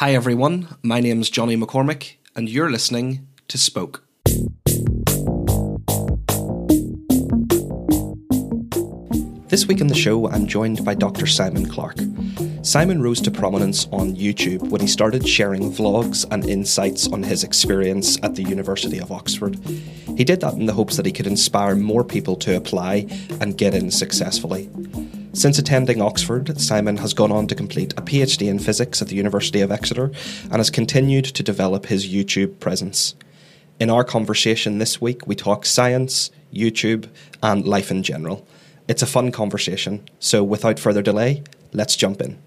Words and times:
Hi, 0.00 0.14
everyone. 0.14 0.66
My 0.82 0.98
name's 1.00 1.28
Johnny 1.28 1.58
McCormick, 1.58 2.14
and 2.34 2.48
you're 2.48 2.70
listening 2.70 3.28
to 3.48 3.58
Spoke. 3.58 4.02
This 9.50 9.66
week 9.66 9.82
on 9.82 9.88
the 9.88 9.94
show, 9.94 10.26
I'm 10.30 10.46
joined 10.46 10.86
by 10.86 10.94
Dr. 10.94 11.26
Simon 11.26 11.68
Clark. 11.68 11.98
Simon 12.62 13.02
rose 13.02 13.20
to 13.20 13.30
prominence 13.30 13.88
on 13.92 14.16
YouTube 14.16 14.70
when 14.70 14.80
he 14.80 14.86
started 14.86 15.28
sharing 15.28 15.70
vlogs 15.70 16.24
and 16.30 16.48
insights 16.48 17.06
on 17.08 17.22
his 17.22 17.44
experience 17.44 18.18
at 18.22 18.36
the 18.36 18.42
University 18.42 19.00
of 19.00 19.12
Oxford. 19.12 19.58
He 20.16 20.24
did 20.24 20.40
that 20.40 20.54
in 20.54 20.64
the 20.64 20.72
hopes 20.72 20.96
that 20.96 21.04
he 21.04 21.12
could 21.12 21.26
inspire 21.26 21.76
more 21.76 22.04
people 22.04 22.36
to 22.36 22.56
apply 22.56 23.06
and 23.42 23.58
get 23.58 23.74
in 23.74 23.90
successfully. 23.90 24.70
Since 25.32 25.58
attending 25.58 26.02
Oxford, 26.02 26.60
Simon 26.60 26.96
has 26.98 27.14
gone 27.14 27.30
on 27.30 27.46
to 27.46 27.54
complete 27.54 27.92
a 27.96 28.02
PhD 28.02 28.48
in 28.48 28.58
physics 28.58 29.00
at 29.00 29.08
the 29.08 29.14
University 29.14 29.60
of 29.60 29.70
Exeter 29.70 30.12
and 30.44 30.56
has 30.56 30.70
continued 30.70 31.24
to 31.26 31.42
develop 31.42 31.86
his 31.86 32.08
YouTube 32.08 32.58
presence. 32.58 33.14
In 33.78 33.90
our 33.90 34.04
conversation 34.04 34.78
this 34.78 35.00
week, 35.00 35.26
we 35.26 35.34
talk 35.34 35.64
science, 35.64 36.30
YouTube, 36.52 37.08
and 37.42 37.64
life 37.64 37.90
in 37.90 38.02
general. 38.02 38.46
It's 38.88 39.02
a 39.02 39.06
fun 39.06 39.30
conversation, 39.30 40.04
so 40.18 40.42
without 40.42 40.78
further 40.78 41.02
delay, 41.02 41.44
let's 41.72 41.96
jump 41.96 42.20
in 42.20 42.38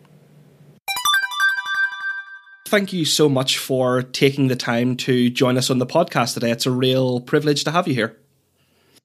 thank 2.74 2.92
you 2.92 3.06
so 3.06 3.30
much 3.30 3.60
for 3.60 4.02
taking 4.02 4.48
the 4.48 4.56
time 4.56 4.98
to 4.98 5.30
join 5.30 5.60
us 5.60 5.70
on 5.70 5.78
the 5.78 5.86
podcast 5.86 6.34
today. 6.34 6.50
It's 6.50 6.66
a 6.66 6.72
real 6.72 7.20
privilege 7.20 7.64
to 7.66 7.72
have 7.72 7.88
you 7.88 7.94
here. 7.94 8.23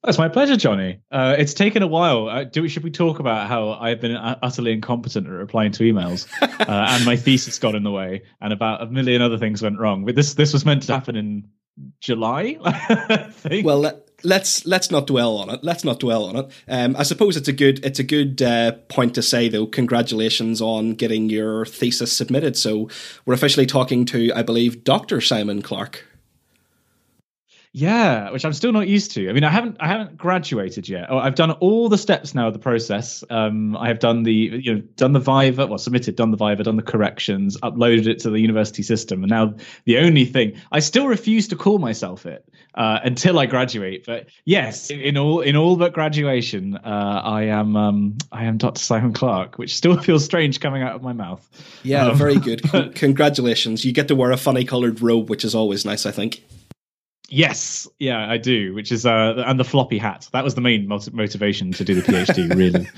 It's 0.07 0.19
my 0.19 0.29
pleasure, 0.29 0.57
Johnny. 0.57 1.01
Uh, 1.11 1.35
it's 1.39 1.55
taken 1.55 1.83
a 1.83 1.87
while. 1.87 2.29
Uh, 2.29 2.45
do 2.45 2.63
we, 2.63 2.69
should 2.69 2.85
we 2.85 2.91
talk 2.91 3.19
about 3.19 3.49
how 3.49 3.73
I've 3.73 4.01
been 4.01 4.15
utterly 4.17 4.73
incompetent 4.73 5.27
at 5.27 5.33
replying 5.33 5.73
to 5.73 5.83
emails, 5.83 6.29
uh, 6.43 6.47
and 6.69 7.05
my 7.05 7.17
thesis 7.17 7.59
got 7.59 7.75
in 7.75 7.83
the 7.83 7.91
way, 7.91 8.23
and 8.41 8.53
about 8.53 8.83
a 8.83 8.87
million 8.87 9.23
other 9.23 9.39
things 9.39 9.61
went 9.61 9.79
wrong. 9.79 10.05
But 10.05 10.15
this 10.15 10.35
this 10.35 10.53
was 10.53 10.65
meant 10.65 10.85
to 10.85 10.93
happen 10.93 11.17
in 11.17 11.49
July. 12.01 12.59
well, 13.65 14.05
let's 14.23 14.65
let's 14.67 14.91
not 14.91 15.09
dwell 15.09 15.37
on 15.37 15.51
it. 15.51 15.65
Let's 15.65 15.85
not 15.85 15.99
dwell 15.99 16.27
on 16.27 16.37
it. 16.37 16.53
Um, 16.69 16.95
I 16.97 17.03
suppose 17.03 17.37
it's 17.37 17.49
a 17.49 17.53
good 17.53 17.85
it's 17.85 17.99
a 17.99 18.05
good 18.05 18.41
uh, 18.41 18.73
point 18.89 19.17
to 19.17 19.23
say 19.23 19.49
though. 19.49 19.67
Congratulations 19.67 20.61
on 20.61 20.95
getting 20.95 21.29
your 21.29 21.67
thesis 21.67 22.13
submitted. 22.13 22.57
So 22.57 22.89
we're 23.27 23.35
officially 23.35 23.67
talking 23.67 24.05
to, 24.07 24.33
I 24.35 24.43
believe, 24.43 24.85
Doctor 24.85 25.21
Simon 25.21 25.61
Clark. 25.63 26.05
Yeah, 27.79 28.33
which 28.33 28.45
I'm 28.45 28.55
still 28.55 28.73
not 28.73 28.89
used 28.89 29.13
to. 29.13 29.31
I 29.31 29.33
mean, 29.33 29.45
I 29.45 29.51
haven't 29.51 29.77
I 29.79 29.87
haven't 29.87 30.17
graduated 30.17 30.89
yet. 30.89 31.07
Oh, 31.11 31.19
I've 31.19 31.37
done 31.37 31.53
all 31.53 31.89
the 31.89 31.97
steps 31.97 32.35
now 32.35 32.49
of 32.49 32.53
the 32.53 32.59
process. 32.59 33.23
Um, 33.31 33.77
I 33.77 33.87
have 33.87 34.01
done 34.01 34.25
the 34.25 34.33
you 34.33 34.75
know 34.75 34.81
done 34.97 35.13
the 35.13 35.21
Viva, 35.21 35.65
well 35.69 35.79
submitted, 35.79 36.17
done 36.17 36.33
the 36.33 36.37
Viva, 36.37 36.65
done 36.65 36.75
the 36.75 36.83
corrections, 36.83 37.57
uploaded 37.59 38.09
it 38.09 38.19
to 38.21 38.31
the 38.31 38.41
university 38.41 38.83
system, 38.83 39.23
and 39.23 39.31
now 39.31 39.55
the 39.85 39.99
only 39.99 40.25
thing 40.25 40.61
I 40.73 40.81
still 40.81 41.07
refuse 41.07 41.47
to 41.49 41.57
call 41.57 41.79
myself 41.79 42.27
it 42.27 42.45
uh, 42.75 42.99
until 43.05 43.39
I 43.39 43.47
graduate. 43.47 44.05
But 44.05 44.27
yes, 44.45 44.91
in 44.91 45.17
all 45.17 45.41
in 45.41 45.55
all 45.55 45.77
but 45.77 45.93
graduation, 45.93 46.75
uh, 46.79 47.23
I 47.25 47.45
am 47.45 47.77
um, 47.77 48.19
I 48.33 48.43
am 48.47 48.59
Dr. 48.59 48.83
Simon 48.83 49.13
Clark, 49.13 49.57
which 49.57 49.77
still 49.77 49.97
feels 50.03 50.25
strange 50.25 50.59
coming 50.59 50.83
out 50.83 50.97
of 50.97 51.03
my 51.05 51.13
mouth. 51.13 51.49
Yeah, 51.85 52.09
um, 52.09 52.19
very 52.19 52.41
good. 52.41 52.61
Congratulations! 52.97 53.85
You 53.85 53.93
get 53.93 54.09
to 54.09 54.17
wear 54.17 54.33
a 54.33 54.37
funny 54.37 54.65
coloured 54.65 55.01
robe, 55.01 55.31
which 55.31 55.45
is 55.45 55.55
always 55.55 55.85
nice. 55.85 56.07
I 56.07 56.11
think. 56.11 56.43
Yes, 57.29 57.87
yeah, 57.99 58.31
I 58.31 58.39
do. 58.39 58.75
Which 58.75 58.91
is 58.91 59.05
uh, 59.05 59.43
and 59.47 59.61
the 59.61 59.65
floppy 59.65 59.99
hat. 59.99 60.29
That 60.33 60.45
was 60.45 60.55
the 60.55 60.63
main 60.63 60.89
motivation 60.89 61.73
to 61.73 61.85
do 61.85 61.95
the 61.95 62.03
PhD. 62.03 62.55
really, 62.57 62.89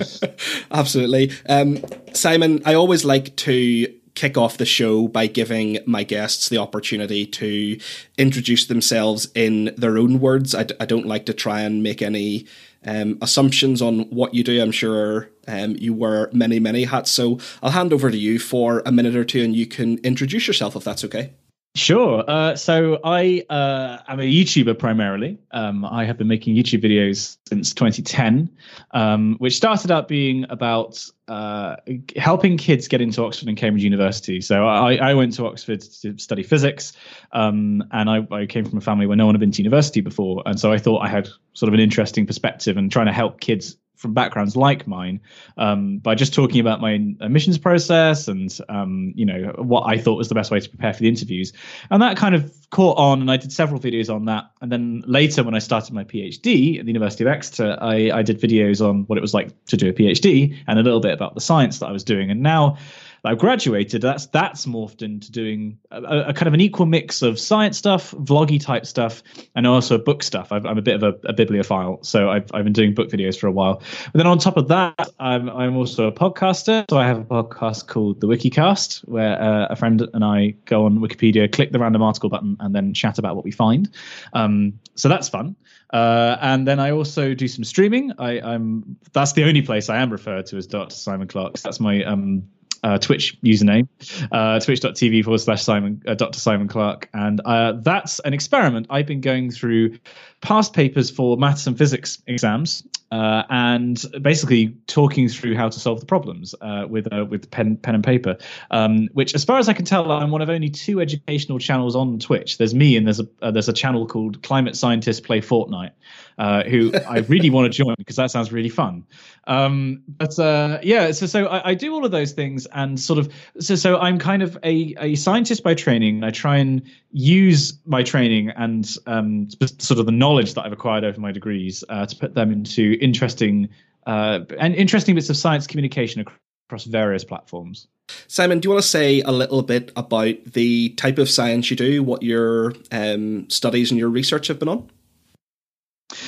absolutely. 0.71 1.33
Um, 1.49 1.79
Simon, 2.15 2.63
I 2.65 2.75
always 2.75 3.05
like 3.05 3.35
to 3.37 3.93
kick 4.15 4.37
off 4.37 4.59
the 4.59 4.67
show 4.67 5.09
by 5.09 5.27
giving 5.27 5.79
my 5.87 6.05
guests 6.05 6.49
the 6.49 6.59
opportunity 6.59 7.27
to 7.27 7.79
introduce 8.19 8.67
themselves 8.67 9.29
in 9.35 9.75
their 9.77 9.99
own 9.99 10.21
words. 10.21 10.55
I 10.55 10.65
d- 10.65 10.75
I 10.79 10.87
don't 10.87 11.07
like 11.07 11.27
to 11.27 11.33
try 11.33 11.63
and 11.63 11.83
make 11.83 12.01
any 12.01 12.47
um, 12.85 13.19
assumptions 13.21 13.83
on 13.83 14.11
what 14.11 14.35
you 14.35 14.45
do. 14.45 14.63
I'm 14.63 14.73
sure 14.73 15.31
um, 15.49 15.77
you 15.77 15.93
wear 15.93 16.31
many, 16.33 16.61
many 16.61 16.85
hats. 16.85 17.11
So 17.11 17.39
I'll 17.63 17.71
hand 17.71 17.93
over 17.93 18.11
to 18.11 18.17
you 18.17 18.39
for 18.39 18.83
a 18.87 18.93
minute 18.93 19.17
or 19.17 19.25
two 19.25 19.43
and 19.43 19.57
you 19.57 19.67
can 19.67 19.99
introduce 19.99 20.47
yourself 20.47 20.77
if 20.77 20.85
that's 20.85 21.05
okay. 21.05 21.33
Sure. 21.77 22.25
Uh, 22.27 22.57
so 22.57 22.99
I 23.05 23.45
uh, 23.49 23.99
am 24.09 24.19
a 24.19 24.25
YouTuber 24.25 24.77
primarily. 24.77 25.39
Um, 25.53 25.85
I 25.85 26.05
have 26.05 26.19
been 26.19 26.27
making 26.27 26.57
YouTube 26.57 26.83
videos 26.83 27.37
since 27.49 27.73
2010, 27.73 28.51
um, 28.91 29.37
which 29.39 29.57
started 29.57 29.93
out 29.93 30.09
being 30.09 30.47
about 30.51 31.05
uh, 31.29 31.77
helping 32.17 32.57
kids 32.57 32.89
get 32.89 33.01
into 33.01 33.23
Oxford 33.23 33.47
and 33.47 33.57
Cambridge 33.57 33.85
University. 33.85 34.41
So 34.41 34.67
I, 34.67 34.97
I 34.97 35.15
went 35.15 35.33
to 35.35 35.47
Oxford 35.47 35.81
to 36.03 36.19
study 36.19 36.43
physics, 36.43 36.93
um, 37.31 37.85
and 37.93 38.11
I, 38.11 38.27
I, 38.33 38.47
came 38.47 38.65
from 38.65 38.79
a 38.79 38.81
family 38.81 39.07
where 39.07 39.17
no 39.17 39.27
one 39.27 39.37
had 39.37 39.41
been 39.41 39.53
to 39.53 39.63
university 39.63 40.01
before, 40.01 40.43
and 40.47 40.59
so 40.59 40.73
I 40.73 40.79
thought 40.79 41.03
I 41.03 41.09
had 41.09 41.29
sort 41.53 41.69
of 41.69 41.75
an 41.75 41.81
interesting 41.81 42.27
perspective 42.27 42.77
and 42.77 42.91
trying 42.91 43.07
to 43.07 43.13
help 43.13 43.41
kids 43.41 43.77
from 44.01 44.15
backgrounds 44.15 44.57
like 44.57 44.87
mine 44.87 45.21
um, 45.59 45.99
by 45.99 46.15
just 46.15 46.33
talking 46.33 46.59
about 46.59 46.81
my 46.81 46.93
admissions 47.21 47.59
process 47.59 48.29
and 48.29 48.59
um, 48.71 49.13
you 49.15 49.27
know 49.27 49.53
what 49.59 49.83
I 49.83 49.99
thought 49.99 50.17
was 50.17 50.29
the 50.29 50.35
best 50.35 50.51
way 50.51 50.59
to 50.59 50.69
prepare 50.69 50.95
for 50.95 51.01
the 51.01 51.09
interviews, 51.09 51.53
and 51.91 52.01
that 52.01 52.17
kind 52.17 52.35
of 52.35 52.51
caught 52.71 52.97
on, 52.97 53.21
and 53.21 53.31
I 53.31 53.37
did 53.37 53.53
several 53.53 53.81
videos 53.81 54.13
on 54.13 54.25
that. 54.25 54.51
And 54.63 54.73
then 54.73 55.03
later, 55.07 55.43
when 55.43 55.55
I 55.55 55.59
started 55.59 55.93
my 55.93 56.05
PhD 56.05 56.79
at 56.79 56.87
the 56.87 56.93
University 56.93 57.25
of 57.25 57.29
Exeter, 57.29 57.77
I, 57.81 58.11
I 58.11 58.23
did 58.23 58.41
videos 58.41 58.81
on 58.87 59.05
what 59.05 59.19
it 59.19 59.21
was 59.21 59.35
like 59.35 59.65
to 59.67 59.77
do 59.77 59.89
a 59.89 59.93
PhD 59.93 60.57
and 60.67 60.79
a 60.79 60.83
little 60.83 61.01
bit 61.01 61.13
about 61.13 61.35
the 61.35 61.41
science 61.41 61.81
that 61.81 61.87
I 61.87 61.93
was 61.93 62.05
doing. 62.05 62.31
And 62.31 62.43
now 62.43 62.79
I've 63.25 63.39
graduated, 63.39 64.03
that's 64.03 64.27
that's 64.27 64.67
morphed 64.67 65.03
into 65.03 65.31
doing 65.31 65.79
a, 65.91 66.03
a, 66.29 66.33
kind 66.33 66.49
of 66.49 66.55
an 66.55 66.61
equal 66.61 66.87
mix 66.87 67.23
of 67.23 67.39
science 67.39 67.77
stuff, 67.77 68.13
vloggy 68.13 68.61
type 68.61 68.87
stuff, 68.87 69.23
and 69.55 69.67
also 69.67 69.99
book 69.99 70.23
stuff. 70.23 70.53
i 70.53 70.57
am 70.57 70.79
a 70.79 70.83
bit 70.83 71.03
of 71.03 71.03
a, 71.03 71.29
a, 71.29 71.33
bibliophile, 71.33 72.03
so 72.03 72.31
I've 72.31 72.51
I've 72.55 72.65
been 72.65 72.73
doing 72.73 72.95
book 72.95 73.11
videos 73.11 73.39
for 73.39 73.47
a 73.47 73.53
while. 73.53 73.83
But 74.07 74.15
then 74.15 74.27
on 74.27 74.39
top 74.39 74.57
of 74.57 74.69
that, 74.69 75.11
I'm 75.19 75.49
I'm 75.51 75.77
also 75.77 76.07
a 76.07 76.13
podcaster. 76.13 76.85
So 76.89 76.99
I 76.99 77.07
have 77.07 77.19
a 77.19 77.25
podcast 77.25 77.87
called 77.87 78.21
the 78.21 78.27
WikiCast, 78.27 79.09
where 79.09 79.41
uh, 79.41 79.67
a 79.71 79.77
friend 79.77 80.09
and 80.15 80.25
I 80.25 80.55
go 80.65 80.87
on 80.87 80.99
Wikipedia, 80.99 81.51
click 81.51 81.73
the 81.73 81.79
random 81.79 82.03
article 82.03 82.31
button, 82.31 82.57
and 82.61 82.75
then 82.75 82.95
chat 82.95 83.19
about 83.19 83.37
what 83.37 83.45
we 83.45 83.51
find. 83.51 83.91
Um, 84.33 84.79
so 84.95 85.09
that's 85.09 85.29
fun. 85.29 85.57
Uh, 85.93 86.37
and 86.41 86.69
then 86.69 86.79
I 86.79 86.93
also 86.93 87.35
do 87.35 87.49
some 87.49 87.65
streaming. 87.65 88.13
I, 88.19 88.39
am 88.39 88.97
that's 89.13 89.33
the 89.33 89.45
only 89.45 89.63
place 89.63 89.89
I 89.89 89.99
am 89.99 90.11
referred 90.11 90.47
to 90.47 90.57
as 90.57 90.67
Dr. 90.67 90.95
Simon 90.95 91.27
Clark. 91.27 91.59
That's 91.59 91.81
my 91.81 92.05
um, 92.05 92.45
uh, 92.83 92.99
Twitch 92.99 93.41
username, 93.43 93.89
uh, 94.33 94.61
twitch.tv 94.61 95.25
forward 95.25 95.39
slash 95.39 95.63
Simon, 95.63 96.03
uh, 96.07 96.15
Dr. 96.15 96.39
Simon 96.39 96.69
Clark. 96.69 97.09
And 97.13 97.41
uh, 97.45 97.73
that's 97.81 98.21
an 98.21 98.35
experiment. 98.35 98.87
I've 98.91 99.07
been 99.07 99.21
going 99.21 99.51
through 99.51 99.99
past 100.41 100.73
papers 100.73 101.11
for 101.11 101.37
maths 101.37 101.67
and 101.67 101.77
physics 101.77 102.23
exams 102.27 102.85
uh, 103.11 103.43
and 103.51 104.05
basically 104.23 104.69
talking 104.87 105.29
through 105.29 105.57
how 105.57 105.69
to 105.69 105.81
solve 105.81 105.99
the 105.99 106.07
problems 106.07 106.55
uh, 106.61 106.87
with 106.89 107.13
uh, 107.13 107.25
with 107.25 107.51
pen 107.51 107.77
pen 107.77 107.97
and 107.97 108.05
paper. 108.05 108.37
Um, 108.71 109.09
which, 109.13 109.35
as 109.35 109.45
far 109.45 109.59
as 109.59 109.69
I 109.69 109.73
can 109.73 109.85
tell, 109.85 110.11
I'm 110.13 110.31
one 110.31 110.43
of 110.43 110.51
only 110.51 110.71
two 110.71 111.01
educational 111.01 111.59
channels 111.59 111.97
on 111.97 112.21
Twitch. 112.21 112.59
There's 112.59 112.75
me, 112.75 112.97
and 112.97 113.07
there's 113.07 113.21
a 113.21 113.29
uh, 113.43 113.51
there's 113.51 113.69
a 113.69 113.73
channel 113.73 114.07
called 114.07 114.43
Climate 114.43 114.77
Scientists 114.77 115.21
Play 115.21 115.41
Fortnite, 115.41 115.91
uh, 116.39 116.63
who 116.65 116.93
I 117.09 117.19
really 117.19 117.51
want 117.51 117.73
to 117.73 117.77
join 117.77 117.97
because 117.99 118.17
that 118.17 118.31
sounds 118.31 118.53
really 118.53 118.69
fun. 118.69 119.05
Um, 119.47 120.03
but 120.07 120.39
uh, 120.39 120.79
yeah, 120.83 121.11
so 121.11 121.27
so 121.27 121.47
I, 121.47 121.71
I, 121.71 121.75
do 121.75 121.93
all 121.93 122.05
of 122.05 122.13
those 122.13 122.33
things, 122.33 122.67
and 122.67 123.01
sort 123.01 123.19
of 123.19 123.33
so 123.59 123.75
so 123.75 123.99
I'm 123.99 124.19
kind 124.19 124.43
of 124.43 124.57
a 124.63 124.95
a 125.01 125.15
scientist 125.17 125.65
by 125.65 125.75
training. 125.75 126.23
I 126.23 126.31
try 126.31 126.59
and 126.59 126.83
use 127.11 127.77
my 127.87 128.05
training 128.05 128.51
and 128.51 128.89
um, 129.07 129.49
sort 129.79 129.99
of 129.99 130.07
the 130.07 130.13
knowledge 130.13 130.55
that 130.55 130.65
I've 130.65 130.73
acquired 130.73 131.03
over 131.03 131.21
my 131.21 131.33
degrees 131.33 131.83
to 131.89 132.17
put 132.21 132.35
them 132.35 132.53
into 132.53 133.00
interesting 133.01 133.69
uh, 134.07 134.41
and 134.59 134.75
interesting 134.75 135.15
bits 135.15 135.31
of 135.31 135.37
science 135.37 135.67
communication 135.67 136.25
across 136.69 136.85
various 136.85 137.25
platforms. 137.25 137.89
Simon, 138.27 138.61
do 138.61 138.67
you 138.67 138.71
want 138.71 138.83
to 138.83 138.89
say 138.89 139.21
a 139.23 139.31
little 139.31 139.63
bit 139.63 139.93
about 139.97 140.35
the 140.45 140.91
type 140.91 141.19
of 141.19 141.29
science 141.29 141.71
you 141.71 141.77
do, 141.77 142.03
what 142.03 142.23
your 142.23 142.75
um, 142.91 143.49
studies 143.49 143.91
and 143.91 143.99
your 143.99 144.09
research 144.09 144.49
have 144.49 144.59
been 144.59 144.69
on? 144.69 144.91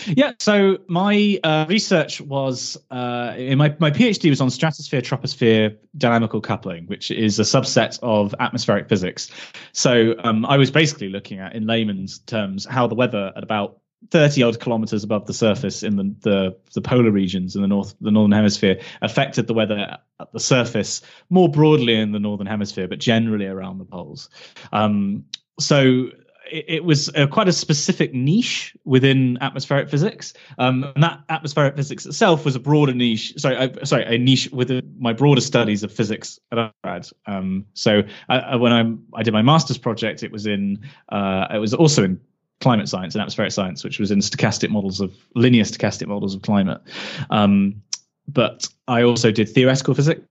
Yeah, 0.07 0.33
so 0.39 0.79
my 0.87 1.41
uh, 1.43 1.67
research 1.69 2.21
was 2.21 2.79
uh, 2.91 3.35
in 3.37 3.59
my, 3.59 3.75
my 3.81 3.91
PhD 3.91 4.31
was 4.31 4.41
on 4.41 4.51
stratosphere 4.51 5.01
troposphere 5.01 5.77
dynamical 5.97 6.41
coupling, 6.41 6.87
which 6.87 7.11
is 7.11 7.39
a 7.41 7.43
subset 7.43 7.99
of 8.03 8.35
atmospheric 8.39 8.89
physics. 8.89 9.31
So 9.73 10.15
um, 10.23 10.47
I 10.47 10.57
was 10.57 10.71
basically 10.71 11.09
looking 11.09 11.41
at, 11.41 11.55
in 11.55 11.67
layman's 11.67 12.21
terms, 12.21 12.65
how 12.65 12.87
the 12.87 12.95
weather 12.95 13.33
at 13.37 13.43
about 13.43 13.82
30 14.11 14.43
odd 14.43 14.61
kilometers 14.61 15.05
above 15.05 15.27
the 15.27 15.35
surface 15.35 15.83
in 15.83 15.97
the, 15.97 16.15
the, 16.21 16.57
the 16.75 16.81
polar 16.81 17.11
regions 17.11 17.57
in 17.57 17.63
the 17.63 17.69
north 17.69 17.95
the 18.01 18.11
northern 18.11 18.33
hemisphere 18.33 18.81
affected 19.01 19.47
the 19.47 19.55
weather 19.55 19.99
at 20.21 20.33
the 20.33 20.41
surface 20.41 21.01
more 21.31 21.49
broadly 21.49 21.95
in 21.95 22.13
the 22.13 22.19
northern 22.19 22.47
hemisphere 22.47 22.89
but 22.89 22.99
generally 22.99 23.47
around 23.47 23.79
the 23.79 23.85
poles 23.85 24.29
um, 24.73 25.25
so 25.59 26.11
it, 26.53 26.85
was 26.85 27.09
uh, 27.15 27.27
quite 27.27 27.49
a 27.49 27.53
specific 27.53 28.13
niche 28.13 28.77
within 28.85 29.39
atmospheric 29.41 29.89
physics, 29.89 30.35
um, 30.59 30.85
and 30.95 31.03
that 31.03 31.21
atmospheric 31.29 31.77
physics 31.77 32.05
itself 32.05 32.45
was 32.45 32.55
a 32.55 32.61
broader 32.61 32.93
niche. 32.93 33.35
Sorry, 33.37 33.57
uh, 33.57 33.85
sorry, 33.85 34.05
a 34.05 34.19
niche 34.19 34.51
within 34.53 34.95
my 34.99 35.13
broader 35.13 35.41
studies 35.41 35.83
of 35.83 35.93
physics 35.93 36.39
at 36.51 36.59
undergrad. 36.59 37.09
Um, 37.27 37.67
so 37.75 38.03
uh, 38.29 38.59
when 38.59 38.73
I 38.73 39.19
I 39.19 39.23
did 39.23 39.33
my 39.33 39.43
master's 39.43 39.79
project, 39.79 40.23
it 40.23 40.33
was 40.33 40.47
in 40.47 40.81
uh, 41.09 41.47
it 41.55 41.59
was 41.59 41.75
also 41.75 42.05
in 42.05 42.21
climate 42.63 42.89
science 42.89 43.15
and 43.15 43.21
atmospheric 43.21 43.53
science, 43.53 43.85
which 43.85 43.99
was 43.99 44.11
in 44.11 44.21
stochastic 44.21 44.71
models 44.71 45.01
of 45.01 45.13
linear 45.35 45.65
stochastic 45.65 46.07
models 46.07 46.35
of 46.35 46.43
climate. 46.43 46.81
Um, 47.31 47.83
but 48.29 48.69
I 48.89 49.03
also 49.03 49.31
did 49.31 49.49
theoretical 49.49 49.95
physics. 49.95 50.23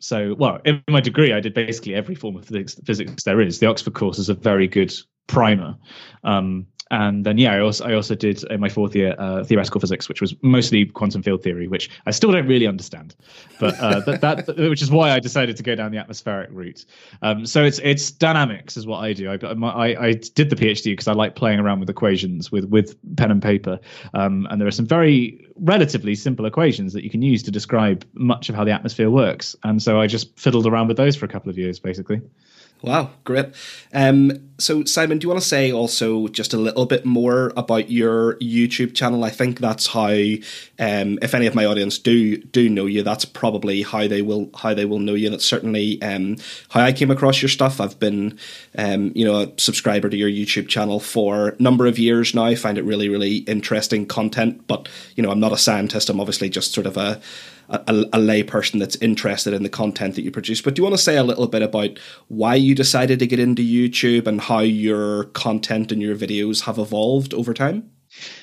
So, 0.00 0.34
well, 0.34 0.60
in 0.64 0.82
my 0.90 1.00
degree, 1.00 1.32
I 1.32 1.40
did 1.40 1.54
basically 1.54 1.94
every 1.94 2.16
form 2.16 2.36
of 2.36 2.44
physics, 2.44 2.74
physics 2.84 3.22
there 3.22 3.40
is. 3.40 3.60
The 3.60 3.66
Oxford 3.66 3.94
course 3.94 4.18
is 4.18 4.28
a 4.28 4.34
very 4.34 4.66
good 4.66 4.92
primer. 5.28 5.76
Um, 6.24 6.66
and 6.90 7.24
then 7.24 7.38
yeah, 7.38 7.54
I 7.54 7.60
also 7.60 7.84
I 7.84 7.94
also 7.94 8.14
did 8.14 8.42
in 8.44 8.60
my 8.60 8.68
fourth 8.68 8.94
year 8.94 9.14
uh, 9.18 9.44
theoretical 9.44 9.80
physics, 9.80 10.08
which 10.08 10.20
was 10.20 10.34
mostly 10.42 10.86
quantum 10.86 11.22
field 11.22 11.42
theory, 11.42 11.68
which 11.68 11.90
I 12.06 12.10
still 12.10 12.32
don't 12.32 12.46
really 12.46 12.66
understand, 12.66 13.14
but 13.60 13.78
uh, 13.78 14.00
that, 14.00 14.20
that 14.46 14.56
which 14.56 14.82
is 14.82 14.90
why 14.90 15.10
I 15.10 15.20
decided 15.20 15.56
to 15.56 15.62
go 15.62 15.74
down 15.74 15.92
the 15.92 15.98
atmospheric 15.98 16.50
route. 16.52 16.84
Um, 17.22 17.44
so 17.46 17.64
it's 17.64 17.78
it's 17.80 18.10
dynamics 18.10 18.76
is 18.76 18.86
what 18.86 18.98
I 18.98 19.12
do. 19.12 19.30
I 19.30 19.38
I, 19.66 20.06
I 20.06 20.12
did 20.12 20.50
the 20.50 20.56
PhD 20.56 20.92
because 20.92 21.08
I 21.08 21.12
like 21.12 21.34
playing 21.34 21.58
around 21.58 21.80
with 21.80 21.90
equations 21.90 22.50
with 22.50 22.64
with 22.66 22.96
pen 23.16 23.30
and 23.30 23.42
paper, 23.42 23.78
um, 24.14 24.46
and 24.50 24.60
there 24.60 24.68
are 24.68 24.72
some 24.72 24.86
very 24.86 25.46
relatively 25.60 26.14
simple 26.14 26.46
equations 26.46 26.92
that 26.92 27.04
you 27.04 27.10
can 27.10 27.22
use 27.22 27.42
to 27.42 27.50
describe 27.50 28.06
much 28.14 28.48
of 28.48 28.54
how 28.54 28.64
the 28.64 28.72
atmosphere 28.72 29.10
works, 29.10 29.54
and 29.64 29.82
so 29.82 30.00
I 30.00 30.06
just 30.06 30.38
fiddled 30.38 30.66
around 30.66 30.88
with 30.88 30.96
those 30.96 31.16
for 31.16 31.26
a 31.26 31.28
couple 31.28 31.50
of 31.50 31.58
years, 31.58 31.78
basically. 31.78 32.22
Wow, 32.80 33.10
great. 33.24 33.46
Um, 33.92 34.50
so, 34.58 34.84
Simon, 34.84 35.18
do 35.18 35.24
you 35.24 35.28
want 35.28 35.42
to 35.42 35.48
say 35.48 35.72
also 35.72 36.28
just 36.28 36.52
a 36.52 36.56
little 36.56 36.86
bit 36.86 37.04
more 37.04 37.52
about 37.56 37.90
your 37.90 38.36
YouTube 38.36 38.94
channel? 38.94 39.24
I 39.24 39.30
think 39.30 39.58
that's 39.58 39.88
how, 39.88 40.10
um, 40.78 41.18
if 41.20 41.34
any 41.34 41.46
of 41.46 41.56
my 41.56 41.64
audience 41.64 41.98
do 41.98 42.36
do 42.36 42.68
know 42.68 42.86
you, 42.86 43.02
that's 43.02 43.24
probably 43.24 43.82
how 43.82 44.06
they 44.06 44.22
will 44.22 44.50
how 44.56 44.74
they 44.74 44.84
will 44.84 45.00
know 45.00 45.14
you. 45.14 45.28
That's 45.28 45.44
certainly 45.44 46.00
um, 46.02 46.36
how 46.68 46.82
I 46.82 46.92
came 46.92 47.10
across 47.10 47.42
your 47.42 47.48
stuff. 47.48 47.80
I've 47.80 47.98
been, 47.98 48.38
um, 48.76 49.10
you 49.14 49.24
know, 49.24 49.40
a 49.40 49.52
subscriber 49.58 50.08
to 50.08 50.16
your 50.16 50.30
YouTube 50.30 50.68
channel 50.68 51.00
for 51.00 51.48
a 51.48 51.62
number 51.62 51.86
of 51.86 51.98
years 51.98 52.32
now. 52.32 52.44
I 52.44 52.54
find 52.54 52.78
it 52.78 52.84
really, 52.84 53.08
really 53.08 53.38
interesting 53.38 54.06
content. 54.06 54.68
But 54.68 54.88
you 55.16 55.22
know, 55.24 55.30
I'm 55.32 55.40
not 55.40 55.52
a 55.52 55.58
scientist. 55.58 56.10
I'm 56.10 56.20
obviously 56.20 56.48
just 56.48 56.72
sort 56.74 56.86
of 56.86 56.96
a 56.96 57.20
a, 57.68 58.04
a 58.12 58.18
lay 58.18 58.42
person 58.42 58.78
that's 58.78 58.96
interested 58.96 59.52
in 59.52 59.62
the 59.62 59.68
content 59.68 60.14
that 60.14 60.22
you 60.22 60.30
produce. 60.30 60.62
But 60.62 60.74
do 60.74 60.80
you 60.80 60.84
want 60.84 60.96
to 60.96 61.02
say 61.02 61.16
a 61.16 61.22
little 61.22 61.46
bit 61.46 61.62
about 61.62 61.98
why 62.28 62.54
you 62.54 62.74
decided 62.74 63.18
to 63.18 63.26
get 63.26 63.38
into 63.38 63.62
YouTube 63.62 64.26
and 64.26 64.40
how 64.40 64.60
your 64.60 65.24
content 65.24 65.92
and 65.92 66.00
your 66.00 66.16
videos 66.16 66.62
have 66.62 66.78
evolved 66.78 67.34
over 67.34 67.52
time? 67.52 67.90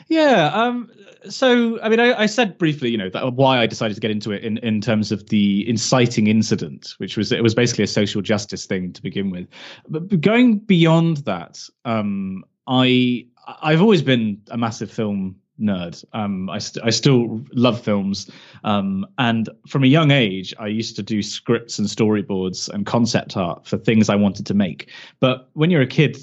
Yeah. 0.08 0.52
Um, 0.54 0.92
so, 1.28 1.82
I 1.82 1.90
mean, 1.90 2.00
I, 2.00 2.22
I, 2.22 2.26
said 2.28 2.58
briefly, 2.60 2.92
you 2.92 2.98
know, 2.98 3.10
that 3.10 3.34
why 3.34 3.60
I 3.60 3.66
decided 3.66 3.96
to 3.96 4.02
get 4.02 4.12
into 4.12 4.32
it 4.32 4.44
in, 4.44 4.60
in 4.60 4.80
terms 4.80 5.12
of 5.12 5.28
the 5.30 5.68
inciting 5.68 6.28
incident, 6.28 6.94
which 6.98 7.18
was 7.18 7.32
it 7.32 7.42
was 7.42 7.56
basically 7.56 7.84
a 7.84 7.88
social 7.88 8.22
justice 8.22 8.68
thing 8.68 8.94
to 8.94 9.02
begin 9.02 9.32
with. 9.32 9.48
But 9.90 10.22
going 10.22 10.60
beyond 10.60 11.18
that, 11.18 11.68
um, 11.84 12.44
I 12.68 13.26
I've 13.62 13.82
always 13.82 14.04
been 14.04 14.40
a 14.52 14.58
massive 14.58 14.92
film 14.92 15.36
nerd. 15.60 16.04
Um, 16.14 16.50
I, 16.50 16.60
st- 16.60 16.86
I 16.86 16.90
still 16.90 17.44
love 17.54 17.82
films. 17.82 18.30
Um, 18.64 19.06
and 19.18 19.50
from 19.68 19.84
a 19.84 19.88
young 19.88 20.12
age, 20.12 20.54
I 20.60 20.68
used 20.68 20.96
to 20.98 21.04
do 21.04 21.22
scripts 21.22 21.80
and 21.80 21.88
storyboards 21.88 22.70
and 22.70 22.86
concept 22.86 23.38
art 23.38 23.66
for 23.66 23.78
things 23.78 24.10
I 24.10 24.16
wanted 24.16 24.46
to 24.48 24.54
make. 24.54 24.90
But 25.20 25.50
when 25.54 25.70
you're 25.70 25.82
a 25.82 25.88
kid, 25.88 26.18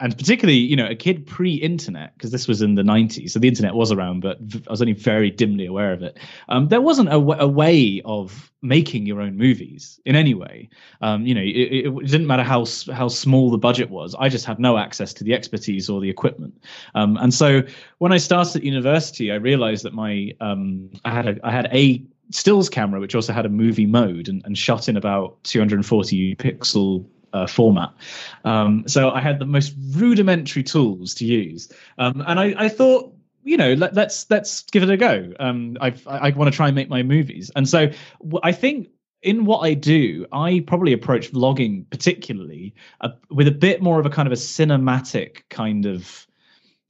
and 0.00 0.16
particularly 0.18 0.58
you 0.58 0.74
know 0.74 0.86
a 0.86 0.94
kid 0.94 1.26
pre-internet 1.26 2.12
because 2.14 2.32
this 2.32 2.48
was 2.48 2.60
in 2.60 2.74
the 2.74 2.82
90s 2.82 3.30
so 3.30 3.38
the 3.38 3.48
internet 3.48 3.74
was 3.74 3.92
around 3.92 4.20
but 4.20 4.38
i 4.66 4.70
was 4.70 4.82
only 4.82 4.92
very 4.92 5.30
dimly 5.30 5.66
aware 5.66 5.92
of 5.92 6.02
it. 6.02 6.18
Um, 6.48 6.68
there 6.68 6.80
wasn't 6.80 7.08
a, 7.08 7.12
w- 7.12 7.40
a 7.40 7.46
way 7.46 8.02
of 8.04 8.50
making 8.62 9.06
your 9.06 9.20
own 9.20 9.36
movies 9.36 10.00
in 10.06 10.16
any 10.16 10.34
way. 10.34 10.68
Um, 11.00 11.26
you 11.26 11.34
know 11.34 11.42
it, 11.42 11.86
it, 11.86 12.06
didn't 12.06 12.26
matter 12.26 12.42
how 12.42 12.66
how 12.92 13.08
small 13.08 13.50
the 13.50 13.58
budget 13.58 13.90
was. 13.90 14.14
I 14.18 14.28
just 14.28 14.44
had 14.44 14.58
no 14.58 14.78
access 14.78 15.12
to 15.14 15.24
the 15.24 15.34
expertise 15.34 15.88
or 15.88 16.00
the 16.00 16.10
equipment. 16.10 16.54
Um, 16.94 17.16
and 17.18 17.32
so 17.32 17.62
when 17.98 18.12
i 18.12 18.16
started 18.16 18.56
at 18.56 18.62
university 18.64 19.30
i 19.30 19.36
realized 19.36 19.84
that 19.84 19.94
my 19.94 20.32
um, 20.40 20.90
i 21.04 21.10
had 21.10 21.28
a, 21.28 21.46
i 21.46 21.50
had 21.50 21.68
a 21.72 22.02
stills 22.30 22.68
camera 22.68 23.00
which 23.00 23.14
also 23.14 23.32
had 23.32 23.46
a 23.46 23.48
movie 23.48 23.86
mode 23.86 24.28
and, 24.28 24.42
and 24.44 24.56
shot 24.58 24.88
in 24.88 24.96
about 24.96 25.42
240 25.44 26.34
pixel 26.36 27.06
uh, 27.34 27.46
format. 27.46 27.92
Um, 28.44 28.84
so 28.86 29.10
I 29.10 29.20
had 29.20 29.38
the 29.38 29.44
most 29.44 29.74
rudimentary 29.90 30.62
tools 30.62 31.14
to 31.16 31.26
use, 31.26 31.70
um, 31.98 32.24
and 32.26 32.40
I, 32.40 32.54
I, 32.56 32.68
thought, 32.68 33.12
you 33.42 33.56
know, 33.56 33.74
let, 33.74 33.90
us 33.90 33.96
let's, 33.96 34.30
let's 34.30 34.62
give 34.62 34.82
it 34.82 34.90
a 34.90 34.96
go. 34.96 35.32
Um, 35.38 35.76
i 35.80 35.94
I 36.06 36.30
want 36.30 36.50
to 36.50 36.56
try 36.56 36.68
and 36.68 36.74
make 36.74 36.88
my 36.88 37.02
movies, 37.02 37.50
and 37.54 37.68
so 37.68 37.90
I 38.42 38.52
think 38.52 38.88
in 39.20 39.46
what 39.46 39.60
I 39.60 39.74
do, 39.74 40.26
I 40.32 40.62
probably 40.66 40.92
approach 40.92 41.32
vlogging 41.32 41.88
particularly 41.90 42.74
uh, 43.00 43.10
with 43.30 43.48
a 43.48 43.52
bit 43.52 43.82
more 43.82 43.98
of 43.98 44.06
a 44.06 44.10
kind 44.10 44.28
of 44.28 44.32
a 44.32 44.36
cinematic 44.36 45.42
kind 45.48 45.86
of 45.86 46.26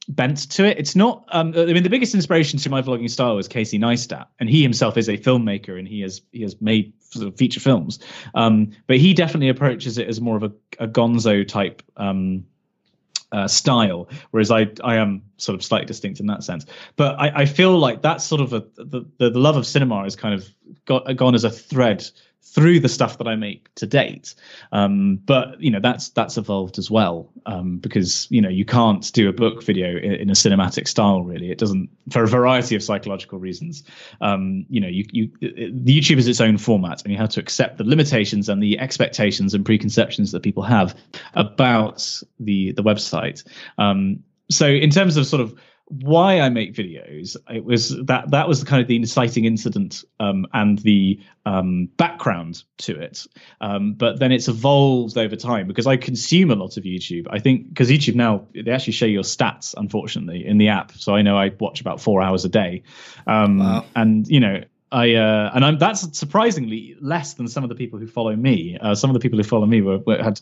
bent 0.09 0.51
to 0.51 0.67
it. 0.67 0.79
It's 0.79 0.97
not. 0.97 1.25
Um, 1.33 1.55
I 1.57 1.67
mean, 1.67 1.83
the 1.83 1.91
biggest 1.91 2.15
inspiration 2.15 2.59
to 2.59 2.71
my 2.71 2.83
vlogging 2.83 3.09
style 3.09 3.37
was 3.37 3.49
Casey 3.49 3.79
Neistat, 3.79 4.27
and 4.39 4.49
he 4.49 4.63
himself 4.63 4.99
is 4.99 5.09
a 5.09 5.17
filmmaker, 5.17 5.79
and 5.79 5.89
he 5.89 6.01
has 6.01 6.21
he 6.33 6.43
has 6.43 6.61
made 6.61 6.93
sort 7.21 7.33
of 7.33 7.37
feature 7.37 7.61
films. 7.61 7.99
Um, 8.35 8.71
but 8.87 8.99
he 8.99 9.15
definitely 9.15 9.49
approaches 9.49 9.99
it 9.99 10.09
as 10.09 10.21
more 10.21 10.37
of 10.37 10.43
a, 10.43 10.53
a 10.79 10.89
Gonzo 10.89 11.47
type. 11.47 11.83
Um, 11.97 12.45
uh, 13.33 13.49
style, 13.49 14.09
whereas 14.31 14.53
I 14.53 14.69
I 14.85 14.95
am 14.95 15.23
sort 15.39 15.57
of 15.57 15.65
slightly 15.65 15.87
distinct 15.87 16.21
in 16.21 16.27
that 16.27 16.45
sense. 16.45 16.67
But 16.95 17.17
I, 17.19 17.41
I 17.41 17.45
feel 17.47 17.77
like 17.77 18.01
that's 18.01 18.23
sort 18.25 18.41
of 18.41 18.53
a 18.53 18.61
the, 18.77 19.05
the, 19.19 19.31
love 19.31 19.57
of 19.57 19.67
cinema 19.67 20.05
has 20.05 20.15
kind 20.15 20.35
of 20.35 20.49
got 20.85 21.17
gone 21.17 21.35
as 21.35 21.43
a 21.43 21.51
thread 21.51 22.09
through 22.45 22.79
the 22.79 22.89
stuff 22.89 23.19
that 23.19 23.27
I 23.27 23.37
make 23.37 23.75
to 23.77 23.87
date. 23.87 24.35
Um, 24.71 25.17
but 25.17 25.61
you 25.61 25.71
know 25.71 25.81
that's 25.81 26.11
that's 26.11 26.37
evolved 26.37 26.79
as 26.79 26.91
well 26.91 27.31
um, 27.47 27.79
because 27.79 28.29
you 28.31 28.41
know 28.41 28.49
you 28.49 28.65
can't 28.65 29.11
do 29.13 29.29
a 29.29 29.33
book 29.33 29.65
video 29.65 29.97
in, 29.97 30.13
in, 30.13 30.31
a 30.31 30.35
cinematic 30.35 30.87
style 30.87 31.23
really. 31.23 31.51
It 31.51 31.59
doesn't 31.59 31.89
for 32.11 32.23
a 32.23 32.29
variety 32.29 32.77
of 32.77 32.83
psychological 32.83 33.39
reasons. 33.39 33.83
Um, 34.21 34.67
you 34.69 34.81
know 34.81 34.89
you 34.89 35.05
you 35.11 35.31
the 35.41 35.99
YouTube 35.99 36.19
is 36.19 36.29
its 36.29 36.41
own 36.41 36.59
format 36.59 37.03
and 37.03 37.13
you 37.13 37.19
have 37.19 37.31
to 37.31 37.41
accept 37.41 37.79
the 37.79 37.85
limitations 37.85 38.49
and 38.49 38.63
the 38.63 38.79
expectations 38.79 39.55
and 39.55 39.65
preconceptions 39.65 40.33
that 40.33 40.43
people 40.43 40.63
have 40.63 40.97
about 41.35 42.23
the 42.39 42.73
the 42.73 42.83
website. 42.83 43.45
Um, 43.79 44.23
so 44.51 44.67
in 44.67 44.91
terms 44.91 45.17
of 45.17 45.27
sort 45.27 45.41
of 45.41 45.59
why 45.87 46.41
I 46.41 46.49
make 46.49 46.75
videos, 46.75 47.37
it 47.49 47.65
was 47.65 47.91
that 48.07 48.31
that 48.31 48.49
was 48.49 48.61
the 48.61 48.67
kind 48.67 48.81
of 48.81 48.89
the 48.89 48.97
inciting 48.97 49.45
incident 49.45 50.05
um, 50.19 50.47
and 50.53 50.79
the 50.79 51.21
um, 51.45 51.91
background 51.99 52.65
to 52.79 52.99
it. 52.99 53.27
Um, 53.61 53.93
but 53.93 54.19
then 54.19 54.33
it's 54.33 54.49
evolved 54.49 55.19
over 55.19 55.37
time 55.37 55.69
because 55.69 55.87
I 55.87 55.97
consume 55.97 56.51
a 56.51 56.55
lot 56.55 56.79
of 56.79 56.85
YouTube. 56.85 57.27
I 57.31 57.39
think 57.39 57.69
because 57.69 57.91
YouTube 57.91 58.15
now 58.15 58.47
they 58.55 58.71
actually 58.71 58.95
show 58.95 59.07
your 59.07 59.25
stats, 59.25 59.75
unfortunately, 59.77 60.47
in 60.47 60.57
the 60.57 60.69
app. 60.69 60.93
So 60.93 61.15
I 61.15 61.23
know 61.23 61.37
I 61.37 61.51
watch 61.61 61.83
about 61.83 62.01
four 62.01 62.23
hours 62.23 62.45
a 62.45 62.49
day, 62.49 62.83
um, 63.27 63.59
wow. 63.59 63.85
and 63.95 64.27
you 64.27 64.41
know 64.41 64.65
I 64.95 65.15
uh, 65.15 65.51
and 65.55 65.65
I'm 65.65 65.79
that's 65.79 66.17
surprisingly 66.17 66.97
less 67.01 67.35
than 67.35 67.49
some 67.49 67.65
of 67.65 67.69
the 67.69 67.75
people 67.75 67.99
who 67.99 68.07
follow 68.07 68.37
me. 68.37 68.79
Uh, 68.81 68.95
some 68.95 69.11
of 69.11 69.15
the 69.15 69.21
people 69.21 69.37
who 69.37 69.43
follow 69.43 69.67
me 69.67 69.83
were, 69.83 69.99
were 69.99 70.23
had 70.23 70.41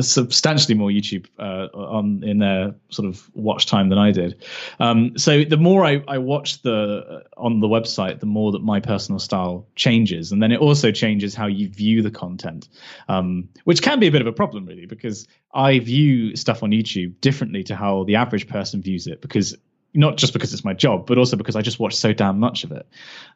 substantially 0.00 0.74
more 0.74 0.90
YouTube 0.90 1.26
uh, 1.38 1.68
on 1.72 2.24
in 2.24 2.38
their 2.38 2.74
sort 2.90 3.08
of 3.08 3.30
watch 3.34 3.66
time 3.66 3.90
than 3.90 3.98
I 3.98 4.10
did. 4.10 4.42
Um, 4.80 5.16
so 5.16 5.44
the 5.44 5.56
more 5.56 5.84
I, 5.84 6.02
I 6.08 6.18
watch 6.18 6.62
the 6.62 6.74
uh, 7.08 7.20
on 7.36 7.60
the 7.60 7.68
website, 7.68 8.18
the 8.18 8.26
more 8.26 8.50
that 8.50 8.62
my 8.62 8.80
personal 8.80 9.20
style 9.20 9.68
changes, 9.76 10.32
and 10.32 10.42
then 10.42 10.50
it 10.50 10.58
also 10.58 10.90
changes 10.90 11.32
how 11.32 11.46
you 11.46 11.68
view 11.68 12.02
the 12.02 12.10
content, 12.10 12.68
um, 13.08 13.48
which 13.64 13.82
can 13.82 14.00
be 14.00 14.08
a 14.08 14.10
bit 14.10 14.20
of 14.20 14.26
a 14.26 14.32
problem 14.32 14.66
really 14.66 14.86
because 14.86 15.28
I 15.54 15.78
view 15.78 16.34
stuff 16.34 16.64
on 16.64 16.70
YouTube 16.70 17.20
differently 17.20 17.62
to 17.64 17.76
how 17.76 18.02
the 18.02 18.16
average 18.16 18.48
person 18.48 18.82
views 18.82 19.06
it 19.06 19.20
because 19.20 19.56
not 19.94 20.16
just 20.16 20.32
because 20.32 20.52
it's 20.52 20.64
my 20.64 20.72
job, 20.72 21.06
but 21.06 21.18
also 21.18 21.36
because 21.36 21.56
I 21.56 21.62
just 21.62 21.78
watch 21.78 21.94
so 21.94 22.12
damn 22.12 22.38
much 22.38 22.64
of 22.64 22.72
it. 22.72 22.86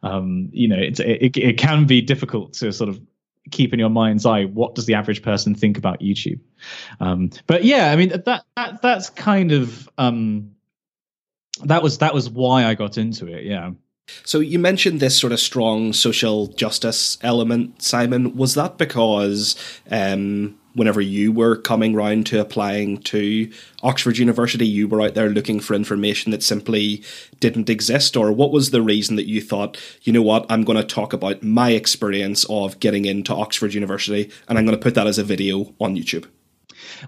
Um, 0.03 0.49
you 0.53 0.69
know, 0.69 0.79
it, 0.79 0.99
it, 1.01 1.37
it 1.37 1.59
can 1.59 1.87
be 1.87 2.01
difficult 2.01 2.55
to 2.55 2.73
sort 2.73 2.89
of 2.89 3.01
keep 3.51 3.73
in 3.73 3.79
your 3.79 3.91
mind's 3.91 4.27
eye 4.27 4.45
what 4.45 4.75
does 4.75 4.87
the 4.87 4.95
average 4.95 5.23
person 5.23 5.55
think 5.55 5.79
about 5.79 6.01
YouTube. 6.01 6.41
Um, 7.01 7.31
but 7.47 7.65
yeah, 7.65 7.93
I 7.93 7.97
mean 7.97 8.09
that 8.09 8.45
that 8.57 8.83
that's 8.83 9.11
kind 9.11 9.53
of 9.53 9.89
um, 9.99 10.53
that 11.65 11.83
was 11.83 11.99
that 11.99 12.15
was 12.15 12.29
why 12.29 12.65
I 12.65 12.75
got 12.75 12.99
into 12.99 13.27
it. 13.27 13.45
Yeah. 13.45 13.73
So 14.25 14.39
you 14.39 14.59
mentioned 14.59 15.01
this 15.01 15.19
sort 15.19 15.33
of 15.33 15.41
strong 15.41 15.93
social 15.93 16.47
justice 16.49 17.19
element, 17.23 17.83
Simon. 17.83 18.37
Was 18.37 18.55
that 18.55 18.79
because 18.79 19.57
um, 19.91 20.59
whenever 20.77 21.01
you 21.01 21.33
were 21.33 21.57
coming 21.57 21.95
round 21.95 22.27
to 22.27 22.41
applying 22.41 22.99
to 22.99 23.51
Oxford 23.83 24.19
University, 24.19 24.67
you 24.67 24.87
were 24.87 25.03
out 25.03 25.15
there 25.15 25.31
looking 25.31 25.59
for 25.59 25.75
information 25.75 26.31
that 26.31 26.43
simply 26.43 27.03
didn't 27.41 27.71
exist? 27.71 28.17
Or 28.17 28.31
what 28.31 28.53
was 28.53 28.71
the 28.71 28.83
reason 28.83 29.17
that 29.17 29.29
you 29.29 29.41
thought, 29.41 29.79
you 30.03 30.13
know 30.13 30.23
what, 30.23 30.47
I'm 30.49 30.65
going 30.65 30.79
to 30.79 30.85
talk 30.85 31.13
about 31.13 31.43
my 31.43 31.71
experience 31.71 32.45
of 32.49 32.79
getting 32.79 33.07
into 33.07 33.35
Oxford 33.35 33.75
University 33.75 34.31
and 34.49 34.59
I'm 34.59 34.67
going 34.67 34.79
to 34.79 34.83
put 34.83 34.95
that 34.95 35.07
as 35.07 35.19
a 35.19 35.25
video 35.25 35.75
on 35.81 35.97
YouTube? 35.97 36.27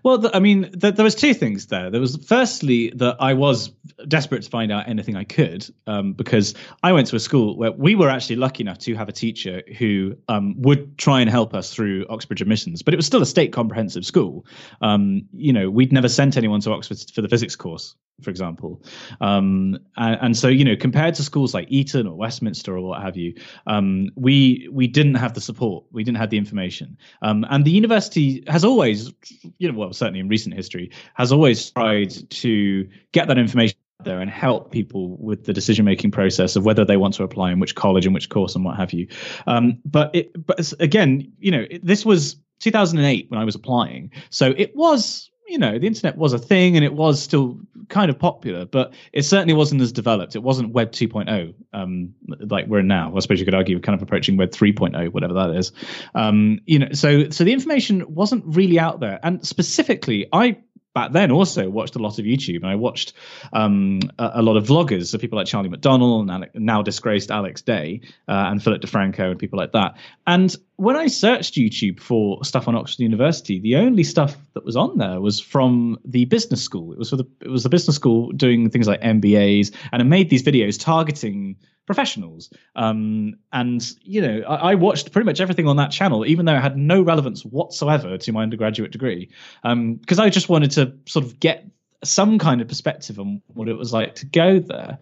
Well, 0.03 0.31
I 0.35 0.41
mean, 0.41 0.71
the, 0.73 0.93
there 0.93 1.05
was 1.05 1.15
two 1.15 1.35
things 1.35 1.67
there. 1.67 1.91
There 1.91 2.01
was 2.01 2.17
firstly 2.27 2.91
that 2.97 3.17
I 3.21 3.35
was 3.35 3.71
desperate 4.07 4.43
to 4.43 4.51
find 4.51 4.71
out 4.73 4.89
anything 4.89 5.17
I 5.17 5.25
could 5.25 5.69
um, 5.87 6.13
because 6.13 6.55
I 6.83 6.93
went 6.93 7.07
to 7.09 7.17
a 7.17 7.21
school 7.21 7.57
where 7.57 7.73
we 7.73 7.95
were 7.95 8.11
actually 8.11 8.37
lucky 8.37 8.63
enough 8.63 8.79
to 8.81 8.95
have 8.95 9.09
a 9.09 9.13
teacher 9.13 9.63
who 9.79 10.17
um, 10.29 10.61
would 10.63 10.99
try 10.99 11.21
and 11.21 11.31
help 11.31 11.55
us 11.55 11.73
through 11.73 12.07
Oxbridge 12.09 12.43
admissions, 12.43 12.83
but 12.83 12.95
it 12.95 12.97
was 12.97 13.07
still 13.07 13.23
a 13.23 13.27
state 13.27 13.53
comprehensive 13.53 14.05
school. 14.05 14.47
Um, 14.81 15.29
you 15.33 15.53
know, 15.53 15.71
we'd 15.71 15.93
never 15.93 16.09
sent 16.09 16.37
anyone 16.37 16.61
to 16.61 16.73
Oxford 16.73 16.99
for 17.13 17.23
the 17.23 17.29
physics 17.29 17.57
course 17.57 17.95
for 18.23 18.31
example. 18.31 18.83
Um, 19.21 19.79
and, 19.97 20.19
and, 20.21 20.37
so, 20.37 20.49
you 20.49 20.65
know, 20.65 20.77
compared 20.77 21.15
to 21.17 21.23
schools 21.23 21.55
like 21.55 21.71
Eton 21.71 22.07
or 22.07 22.15
Westminster 22.15 22.77
or 22.77 22.81
what 22.81 23.03
have 23.03 23.17
you, 23.17 23.35
um, 23.67 24.09
we 24.17 24.69
we 24.73 24.87
didn't 24.87 25.15
have 25.15 25.35
the 25.35 25.41
support, 25.41 25.85
we 25.93 26.03
didn't 26.05 26.19
have 26.19 26.31
the 26.31 26.39
information. 26.39 26.97
Um, 27.23 27.47
and 27.51 27.65
the 27.65 27.71
university 27.71 28.43
has 28.49 28.65
always, 28.65 29.13
you 29.59 29.71
know, 29.71 29.79
well, 29.79 29.93
certainly 29.93 30.21
in 30.21 30.29
recent 30.29 30.55
history, 30.55 30.91
has 31.15 31.33
always 31.33 31.71
tried 31.71 32.11
to 32.31 32.89
get 33.13 33.29
that 33.29 33.39
information 33.39 33.77
there 34.05 34.21
and 34.21 34.31
help 34.31 34.71
people 34.71 35.17
with 35.17 35.45
the 35.45 35.53
decision 35.53 35.85
making 35.85 36.11
process 36.11 36.55
of 36.55 36.65
whether 36.65 36.85
they 36.85 36.97
want 36.97 37.15
to 37.15 37.25
apply 37.25 37.51
in 37.51 37.59
which 37.59 37.75
college 37.75 38.07
and 38.07 38.15
which 38.15 38.29
course 38.29 38.55
and 38.55 38.65
what 38.65 38.77
have 38.77 38.93
you. 38.93 39.09
Um, 39.47 39.79
but 39.85 40.15
it, 40.15 40.47
but 40.47 40.73
again, 40.81 41.33
you 41.39 41.51
know, 41.51 41.67
it, 41.69 41.85
this 41.85 42.05
was 42.05 42.37
2008 42.61 43.31
when 43.31 43.41
I 43.41 43.45
was 43.45 43.55
applying, 43.55 44.13
so 44.31 44.55
it 44.57 44.75
was 44.77 45.31
you 45.49 45.59
know, 45.59 45.79
the 45.79 45.87
internet 45.87 46.17
was 46.17 46.33
a 46.33 46.39
thing 46.39 46.77
and 46.77 46.85
it 46.85 46.93
was 46.93 47.21
still 47.21 47.59
kind 47.89 48.11
of 48.11 48.19
popular, 48.19 48.67
but 48.67 48.93
it 49.13 49.23
certainly 49.23 49.55
wasn't 49.55 49.81
as 49.81 49.93
developed. 49.93 50.37
It 50.37 50.43
wasn't 50.43 50.73
Web 50.73 50.93
2.0 50.93 51.55
um, 51.73 52.15
like 52.41 52.67
we're 52.67 52.83
now. 52.83 53.17
I 53.17 53.21
suppose 53.21 53.41
you 53.41 53.47
could 53.47 53.55
argue 53.55 53.77
we're 53.77 53.81
kind 53.81 53.97
of 53.97 54.03
approaching 54.03 54.37
Web 54.37 54.51
3.0, 54.51 55.13
whatever 55.13 55.35
that 55.35 55.51
is. 55.51 55.73
Um, 56.15 56.61
you 56.67 56.79
know, 56.79 56.89
so 56.93 57.31
so 57.31 57.45
the 57.45 57.53
information 57.53 58.05
wasn't 58.15 58.45
really 58.47 58.79
out 58.79 59.01
there, 59.01 59.19
and 59.23 59.45
specifically, 59.47 60.27
I 60.33 60.59
back 60.95 61.13
then 61.13 61.31
also 61.31 61.69
watched 61.69 61.97
a 61.97 61.99
lot 61.99 62.19
of 62.19 62.25
YouTube 62.25 62.57
and 62.57 62.67
I 62.67 62.75
watched 62.75 63.13
um, 63.53 64.01
a, 64.19 64.33
a, 64.37 64.43
lot 64.43 64.57
of 64.57 64.67
vloggers, 64.67 65.07
so 65.07 65.19
people 65.19 65.39
like 65.39 65.47
Charlie 65.47 65.69
McDonnell 65.69 66.23
and 66.23 66.31
Alec, 66.31 66.51
now 66.55 66.83
disgraced 66.83 67.31
Alex 67.31 67.63
Day 67.63 68.01
uh, 68.27 68.47
and 68.51 68.61
Philip 68.61 68.83
DeFranco 68.83 69.31
and 69.31 69.39
people 69.39 69.59
like 69.59 69.73
that. 69.73 69.97
And 70.27 70.57
when 70.79 70.95
I 70.95 71.09
searched 71.09 71.55
YouTube 71.55 71.99
for 71.99 72.43
stuff 72.45 72.69
on 72.69 72.77
Oxford 72.77 73.01
University, 73.01 73.59
the 73.59 73.75
only 73.75 74.05
stuff 74.05 74.37
that 74.55 74.65
was 74.65 74.77
on 74.77 74.97
there 74.97 75.21
was 75.21 75.41
from 75.41 75.99
the 76.05 76.25
business 76.27 76.63
school. 76.63 76.93
It 76.93 76.99
was 76.99 77.11
for 77.11 77.17
the 77.17 77.27
it 77.41 77.49
was 77.49 77.65
the 77.65 77.69
business 77.69 77.97
school 77.97 78.31
doing 78.31 78.71
things 78.71 78.87
like 78.87 79.01
MBAs, 79.01 79.75
and 79.91 80.01
it 80.01 80.05
made 80.05 80.31
these 80.31 80.45
videos 80.45 80.81
targeting 80.81 81.57
professionals. 81.85 82.51
Um, 82.77 83.35
and 83.53 83.85
you 84.03 84.23
know, 84.23 84.43
I, 84.47 84.71
I, 84.71 84.75
watched 84.77 85.11
pretty 85.11 85.27
much 85.27 85.41
everything 85.41 85.67
on 85.67 85.79
that 85.79 85.91
channel, 85.91 86.25
even 86.25 86.47
though 86.47 86.55
it 86.55 86.61
had 86.61 86.77
no 86.77 87.03
relevance 87.03 87.45
whatsoever 87.45 88.17
to 88.17 88.33
my 88.33 88.45
undergraduate 88.45 88.93
degree, 88.93 89.31
because 89.65 90.19
um, 90.19 90.25
I 90.25 90.31
just 90.31 90.49
wanted 90.49 90.71
to 90.73 90.93
sort 91.07 91.25
of 91.25 91.41
get 91.41 91.67
some 92.05 92.39
kind 92.39 92.61
of 92.61 92.69
perspective 92.69 93.19
on 93.19 93.43
what 93.49 93.69
it 93.69 93.77
was 93.77 93.93
like 93.93 94.15
to 94.17 94.27
go 94.27 94.61
there. 94.61 94.99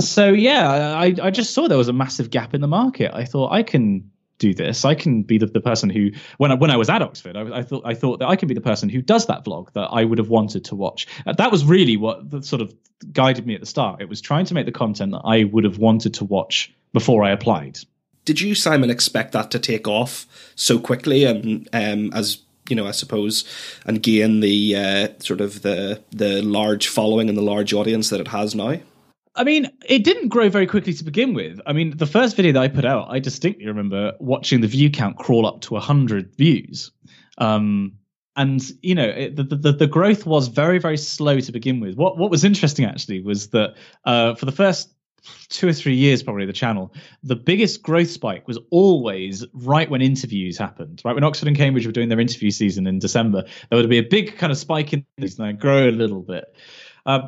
So 0.00 0.30
yeah, 0.30 0.96
I, 0.96 1.14
I 1.22 1.30
just 1.30 1.54
saw 1.54 1.68
there 1.68 1.78
was 1.78 1.88
a 1.88 1.92
massive 1.92 2.30
gap 2.30 2.54
in 2.54 2.60
the 2.60 2.66
market. 2.66 3.12
I 3.14 3.24
thought 3.24 3.52
I 3.52 3.62
can 3.62 4.10
do 4.38 4.54
this. 4.54 4.84
I 4.84 4.94
can 4.94 5.22
be 5.22 5.38
the, 5.38 5.46
the 5.46 5.60
person 5.60 5.90
who, 5.90 6.10
when 6.38 6.52
I, 6.52 6.54
when 6.54 6.70
I 6.70 6.76
was 6.76 6.88
at 6.88 7.02
Oxford, 7.02 7.36
I, 7.36 7.58
I, 7.58 7.62
thought 7.62 7.82
I 7.84 7.94
thought 7.94 8.20
that 8.20 8.28
I 8.28 8.36
can 8.36 8.48
be 8.48 8.54
the 8.54 8.60
person 8.60 8.88
who 8.88 9.02
does 9.02 9.26
that 9.26 9.44
vlog 9.44 9.72
that 9.72 9.88
I 9.92 10.04
would 10.04 10.18
have 10.18 10.28
wanted 10.28 10.64
to 10.66 10.74
watch. 10.74 11.06
Uh, 11.26 11.32
that 11.34 11.50
was 11.50 11.64
really 11.64 11.96
what 11.96 12.44
sort 12.44 12.62
of 12.62 12.74
guided 13.12 13.46
me 13.46 13.54
at 13.54 13.60
the 13.60 13.66
start. 13.66 14.00
It 14.00 14.08
was 14.08 14.20
trying 14.20 14.46
to 14.46 14.54
make 14.54 14.66
the 14.66 14.72
content 14.72 15.12
that 15.12 15.22
I 15.24 15.44
would 15.44 15.64
have 15.64 15.78
wanted 15.78 16.14
to 16.14 16.24
watch 16.24 16.72
before 16.92 17.24
I 17.24 17.30
applied. 17.30 17.78
Did 18.24 18.40
you, 18.40 18.54
Simon, 18.54 18.90
expect 18.90 19.32
that 19.32 19.50
to 19.52 19.58
take 19.58 19.88
off 19.88 20.26
so 20.54 20.78
quickly 20.78 21.24
and 21.24 21.68
um, 21.72 22.12
as 22.12 22.42
you 22.68 22.76
know, 22.76 22.86
I 22.86 22.90
suppose, 22.90 23.44
and 23.86 24.02
gain 24.02 24.40
the 24.40 24.76
uh, 24.76 25.08
sort 25.20 25.40
of 25.40 25.62
the 25.62 26.02
the 26.10 26.42
large 26.42 26.88
following 26.88 27.28
and 27.28 27.38
the 27.38 27.42
large 27.42 27.72
audience 27.72 28.10
that 28.10 28.20
it 28.20 28.28
has 28.28 28.54
now? 28.54 28.78
I 29.38 29.44
mean, 29.44 29.70
it 29.86 30.02
didn't 30.02 30.28
grow 30.28 30.48
very 30.48 30.66
quickly 30.66 30.92
to 30.92 31.04
begin 31.04 31.32
with. 31.32 31.60
I 31.64 31.72
mean, 31.72 31.96
the 31.96 32.06
first 32.06 32.34
video 32.34 32.52
that 32.52 32.62
I 32.62 32.68
put 32.68 32.84
out, 32.84 33.06
I 33.08 33.20
distinctly 33.20 33.66
remember 33.66 34.12
watching 34.18 34.60
the 34.60 34.66
view 34.66 34.90
count 34.90 35.16
crawl 35.16 35.46
up 35.46 35.60
to 35.62 35.74
100 35.74 36.34
views. 36.36 36.90
Um, 37.38 37.92
and 38.34 38.62
you 38.82 38.94
know 38.94 39.04
it, 39.04 39.36
the, 39.36 39.42
the, 39.42 39.72
the 39.72 39.86
growth 39.86 40.24
was 40.24 40.46
very 40.46 40.78
very 40.78 40.96
slow 40.96 41.40
to 41.40 41.52
begin 41.52 41.80
with. 41.80 41.96
What 41.96 42.18
what 42.18 42.30
was 42.30 42.44
interesting 42.44 42.84
actually 42.84 43.20
was 43.20 43.48
that 43.50 43.74
uh, 44.04 44.34
for 44.34 44.46
the 44.46 44.52
first 44.52 44.94
two 45.48 45.68
or 45.68 45.72
three 45.72 45.94
years 45.94 46.22
probably 46.22 46.46
the 46.46 46.52
channel 46.52 46.94
the 47.24 47.34
biggest 47.34 47.82
growth 47.82 48.08
spike 48.08 48.46
was 48.46 48.58
always 48.70 49.44
right 49.52 49.90
when 49.90 50.00
interviews 50.00 50.56
happened 50.56 51.02
right 51.04 51.14
when 51.14 51.24
oxford 51.24 51.48
and 51.48 51.56
cambridge 51.56 51.84
were 51.84 51.92
doing 51.92 52.08
their 52.08 52.20
interview 52.20 52.50
season 52.52 52.86
in 52.86 53.00
december 53.00 53.42
there 53.68 53.78
would 53.78 53.90
be 53.90 53.98
a 53.98 54.02
big 54.02 54.36
kind 54.38 54.52
of 54.52 54.56
spike 54.56 54.92
in 54.92 55.04
this 55.18 55.38
and 55.38 55.58
grow 55.58 55.88
a 55.88 55.90
little 55.90 56.22
bit 56.22 56.54
uh, 57.04 57.26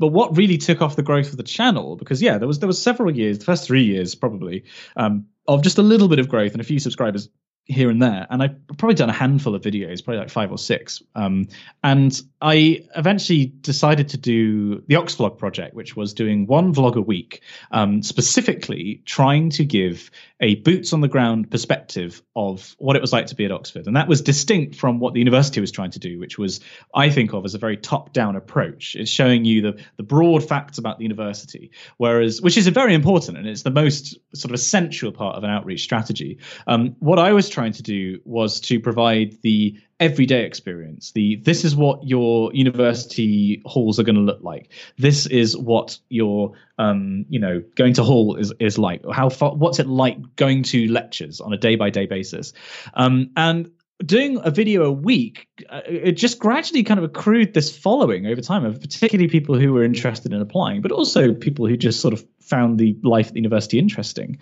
but 0.00 0.08
what 0.08 0.36
really 0.36 0.56
took 0.56 0.80
off 0.80 0.96
the 0.96 1.02
growth 1.02 1.30
of 1.30 1.36
the 1.36 1.44
channel 1.44 1.94
because 1.94 2.20
yeah 2.20 2.38
there 2.38 2.48
was 2.48 2.58
there 2.58 2.66
was 2.66 2.82
several 2.82 3.14
years 3.14 3.38
the 3.38 3.44
first 3.44 3.64
three 3.64 3.84
years 3.84 4.16
probably 4.16 4.64
um, 4.96 5.26
of 5.46 5.62
just 5.62 5.78
a 5.78 5.82
little 5.82 6.08
bit 6.08 6.18
of 6.18 6.28
growth 6.28 6.52
and 6.52 6.60
a 6.60 6.64
few 6.64 6.80
subscribers 6.80 7.28
here 7.64 7.90
and 7.90 8.02
there 8.02 8.26
and 8.30 8.42
i've 8.42 8.56
probably 8.78 8.94
done 8.94 9.08
a 9.08 9.12
handful 9.12 9.54
of 9.54 9.62
videos 9.62 10.04
probably 10.04 10.18
like 10.18 10.30
five 10.30 10.50
or 10.50 10.58
six 10.58 11.02
um, 11.14 11.46
and 11.84 12.22
i 12.40 12.84
eventually 12.96 13.46
decided 13.46 14.08
to 14.08 14.16
do 14.16 14.80
the 14.88 14.96
oxvlog 14.96 15.38
project 15.38 15.74
which 15.74 15.94
was 15.94 16.14
doing 16.14 16.46
one 16.46 16.74
vlog 16.74 16.96
a 16.96 17.00
week 17.00 17.42
um, 17.70 18.02
specifically 18.02 19.02
trying 19.04 19.50
to 19.50 19.64
give 19.64 20.10
a 20.40 20.54
boots 20.56 20.92
on 20.92 21.00
the 21.00 21.08
ground 21.08 21.50
perspective 21.50 22.22
of 22.34 22.74
what 22.78 22.96
it 22.96 23.02
was 23.02 23.12
like 23.12 23.26
to 23.26 23.34
be 23.34 23.44
at 23.44 23.52
Oxford. 23.52 23.86
And 23.86 23.96
that 23.96 24.08
was 24.08 24.22
distinct 24.22 24.74
from 24.74 24.98
what 24.98 25.12
the 25.12 25.18
university 25.18 25.60
was 25.60 25.70
trying 25.70 25.90
to 25.92 25.98
do, 25.98 26.18
which 26.18 26.38
was, 26.38 26.60
I 26.94 27.10
think 27.10 27.34
of 27.34 27.44
as 27.44 27.54
a 27.54 27.58
very 27.58 27.76
top 27.76 28.12
down 28.12 28.36
approach. 28.36 28.96
It's 28.98 29.10
showing 29.10 29.44
you 29.44 29.60
the, 29.60 29.84
the 29.98 30.02
broad 30.02 30.42
facts 30.42 30.78
about 30.78 30.98
the 30.98 31.02
university, 31.02 31.72
whereas, 31.98 32.40
which 32.40 32.56
is 32.56 32.66
a 32.66 32.70
very 32.70 32.94
important 32.94 33.36
and 33.36 33.46
it's 33.46 33.62
the 33.62 33.70
most 33.70 34.18
sort 34.34 34.50
of 34.50 34.54
essential 34.54 35.12
part 35.12 35.36
of 35.36 35.44
an 35.44 35.50
outreach 35.50 35.82
strategy. 35.82 36.38
Um, 36.66 36.96
what 37.00 37.18
I 37.18 37.32
was 37.32 37.49
trying 37.50 37.72
to 37.72 37.82
do 37.82 38.20
was 38.24 38.60
to 38.60 38.80
provide 38.80 39.36
the 39.42 39.78
everyday 39.98 40.44
experience. 40.44 41.12
The 41.12 41.36
this 41.36 41.64
is 41.64 41.76
what 41.76 42.06
your 42.06 42.52
university 42.54 43.62
halls 43.66 44.00
are 44.00 44.02
going 44.02 44.16
to 44.16 44.22
look 44.22 44.42
like. 44.42 44.70
This 44.96 45.26
is 45.26 45.56
what 45.56 45.98
your 46.08 46.52
um, 46.78 47.26
you 47.28 47.38
know 47.38 47.62
going 47.76 47.94
to 47.94 48.02
hall 48.02 48.36
is 48.36 48.52
is 48.58 48.78
like. 48.78 49.02
How 49.12 49.28
far, 49.28 49.54
what's 49.54 49.78
it 49.78 49.86
like 49.86 50.36
going 50.36 50.62
to 50.64 50.90
lectures 50.90 51.40
on 51.40 51.52
a 51.52 51.58
day 51.58 51.76
by 51.76 51.90
day 51.90 52.06
basis? 52.06 52.52
Um, 52.94 53.30
and 53.36 53.70
doing 54.04 54.40
a 54.42 54.50
video 54.50 54.84
a 54.84 54.92
week, 54.92 55.46
uh, 55.68 55.82
it 55.86 56.12
just 56.12 56.38
gradually 56.38 56.82
kind 56.82 56.98
of 56.98 57.04
accrued 57.04 57.54
this 57.54 57.76
following 57.76 58.26
over 58.26 58.40
time 58.40 58.64
of 58.64 58.80
particularly 58.80 59.28
people 59.28 59.58
who 59.58 59.72
were 59.72 59.84
interested 59.84 60.32
in 60.32 60.40
applying, 60.40 60.80
but 60.80 60.92
also 60.92 61.34
people 61.34 61.66
who 61.66 61.76
just 61.76 62.00
sort 62.00 62.14
of 62.14 62.24
found 62.40 62.78
the 62.78 62.96
life 63.02 63.28
at 63.28 63.34
the 63.34 63.38
university 63.38 63.78
interesting. 63.78 64.38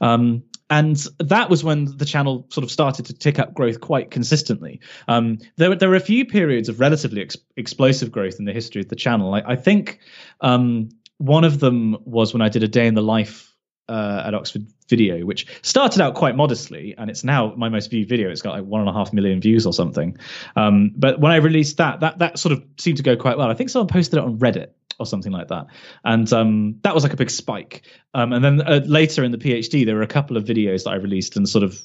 Um, 0.00 0.42
and 0.72 0.96
that 1.18 1.50
was 1.50 1.62
when 1.62 1.98
the 1.98 2.06
channel 2.06 2.46
sort 2.48 2.64
of 2.64 2.70
started 2.70 3.04
to 3.04 3.12
tick 3.12 3.38
up 3.38 3.52
growth 3.52 3.82
quite 3.82 4.10
consistently. 4.10 4.80
Um, 5.06 5.36
there, 5.56 5.74
there 5.74 5.90
were 5.90 5.96
a 5.96 6.00
few 6.00 6.24
periods 6.24 6.70
of 6.70 6.80
relatively 6.80 7.20
ex- 7.20 7.36
explosive 7.58 8.10
growth 8.10 8.36
in 8.38 8.46
the 8.46 8.54
history 8.54 8.80
of 8.80 8.88
the 8.88 8.96
channel. 8.96 9.34
I, 9.34 9.42
I 9.48 9.56
think 9.56 9.98
um, 10.40 10.88
one 11.18 11.44
of 11.44 11.60
them 11.60 11.98
was 12.06 12.32
when 12.32 12.40
I 12.40 12.48
did 12.48 12.62
a 12.62 12.68
day 12.68 12.86
in 12.86 12.94
the 12.94 13.02
life 13.02 13.54
uh, 13.90 14.22
at 14.24 14.32
Oxford 14.32 14.66
video, 14.88 15.26
which 15.26 15.46
started 15.60 16.00
out 16.00 16.14
quite 16.14 16.36
modestly, 16.36 16.94
and 16.96 17.10
it's 17.10 17.22
now 17.22 17.52
my 17.54 17.68
most 17.68 17.90
viewed 17.90 18.08
video. 18.08 18.30
It's 18.30 18.40
got 18.40 18.54
like 18.54 18.64
one 18.64 18.80
and 18.80 18.88
a 18.88 18.94
half 18.94 19.12
million 19.12 19.42
views 19.42 19.66
or 19.66 19.74
something. 19.74 20.16
Um, 20.56 20.92
but 20.96 21.20
when 21.20 21.32
I 21.32 21.36
released 21.36 21.76
that, 21.76 22.00
that 22.00 22.18
that 22.20 22.38
sort 22.38 22.52
of 22.52 22.64
seemed 22.78 22.96
to 22.96 23.02
go 23.02 23.16
quite 23.16 23.36
well. 23.36 23.50
I 23.50 23.54
think 23.54 23.68
someone 23.68 23.88
posted 23.88 24.18
it 24.18 24.24
on 24.24 24.38
Reddit 24.38 24.68
or 25.02 25.06
something 25.06 25.32
like 25.32 25.48
that. 25.48 25.66
And 26.04 26.32
um, 26.32 26.78
that 26.82 26.94
was 26.94 27.02
like 27.02 27.12
a 27.12 27.16
big 27.16 27.30
spike. 27.30 27.82
Um, 28.14 28.32
and 28.32 28.44
then 28.44 28.60
uh, 28.62 28.80
later 28.86 29.24
in 29.24 29.32
the 29.32 29.38
PhD, 29.38 29.84
there 29.84 29.96
were 29.96 30.02
a 30.02 30.06
couple 30.06 30.36
of 30.36 30.44
videos 30.44 30.84
that 30.84 30.90
I 30.90 30.96
released 30.96 31.36
and 31.36 31.48
sort 31.48 31.64
of, 31.64 31.78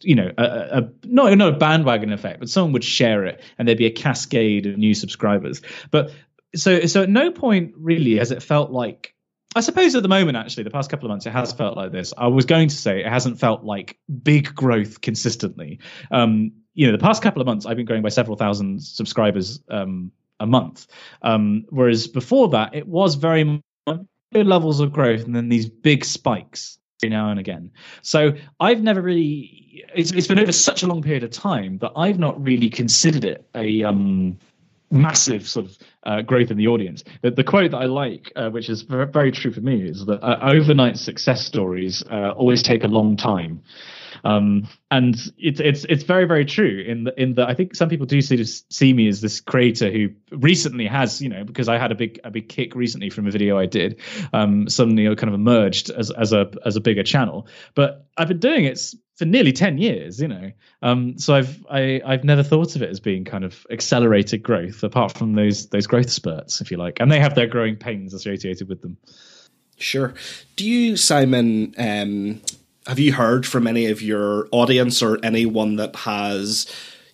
you 0.00 0.14
know, 0.14 0.30
a, 0.38 0.44
a, 0.44 0.88
not, 1.04 1.36
not 1.36 1.54
a 1.54 1.56
bandwagon 1.56 2.12
effect, 2.12 2.40
but 2.40 2.48
someone 2.48 2.72
would 2.72 2.84
share 2.84 3.24
it 3.26 3.42
and 3.58 3.68
there'd 3.68 3.78
be 3.78 3.86
a 3.86 3.90
cascade 3.90 4.66
of 4.66 4.78
new 4.78 4.94
subscribers. 4.94 5.62
But 5.90 6.10
so, 6.54 6.86
so 6.86 7.02
at 7.02 7.08
no 7.08 7.30
point 7.30 7.74
really 7.76 8.16
has 8.16 8.30
it 8.30 8.42
felt 8.42 8.70
like, 8.70 9.14
I 9.54 9.60
suppose 9.60 9.94
at 9.94 10.02
the 10.02 10.08
moment, 10.08 10.38
actually, 10.38 10.64
the 10.64 10.70
past 10.70 10.90
couple 10.90 11.06
of 11.06 11.10
months, 11.10 11.26
it 11.26 11.32
has 11.32 11.52
felt 11.52 11.76
like 11.76 11.92
this. 11.92 12.14
I 12.16 12.28
was 12.28 12.46
going 12.46 12.68
to 12.68 12.74
say 12.74 13.00
it 13.00 13.06
hasn't 13.06 13.38
felt 13.38 13.64
like 13.64 13.98
big 14.22 14.54
growth 14.54 15.02
consistently. 15.02 15.80
Um, 16.10 16.52
you 16.72 16.86
know, 16.86 16.92
the 16.92 17.02
past 17.02 17.22
couple 17.22 17.42
of 17.42 17.46
months, 17.46 17.66
I've 17.66 17.76
been 17.76 17.84
growing 17.84 18.02
by 18.02 18.08
several 18.08 18.38
thousand 18.38 18.82
subscribers 18.82 19.60
um, 19.68 20.10
a 20.42 20.46
month. 20.46 20.86
Um, 21.22 21.64
whereas 21.70 22.06
before 22.06 22.48
that, 22.50 22.74
it 22.74 22.86
was 22.86 23.14
very 23.14 23.62
levels 24.34 24.80
of 24.80 24.92
growth 24.92 25.24
and 25.24 25.34
then 25.34 25.48
these 25.48 25.68
big 25.68 26.04
spikes 26.04 26.78
now 27.02 27.30
and 27.30 27.40
again. 27.40 27.70
So 28.02 28.32
I've 28.60 28.82
never 28.82 29.02
really, 29.02 29.84
it's, 29.94 30.12
it's 30.12 30.28
been 30.28 30.38
over 30.38 30.52
such 30.52 30.82
a 30.82 30.86
long 30.86 31.02
period 31.02 31.24
of 31.24 31.30
time 31.30 31.78
that 31.78 31.90
I've 31.96 32.18
not 32.18 32.42
really 32.42 32.70
considered 32.70 33.24
it 33.24 33.48
a, 33.54 33.82
um, 33.82 34.38
massive 34.92 35.48
sort 35.48 35.66
of 35.66 35.78
uh, 36.04 36.22
growth 36.22 36.50
in 36.50 36.56
the 36.56 36.68
audience. 36.68 37.02
The, 37.22 37.30
the 37.30 37.42
quote 37.42 37.70
that 37.70 37.78
I 37.78 37.86
like, 37.86 38.30
uh, 38.36 38.50
which 38.50 38.68
is 38.68 38.82
very, 38.82 39.32
true 39.32 39.50
for 39.50 39.60
me, 39.60 39.88
is 39.88 40.04
that 40.06 40.22
uh, 40.22 40.38
overnight 40.42 40.98
success 40.98 41.44
stories 41.44 42.04
uh, 42.10 42.30
always 42.32 42.62
take 42.62 42.84
a 42.84 42.88
long 42.88 43.16
time. 43.16 43.62
Um, 44.24 44.68
and 44.90 45.16
it's 45.38 45.60
it's 45.60 45.84
it's 45.88 46.04
very 46.04 46.24
very 46.24 46.44
true 46.44 46.84
in 46.86 47.04
the 47.04 47.20
in 47.20 47.34
the 47.34 47.46
I 47.46 47.54
think 47.54 47.74
some 47.74 47.88
people 47.88 48.06
do 48.06 48.20
see 48.20 48.42
see 48.44 48.92
me 48.92 49.08
as 49.08 49.20
this 49.20 49.40
creator 49.40 49.90
who 49.90 50.10
recently 50.30 50.86
has 50.86 51.20
you 51.20 51.28
know 51.28 51.44
because 51.44 51.68
I 51.68 51.78
had 51.78 51.92
a 51.92 51.94
big 51.94 52.20
a 52.24 52.30
big 52.30 52.48
kick 52.48 52.74
recently 52.74 53.10
from 53.10 53.26
a 53.26 53.30
video 53.30 53.58
I 53.58 53.66
did 53.66 54.00
um, 54.32 54.68
suddenly 54.68 55.04
kind 55.16 55.28
of 55.28 55.34
emerged 55.34 55.90
as 55.90 56.10
as 56.10 56.32
a 56.32 56.50
as 56.64 56.76
a 56.76 56.80
bigger 56.80 57.02
channel. 57.02 57.46
But 57.74 58.06
I've 58.16 58.28
been 58.28 58.40
doing 58.40 58.64
it 58.64 58.80
for 59.16 59.24
nearly 59.24 59.52
10 59.52 59.78
years 59.78 60.20
you 60.20 60.28
know. 60.28 60.52
Um, 60.82 61.18
so 61.18 61.34
I've 61.34 61.64
I, 61.70 62.00
I've 62.04 62.24
never 62.24 62.42
thought 62.42 62.76
of 62.76 62.82
it 62.82 62.90
as 62.90 63.00
being 63.00 63.24
kind 63.24 63.44
of 63.44 63.66
accelerated 63.70 64.42
growth 64.42 64.82
apart 64.82 65.12
from 65.12 65.34
those 65.34 65.68
those 65.68 65.86
growth 65.86 66.10
spurts 66.10 66.60
if 66.60 66.70
you 66.70 66.76
like. 66.76 67.00
And 67.00 67.10
they 67.10 67.20
have 67.20 67.34
their 67.34 67.46
growing 67.46 67.76
pains 67.76 68.14
associated 68.14 68.68
with 68.68 68.82
them. 68.82 68.96
Sure. 69.82 70.14
Do 70.56 70.64
you, 70.68 70.96
Simon, 70.96 71.74
um, 71.76 72.40
have 72.86 72.98
you 72.98 73.12
heard 73.12 73.46
from 73.46 73.66
any 73.66 73.86
of 73.86 74.02
your 74.02 74.48
audience 74.50 75.02
or 75.02 75.18
anyone 75.22 75.76
that 75.76 75.94
has, 75.96 76.66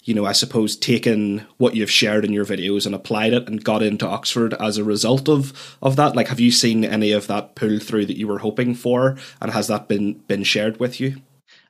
you 0.05 0.15
know, 0.15 0.25
I 0.25 0.33
suppose 0.33 0.77
taken 0.77 1.47
what 1.59 1.75
you've 1.77 1.91
shared 1.91 2.25
in 2.25 2.33
your 2.33 2.47
videos 2.47 2.87
and 2.87 2.95
applied 2.95 3.33
it 3.33 3.47
and 3.49 3.63
got 3.63 3.83
into 3.83 4.07
Oxford 4.07 4.55
as 4.55 4.79
a 4.79 4.85
result 4.85 5.29
of 5.29 5.77
of 5.83 5.97
that? 5.97 6.17
Like, 6.17 6.29
have 6.29 6.41
you 6.41 6.51
seen 6.51 6.85
any 6.85 7.13
of 7.13 7.27
that 7.27 7.55
pull 7.55 7.79
through 7.79 8.07
that 8.07 8.19
you 8.19 8.29
were 8.29 8.39
hoping 8.39 8.75
for, 8.75 9.17
and 9.41 9.53
has 9.53 9.69
that 9.69 9.89
been 9.89 10.15
been 10.27 10.45
shared 10.45 10.81
with 10.81 11.01
you? 11.01 11.17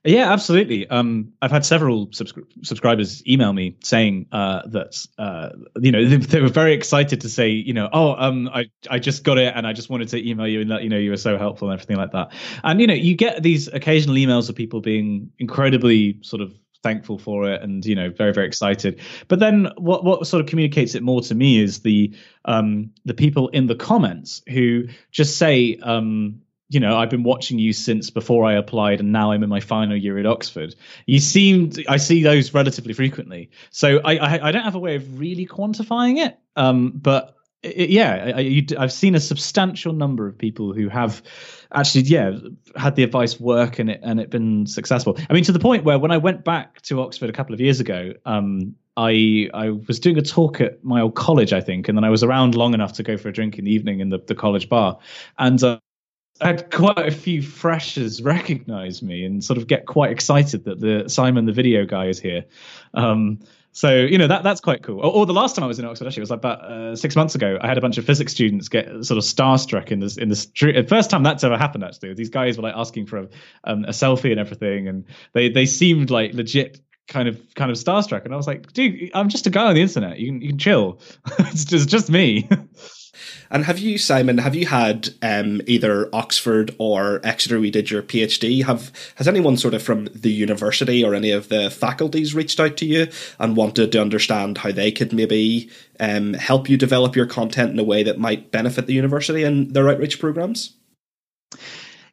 Yeah, 0.04 0.32
absolutely. 0.32 0.88
Um, 0.88 1.32
I've 1.42 1.50
had 1.50 1.64
several 1.64 2.06
subscri- 2.08 2.46
subscribers 2.62 3.26
email 3.26 3.52
me 3.52 3.76
saying 3.82 4.26
uh, 4.30 4.62
that 4.68 5.04
uh, 5.18 5.50
you 5.80 5.90
know 5.90 6.04
they, 6.04 6.16
they, 6.16 6.40
were 6.40 6.48
very 6.48 6.72
excited 6.72 7.20
to 7.22 7.28
say 7.28 7.50
you 7.50 7.74
know 7.74 7.88
oh 7.92 8.14
um, 8.16 8.48
I 8.48 8.66
I 8.88 9.00
just 9.00 9.24
got 9.24 9.38
it 9.38 9.52
and 9.54 9.66
I 9.66 9.72
just 9.72 9.90
wanted 9.90 10.08
to 10.08 10.28
email 10.28 10.46
you 10.46 10.60
and 10.60 10.70
let 10.70 10.82
you 10.82 10.88
know 10.88 10.98
you 10.98 11.10
were 11.10 11.16
so 11.16 11.36
helpful 11.36 11.68
and 11.70 11.78
everything 11.78 11.96
like 11.96 12.12
that. 12.12 12.32
And 12.62 12.80
you 12.80 12.86
know 12.86 12.94
you 12.94 13.16
get 13.16 13.42
these 13.42 13.68
occasional 13.68 14.16
emails 14.16 14.48
of 14.48 14.54
people 14.54 14.80
being 14.80 15.30
incredibly 15.38 16.18
sort 16.22 16.42
of 16.42 16.54
thankful 16.82 17.18
for 17.18 17.50
it 17.50 17.60
and 17.60 17.84
you 17.84 17.94
know 17.94 18.08
very 18.08 18.32
very 18.32 18.46
excited 18.46 19.00
but 19.26 19.40
then 19.40 19.68
what 19.78 20.04
what 20.04 20.24
sort 20.28 20.40
of 20.40 20.46
communicates 20.46 20.94
it 20.94 21.02
more 21.02 21.20
to 21.20 21.34
me 21.34 21.60
is 21.60 21.80
the 21.80 22.14
um 22.44 22.88
the 23.04 23.14
people 23.14 23.48
in 23.48 23.66
the 23.66 23.74
comments 23.74 24.42
who 24.48 24.84
just 25.10 25.38
say 25.38 25.76
um 25.82 26.40
you 26.70 26.80
know, 26.80 26.98
I've 26.98 27.10
been 27.10 27.22
watching 27.22 27.58
you 27.58 27.72
since 27.72 28.10
before 28.10 28.44
I 28.44 28.54
applied, 28.54 29.00
and 29.00 29.10
now 29.10 29.32
I'm 29.32 29.42
in 29.42 29.48
my 29.48 29.60
final 29.60 29.96
year 29.96 30.18
at 30.18 30.26
Oxford. 30.26 30.75
You 31.06 31.18
seemed, 31.18 31.82
I 31.88 31.96
see 31.96 32.22
those 32.22 32.52
relatively 32.52 32.92
frequently. 32.92 33.50
So 33.70 34.00
I, 34.04 34.16
I, 34.16 34.48
I 34.48 34.52
don't 34.52 34.64
have 34.64 34.75
a 34.75 34.78
way 34.78 34.96
of 34.96 35.18
really 35.18 35.46
quantifying 35.46 36.18
it. 36.18 36.38
Um, 36.56 36.92
but 36.94 37.34
it, 37.62 37.88
yeah, 37.88 38.32
I, 38.37 38.66
have 38.78 38.92
seen 38.92 39.14
a 39.14 39.20
substantial 39.20 39.94
number 39.94 40.26
of 40.26 40.37
people 40.37 40.75
who 40.75 40.88
have 40.88 41.22
actually, 41.72 42.02
yeah, 42.02 42.32
had 42.76 42.96
the 42.96 43.02
advice 43.02 43.40
work 43.40 43.78
and 43.78 43.90
it 43.90 44.00
and 44.02 44.20
it 44.20 44.28
been 44.28 44.66
successful. 44.66 45.18
I 45.28 45.32
mean, 45.32 45.44
to 45.44 45.52
the 45.52 45.58
point 45.58 45.84
where 45.84 45.98
when 45.98 46.10
I 46.10 46.18
went 46.18 46.44
back 46.44 46.82
to 46.82 47.00
Oxford 47.00 47.30
a 47.30 47.32
couple 47.32 47.54
of 47.54 47.60
years 47.60 47.80
ago, 47.80 48.12
um, 48.26 48.76
I 48.96 49.48
I 49.54 49.70
was 49.70 50.00
doing 50.00 50.18
a 50.18 50.22
talk 50.22 50.60
at 50.60 50.84
my 50.84 51.00
old 51.00 51.14
college, 51.14 51.54
I 51.54 51.62
think, 51.62 51.88
and 51.88 51.96
then 51.96 52.04
I 52.04 52.10
was 52.10 52.22
around 52.22 52.54
long 52.54 52.75
enough 52.75 52.92
to 52.94 53.02
go 53.02 53.16
for 53.16 53.28
a 53.30 53.32
drink 53.32 53.58
in 53.58 53.64
the 53.64 53.72
evening 53.72 54.00
in 54.00 54.10
the, 54.10 54.18
the 54.18 54.34
college 54.34 54.68
bar, 54.68 54.98
and. 55.38 55.62
Uh, 55.62 55.78
I 56.40 56.47
had 56.47 56.71
quite 56.71 56.99
a 56.99 57.11
few 57.11 57.42
freshers 57.42 58.23
recognize 58.23 59.02
me 59.02 59.25
and 59.25 59.42
sort 59.42 59.59
of 59.59 59.66
get 59.66 59.87
quite 59.87 60.12
excited 60.12 60.64
that 60.64 60.80
the 60.80 61.09
Simon 61.09 61.47
the 61.47 61.52
video 61.52 61.85
guy 61.85 62.07
is 62.07 62.21
here. 62.21 62.45
Um, 62.95 63.40
so 63.73 63.95
you 63.95 64.18
know 64.18 64.26
that 64.26 64.42
that's 64.42 64.61
quite 64.61 64.83
cool. 64.83 64.99
Or, 64.99 65.12
or, 65.12 65.26
the 65.26 65.33
last 65.33 65.54
time 65.54 65.62
I 65.62 65.68
was 65.68 65.78
in 65.78 65.85
Oxford, 65.85 66.07
actually, 66.07 66.21
it 66.21 66.23
was 66.23 66.30
like 66.30 66.38
about 66.38 66.64
uh, 66.64 66.97
six 66.97 67.14
months 67.14 67.35
ago. 67.35 67.59
I 67.61 67.68
had 67.68 67.78
a 67.78 67.80
bunch 67.80 67.99
of 67.99 68.04
physics 68.04 68.33
students 68.33 68.68
get 68.68 68.87
sort 69.04 69.18
of 69.18 69.25
starstruck 69.25 69.92
in 69.92 70.00
this 70.00 70.16
in 70.16 70.28
the 70.28 70.37
street. 70.37 70.88
First 70.88 71.11
time 71.11 71.23
that's 71.23 71.45
ever 71.45 71.57
happened, 71.57 71.85
actually, 71.85 72.14
these 72.14 72.30
guys 72.30 72.57
were 72.57 72.62
like 72.62 72.75
asking 72.75 73.07
for 73.07 73.18
a, 73.18 73.28
um, 73.64 73.85
a 73.85 73.90
selfie 73.90 74.30
and 74.30 74.40
everything, 74.40 74.88
and 74.88 75.04
they 75.33 75.49
they 75.49 75.66
seemed 75.66 76.11
like 76.11 76.35
legit 76.35 76.80
kind 77.09 77.28
of 77.28 77.40
kind 77.54 77.71
of 77.71 77.76
starstruck. 77.76 78.25
And 78.25 78.33
I 78.33 78.37
was 78.37 78.47
like, 78.47 78.73
dude, 78.73 79.11
I'm 79.14 79.28
just 79.28 79.47
a 79.47 79.50
guy 79.50 79.66
on 79.66 79.75
the 79.75 79.83
internet. 79.83 80.18
You 80.18 80.33
can 80.33 80.40
you 80.40 80.49
can 80.49 80.59
chill. 80.59 81.00
it's 81.38 81.64
just 81.64 81.88
just 81.88 82.11
me. 82.11 82.49
And 83.50 83.64
have 83.64 83.78
you, 83.78 83.98
Simon, 83.98 84.38
have 84.38 84.54
you 84.54 84.66
had 84.66 85.10
um, 85.22 85.60
either 85.66 86.08
Oxford 86.14 86.75
or 86.78 87.20
Exeter? 87.25 87.60
We 87.60 87.70
did 87.70 87.90
your 87.90 88.02
PhD. 88.02 88.64
Have 88.64 88.92
has 89.16 89.28
anyone 89.28 89.56
sort 89.56 89.75
of 89.75 89.82
from 89.82 90.06
the 90.14 90.30
university 90.30 91.04
or 91.04 91.14
any 91.14 91.30
of 91.30 91.48
the 91.48 91.70
faculties 91.70 92.34
reached 92.34 92.60
out 92.60 92.76
to 92.78 92.87
you 92.87 93.08
and 93.38 93.56
wanted 93.56 93.92
to 93.92 94.00
understand 94.00 94.58
how 94.58 94.72
they 94.72 94.92
could 94.92 95.12
maybe 95.12 95.70
um, 96.00 96.34
help 96.34 96.68
you 96.68 96.76
develop 96.76 97.16
your 97.16 97.26
content 97.26 97.72
in 97.72 97.78
a 97.78 97.84
way 97.84 98.02
that 98.02 98.18
might 98.18 98.50
benefit 98.50 98.87
the 98.87 98.94
university 98.94 99.42
and 99.42 99.74
their 99.74 99.88
outreach 99.88 100.20
programs? 100.20 100.74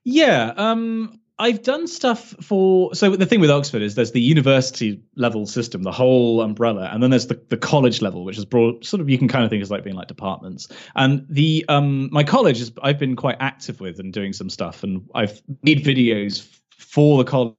Yeah, 0.04 0.54
um, 0.56 1.20
I've 1.38 1.64
done 1.64 1.88
stuff 1.88 2.34
for 2.42 2.96
so 2.96 3.16
the 3.16 3.26
thing 3.26 3.42
with 3.42 3.52
Oxford 3.52 3.82
is 3.82 3.96
there's 3.96 4.14
the 4.14 4.22
university 4.22 5.02
level 5.16 5.46
system, 5.46 5.84
the 5.84 5.92
whole 5.92 6.42
umbrella, 6.42 6.90
and 6.94 7.04
then 7.04 7.10
there's 7.10 7.28
the, 7.28 7.42
the 7.50 7.58
college 7.58 8.02
level, 8.02 8.24
which 8.24 8.38
is 8.38 8.46
broad 8.46 8.86
sort 8.86 9.02
of 9.02 9.10
you 9.10 9.18
can 9.18 9.28
kind 9.28 9.44
of 9.44 9.50
think 9.50 9.62
as 9.62 9.70
like 9.70 9.84
being 9.84 9.98
like 9.98 10.08
departments. 10.08 10.70
And 10.96 11.26
the 11.30 11.66
um 11.68 12.10
my 12.12 12.24
college 12.24 12.62
is 12.62 12.72
I've 12.82 13.00
been 13.00 13.18
quite 13.18 13.38
active 13.42 13.82
with 13.82 14.00
and 14.00 14.14
doing 14.14 14.32
some 14.32 14.50
stuff 14.50 14.84
and 14.84 15.10
I've 15.14 15.42
made 15.62 15.84
videos 15.84 16.48
for 16.78 17.18
the 17.18 17.30
college 17.30 17.56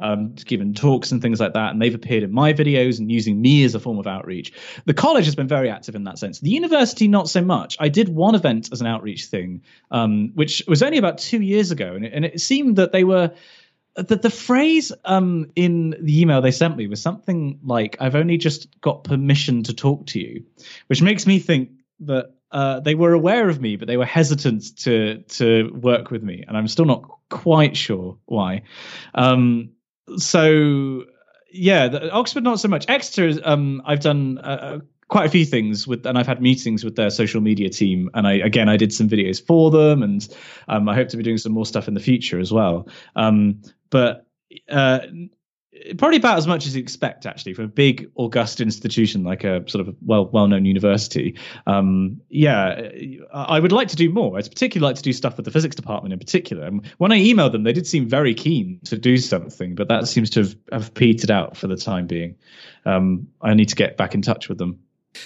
um, 0.00 0.34
given 0.44 0.74
talks 0.74 1.12
and 1.12 1.20
things 1.22 1.40
like 1.40 1.54
that, 1.54 1.72
and 1.72 1.80
they've 1.80 1.94
appeared 1.94 2.22
in 2.22 2.32
my 2.32 2.52
videos 2.52 2.98
and 2.98 3.10
using 3.10 3.40
me 3.40 3.64
as 3.64 3.74
a 3.74 3.80
form 3.80 3.98
of 3.98 4.06
outreach. 4.06 4.52
The 4.84 4.94
college 4.94 5.24
has 5.24 5.34
been 5.34 5.48
very 5.48 5.70
active 5.70 5.94
in 5.94 6.04
that 6.04 6.18
sense. 6.18 6.40
The 6.40 6.50
university, 6.50 7.08
not 7.08 7.28
so 7.28 7.42
much. 7.42 7.76
I 7.80 7.88
did 7.88 8.08
one 8.08 8.34
event 8.34 8.70
as 8.72 8.80
an 8.80 8.86
outreach 8.86 9.26
thing, 9.26 9.62
um, 9.90 10.32
which 10.34 10.62
was 10.66 10.82
only 10.82 10.98
about 10.98 11.18
two 11.18 11.40
years 11.40 11.70
ago, 11.70 11.94
and 11.94 12.04
it, 12.04 12.12
and 12.12 12.24
it 12.24 12.40
seemed 12.40 12.76
that 12.76 12.92
they 12.92 13.04
were 13.04 13.32
that 13.96 14.22
the 14.22 14.30
phrase 14.30 14.90
um, 15.04 15.50
in 15.54 15.90
the 16.00 16.20
email 16.20 16.42
they 16.42 16.50
sent 16.50 16.76
me 16.76 16.86
was 16.86 17.00
something 17.00 17.58
like 17.62 17.96
"I've 18.00 18.16
only 18.16 18.36
just 18.36 18.80
got 18.80 19.04
permission 19.04 19.62
to 19.64 19.74
talk 19.74 20.06
to 20.06 20.20
you," 20.20 20.44
which 20.88 21.02
makes 21.02 21.26
me 21.26 21.38
think 21.38 21.70
that 22.00 22.34
uh, 22.50 22.80
they 22.80 22.94
were 22.94 23.12
aware 23.12 23.48
of 23.48 23.60
me, 23.60 23.76
but 23.76 23.88
they 23.88 23.96
were 23.96 24.04
hesitant 24.04 24.76
to 24.78 25.18
to 25.22 25.70
work 25.74 26.10
with 26.10 26.22
me, 26.22 26.44
and 26.46 26.56
I'm 26.56 26.68
still 26.68 26.84
not 26.84 27.04
quite 27.28 27.76
sure 27.76 28.16
why. 28.26 28.62
Um, 29.14 29.70
so 30.16 31.04
yeah, 31.54 31.88
the, 31.88 32.10
Oxford 32.10 32.44
not 32.44 32.60
so 32.60 32.68
much. 32.68 32.84
Exeter, 32.88 33.40
um, 33.44 33.80
I've 33.84 34.00
done 34.00 34.38
uh, 34.38 34.40
uh, 34.40 34.78
quite 35.08 35.26
a 35.26 35.30
few 35.30 35.44
things 35.44 35.86
with, 35.86 36.04
and 36.04 36.18
I've 36.18 36.26
had 36.26 36.42
meetings 36.42 36.84
with 36.84 36.96
their 36.96 37.10
social 37.10 37.40
media 37.40 37.70
team. 37.70 38.10
And 38.14 38.26
I 38.26 38.34
again, 38.34 38.68
I 38.68 38.76
did 38.76 38.92
some 38.92 39.08
videos 39.08 39.44
for 39.44 39.70
them, 39.70 40.02
and 40.02 40.26
um, 40.68 40.88
I 40.88 40.94
hope 40.94 41.08
to 41.08 41.16
be 41.16 41.22
doing 41.22 41.38
some 41.38 41.52
more 41.52 41.66
stuff 41.66 41.88
in 41.88 41.94
the 41.94 42.00
future 42.00 42.40
as 42.40 42.52
well. 42.52 42.88
Um, 43.16 43.62
but 43.90 44.26
uh, 44.68 45.00
probably 45.98 46.16
about 46.16 46.38
as 46.38 46.46
much 46.46 46.66
as 46.66 46.74
you 46.74 46.82
expect 46.82 47.26
actually 47.26 47.52
from 47.54 47.66
a 47.66 47.68
big 47.68 48.10
august 48.14 48.60
institution 48.60 49.24
like 49.24 49.44
a 49.44 49.68
sort 49.68 49.86
of 49.86 49.94
well 50.02 50.26
well-known 50.26 50.64
university. 50.64 51.36
Um, 51.66 52.20
yeah 52.28 52.88
i 53.32 53.58
would 53.58 53.72
like 53.72 53.88
to 53.88 53.96
do 53.96 54.10
more. 54.10 54.38
I'd 54.38 54.48
particularly 54.48 54.90
like 54.90 54.96
to 54.96 55.02
do 55.02 55.12
stuff 55.12 55.36
with 55.36 55.44
the 55.44 55.50
physics 55.50 55.76
department 55.76 56.12
in 56.12 56.18
particular. 56.18 56.64
And 56.64 56.86
when 56.98 57.12
i 57.12 57.18
emailed 57.18 57.52
them 57.52 57.64
they 57.64 57.72
did 57.72 57.86
seem 57.86 58.08
very 58.08 58.34
keen 58.34 58.80
to 58.84 58.96
do 58.96 59.18
something 59.18 59.74
but 59.74 59.88
that 59.88 60.08
seems 60.08 60.30
to 60.30 60.40
have, 60.40 60.56
have 60.72 60.94
petered 60.94 61.30
out 61.30 61.56
for 61.56 61.66
the 61.66 61.76
time 61.76 62.06
being. 62.06 62.36
Um, 62.86 63.28
i 63.40 63.54
need 63.54 63.68
to 63.68 63.76
get 63.76 63.96
back 63.96 64.14
in 64.14 64.22
touch 64.22 64.48
with 64.48 64.58
them. 64.58 64.80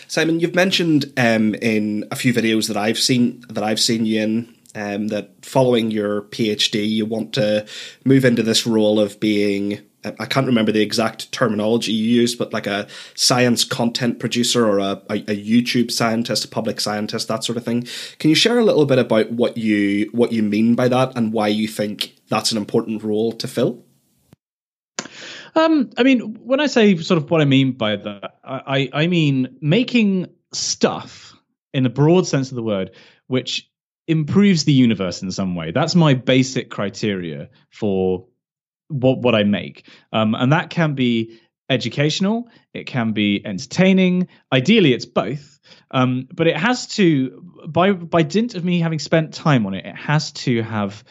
Simon 0.07 0.41
you've 0.41 0.55
mentioned 0.55 1.13
um, 1.17 1.55
in 1.55 2.07
a 2.11 2.17
few 2.17 2.33
videos 2.33 2.69
that 2.69 2.77
i've 2.77 2.99
seen 2.99 3.43
that 3.49 3.65
i've 3.65 3.81
seen 3.81 4.05
you 4.05 4.21
in 4.21 4.55
um, 4.75 5.09
that 5.09 5.45
following 5.45 5.91
your 5.91 6.23
phd 6.23 6.89
you 6.89 7.07
want 7.07 7.33
to 7.35 7.67
move 8.05 8.25
into 8.25 8.43
this 8.43 8.67
role 8.67 9.01
of 9.01 9.19
being 9.19 9.81
I 10.05 10.27
can't 10.27 10.47
remember 10.47 10.71
the 10.71 10.81
exact 10.81 11.33
terminology 11.33 11.93
you 11.93 12.21
used, 12.21 12.39
but 12.39 12.53
like 12.53 12.69
a 12.69 12.87
science 13.15 13.65
content 13.65 14.21
producer 14.21 14.67
or 14.67 14.79
a, 14.79 15.03
a, 15.11 15.15
a, 15.15 15.45
YouTube 15.45 15.91
scientist, 15.91 16.45
a 16.45 16.49
public 16.49 16.81
scientist, 16.81 17.27
that 17.29 17.43
sort 17.43 17.59
of 17.59 17.65
thing. 17.65 17.87
Can 18.19 18.31
you 18.31 18.37
share 18.37 18.59
a 18.59 18.65
little 18.65 18.87
bit 18.87 18.99
about 18.99 19.33
what 19.33 19.57
you 19.57 20.09
what 20.13 20.33
you 20.33 20.43
mean 20.43 20.77
by 20.77 20.87
that 20.89 21.17
and 21.17 21.33
why 21.33 21.49
you 21.49 21.67
think 21.67 22.15
that's 22.29 22.53
an 22.53 22.59
important 22.59 23.03
role 23.03 23.33
to 23.33 23.49
fill? 23.49 23.85
Um, 25.57 25.91
I 25.99 26.05
mean, 26.05 26.21
when 26.45 26.61
I 26.61 26.67
say 26.67 26.97
sort 26.97 27.19
of 27.19 27.29
what 27.31 27.41
I 27.41 27.45
mean 27.45 27.73
by 27.73 27.97
that, 27.97 28.39
I, 28.45 28.89
I 28.93 29.07
mean 29.09 29.59
making 29.61 30.29
stuff 30.53 31.35
in 31.75 31.83
the 31.83 31.91
broad 31.91 32.27
sense 32.27 32.51
of 32.51 32.57
the 32.57 32.63
word, 32.63 32.93
which 33.27 33.69
improves 34.07 34.65
the 34.65 34.73
universe 34.73 35.23
in 35.23 35.31
some 35.33 35.55
way. 35.57 35.73
That's 35.73 35.95
my 35.95 36.15
basic 36.15 36.71
criteria 36.71 37.51
for 37.71 38.27
what 38.89 39.19
what 39.19 39.35
I 39.35 39.45
make, 39.45 39.87
um, 40.13 40.35
and 40.35 40.53
that 40.53 40.71
can 40.71 40.95
be 40.95 41.39
educational, 41.71 42.49
it 42.73 42.87
can 42.87 43.13
be 43.13 43.43
entertaining. 43.45 44.29
Ideally, 44.53 44.93
it's 44.93 45.05
both, 45.05 45.61
um, 45.91 46.29
but 46.35 46.47
it 46.47 46.57
has 46.57 46.87
to 46.95 47.43
by 47.69 47.93
by 47.93 48.23
dint 48.23 48.55
of 48.55 48.65
me 48.65 48.81
having 48.81 48.99
spent 48.99 49.35
time 49.35 49.67
on 49.67 49.75
it, 49.75 49.87
it 49.87 49.97
has 49.97 50.33
to 50.33 50.63
have 50.63 51.05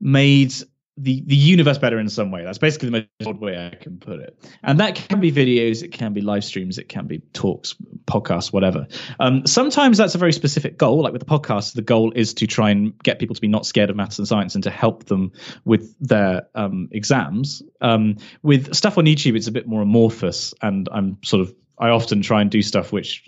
made 0.00 0.54
the 1.02 1.22
the 1.26 1.36
universe 1.36 1.78
better 1.78 1.98
in 1.98 2.08
some 2.08 2.30
way. 2.30 2.44
That's 2.44 2.58
basically 2.58 2.90
the 2.90 3.08
most 3.24 3.40
way 3.40 3.70
I 3.72 3.74
can 3.76 3.98
put 3.98 4.20
it. 4.20 4.38
And 4.62 4.78
that 4.80 4.94
can 4.94 5.20
be 5.20 5.32
videos, 5.32 5.82
it 5.82 5.92
can 5.92 6.12
be 6.12 6.20
live 6.20 6.44
streams, 6.44 6.78
it 6.78 6.88
can 6.88 7.06
be 7.06 7.18
talks, 7.32 7.74
podcasts, 8.04 8.52
whatever. 8.52 8.86
Um, 9.18 9.46
sometimes 9.46 9.98
that's 9.98 10.14
a 10.14 10.18
very 10.18 10.32
specific 10.32 10.76
goal. 10.76 11.02
Like 11.02 11.12
with 11.12 11.20
the 11.20 11.26
podcast, 11.26 11.74
the 11.74 11.82
goal 11.82 12.12
is 12.14 12.34
to 12.34 12.46
try 12.46 12.70
and 12.70 12.96
get 13.02 13.18
people 13.18 13.34
to 13.34 13.40
be 13.40 13.48
not 13.48 13.64
scared 13.64 13.90
of 13.90 13.96
maths 13.96 14.18
and 14.18 14.28
science 14.28 14.54
and 14.54 14.64
to 14.64 14.70
help 14.70 15.04
them 15.04 15.32
with 15.64 15.94
their 16.00 16.46
um, 16.54 16.88
exams. 16.92 17.62
Um, 17.80 18.18
with 18.42 18.74
stuff 18.74 18.98
on 18.98 19.06
YouTube, 19.06 19.36
it's 19.36 19.48
a 19.48 19.52
bit 19.52 19.66
more 19.66 19.82
amorphous, 19.82 20.54
and 20.60 20.88
I'm 20.92 21.18
sort 21.24 21.40
of 21.40 21.54
I 21.78 21.88
often 21.88 22.20
try 22.20 22.42
and 22.42 22.50
do 22.50 22.60
stuff 22.60 22.92
which 22.92 23.26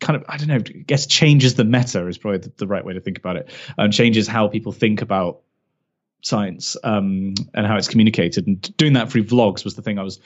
kind 0.00 0.16
of 0.16 0.24
I 0.28 0.38
don't 0.38 0.48
know, 0.48 0.56
I 0.56 0.58
guess 0.58 1.06
changes 1.06 1.54
the 1.54 1.64
meta 1.64 2.06
is 2.06 2.16
probably 2.16 2.38
the, 2.38 2.52
the 2.56 2.66
right 2.66 2.84
way 2.84 2.94
to 2.94 3.00
think 3.00 3.18
about 3.18 3.36
it, 3.36 3.50
and 3.76 3.92
changes 3.92 4.26
how 4.26 4.48
people 4.48 4.72
think 4.72 5.02
about 5.02 5.42
science 6.22 6.76
um, 6.84 7.34
and 7.54 7.66
how 7.66 7.76
it's 7.76 7.88
communicated. 7.88 8.46
And 8.46 8.76
doing 8.76 8.94
that 8.94 9.10
through 9.10 9.24
vlogs 9.24 9.64
was 9.64 9.74
the 9.74 9.82
thing 9.82 9.98
I 9.98 10.02
was 10.02 10.20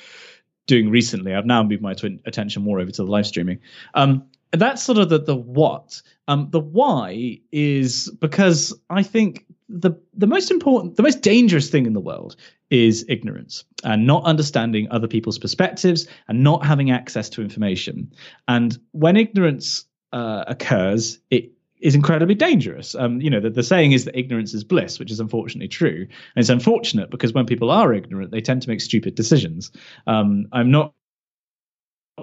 doing 0.66 0.90
recently. 0.90 1.35
I've 1.35 1.46
now 1.46 1.62
moved 1.62 1.83
my 1.83 1.92
attention 1.92 2.62
more 2.62 2.80
over 2.80 2.90
to 2.90 3.04
the 3.04 3.11
live 3.11 3.26
streaming. 3.26 3.59
Um, 3.94 4.24
that's 4.52 4.83
sort 4.83 4.98
of 4.98 5.09
the 5.09 5.18
the 5.18 5.37
what. 5.37 6.00
Um, 6.28 6.48
the 6.50 6.61
why 6.61 7.40
is 7.52 8.11
because 8.20 8.74
I 8.88 9.02
think 9.02 9.44
the 9.68 9.92
the 10.14 10.26
most 10.26 10.50
important, 10.50 10.96
the 10.96 11.02
most 11.02 11.20
dangerous 11.20 11.70
thing 11.70 11.87
in 11.87 11.92
the 11.92 12.00
world 12.00 12.37
is 12.70 13.04
ignorance 13.09 13.64
and 13.83 14.07
not 14.07 14.24
understanding 14.24 14.88
other 14.90 15.09
people's 15.09 15.38
perspectives 15.38 16.07
and 16.28 16.42
not 16.42 16.64
having 16.64 16.90
access 16.90 17.28
to 17.30 17.42
information. 17.42 18.12
And 18.48 18.78
when 18.92 19.16
ignorance 19.16 19.85
uh, 20.12 20.44
occurs, 20.46 21.18
it 21.30 21.50
is 21.81 21.95
incredibly 21.95 22.35
dangerous. 22.35 22.95
Um, 22.95 23.21
you 23.21 23.31
know, 23.31 23.41
the, 23.41 23.51
the 23.51 23.63
saying 23.63 23.93
is 23.93 24.05
that 24.05 24.19
ignorance 24.19 24.55
is 24.55 24.65
bliss, 24.65 24.99
which 24.99 25.11
is 25.11 25.21
unfortunately 25.21 25.69
true. 25.69 26.07
And 26.09 26.43
it's 26.43 26.49
unfortunate 26.49 27.11
because 27.11 27.33
when 27.33 27.47
people 27.47 27.71
are 27.71 27.93
ignorant, 27.93 28.31
they 28.31 28.41
tend 28.41 28.63
to 28.63 28.69
make 28.69 28.81
stupid 28.81 29.15
decisions. 29.15 29.71
Um, 30.07 30.47
I'm 30.53 30.71
not 30.71 30.95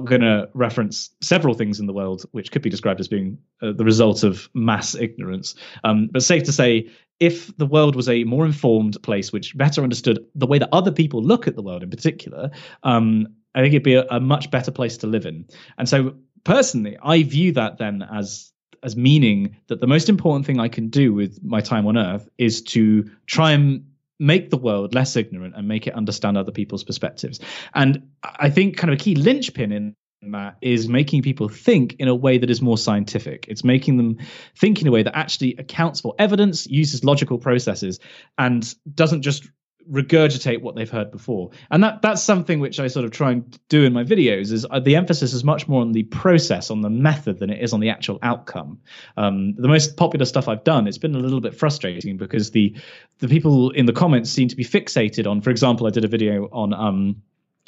going 0.06 0.22
to 0.22 0.50
reference 0.54 1.10
several 1.22 1.54
things 1.54 1.80
in 1.80 1.86
the 1.86 1.94
world 1.94 2.24
which 2.32 2.52
could 2.52 2.62
be 2.62 2.70
described 2.70 3.00
as 3.00 3.08
being 3.08 3.38
uh, 3.62 3.74
the 3.74 3.84
result 3.84 4.24
of 4.24 4.50
mass 4.54 4.96
ignorance. 4.96 5.56
Um, 5.84 6.10
but 6.12 6.24
safe 6.24 6.44
to 6.44 6.54
say, 6.54 6.90
if 7.20 7.56
the 7.58 7.66
world 7.66 7.96
was 7.96 8.10
a 8.10 8.24
more 8.24 8.46
informed 8.46 9.02
place, 9.04 9.32
which 9.32 9.56
better 9.56 9.84
understood 9.84 10.26
the 10.34 10.48
way 10.48 10.60
that 10.60 10.70
other 10.72 10.92
people 10.92 11.22
look 11.22 11.48
at 11.48 11.56
the 11.56 11.62
world 11.62 11.84
in 11.84 11.90
particular, 11.90 12.52
um, 12.84 13.28
I 13.54 13.62
think 13.62 13.74
it'd 13.74 13.84
be 13.84 13.96
a, 13.96 14.08
a 14.10 14.20
much 14.20 14.50
better 14.50 14.72
place 14.72 14.98
to 14.98 15.08
live 15.08 15.26
in. 15.26 15.46
And 15.78 15.88
so, 15.88 16.16
personally, 16.46 16.98
I 17.04 17.24
view 17.24 17.52
that 17.52 17.78
then 17.78 18.02
as 18.02 18.51
as 18.84 18.96
meaning 18.96 19.56
that 19.68 19.80
the 19.80 19.88
most 19.88 20.10
important 20.10 20.46
thing 20.46 20.60
I 20.60 20.68
can 20.68 20.90
do 20.90 21.14
with 21.14 21.44
my 21.44 21.62
time 21.62 21.86
on 21.88 21.98
Earth 21.98 22.30
is 22.38 22.62
to 22.64 23.10
try 23.26 23.52
and 23.52 23.86
make 24.20 24.50
the 24.52 24.58
world 24.58 24.94
less 24.94 25.16
ignorant 25.16 25.56
and 25.56 25.68
make 25.68 25.88
it 25.88 25.96
understand 25.96 26.38
other 26.38 26.52
people's 26.52 26.84
perspectives. 26.84 27.40
And 27.74 28.10
I 28.24 28.50
think 28.50 28.78
kind 28.78 28.94
of 28.94 29.00
a 29.00 29.04
key 29.04 29.16
linchpin 29.16 29.72
in 29.72 29.96
that 30.22 30.58
is 30.62 30.88
making 30.88 31.24
people 31.24 31.50
think 31.50 31.94
in 31.94 32.08
a 32.08 32.14
way 32.14 32.38
that 32.38 32.50
is 32.52 32.62
more 32.62 32.78
scientific. 32.78 33.48
It's 33.48 33.64
making 33.64 33.98
them 33.98 34.20
think 34.56 34.80
in 34.80 34.88
a 34.88 34.92
way 34.92 35.02
that 35.02 35.18
actually 35.18 35.56
accounts 35.58 36.00
for 36.00 36.14
evidence, 36.20 36.68
uses 36.68 37.04
logical 37.04 37.40
processes, 37.40 38.00
and 38.38 38.74
doesn't 38.94 39.24
just 39.24 39.50
regurgitate 39.90 40.62
what 40.62 40.76
they've 40.76 40.90
heard 40.90 41.12
before. 41.12 41.52
And 41.70 41.84
that 41.84 42.02
that's 42.02 42.22
something 42.22 42.60
which 42.60 42.80
i 42.80 42.88
sort 42.88 43.06
of 43.06 43.12
try 43.12 43.32
and 43.32 43.60
do 43.70 43.84
in 43.84 43.94
my 43.94 44.04
videos 44.04 44.52
is 44.52 44.66
uh, 44.70 44.80
the 44.80 44.96
emphasis 44.96 45.34
is 45.34 45.44
much 45.44 45.68
more 45.68 45.82
on 45.82 45.92
the 45.92 46.04
process 46.04 46.72
on 46.72 46.82
the 46.82 46.90
method 46.90 47.40
than 47.40 47.50
it 47.50 47.62
is 47.62 47.74
on 47.74 47.80
the 47.80 47.90
actual 47.90 48.20
outcome. 48.22 48.80
Um, 49.18 49.56
the 49.56 49.68
most 49.68 49.98
popular 49.98 50.26
stuff 50.26 50.48
i've 50.48 50.64
done 50.64 50.88
it's 50.88 50.98
been 50.98 51.16
a 51.16 51.20
little 51.20 51.42
bit 51.42 51.56
frustrating 51.56 52.18
because 52.18 52.52
the 52.52 52.76
the 53.20 53.28
people 53.28 53.72
in 53.72 53.86
the 53.86 53.94
comments 53.94 54.30
seem 54.30 54.48
to 54.48 54.56
be 54.56 54.64
fixated 54.64 55.30
on 55.30 55.42
for 55.42 55.50
example 55.50 55.88
i 55.88 55.90
did 55.90 56.04
a 56.04 56.08
video 56.08 56.48
on 56.52 56.74
um, 56.74 57.22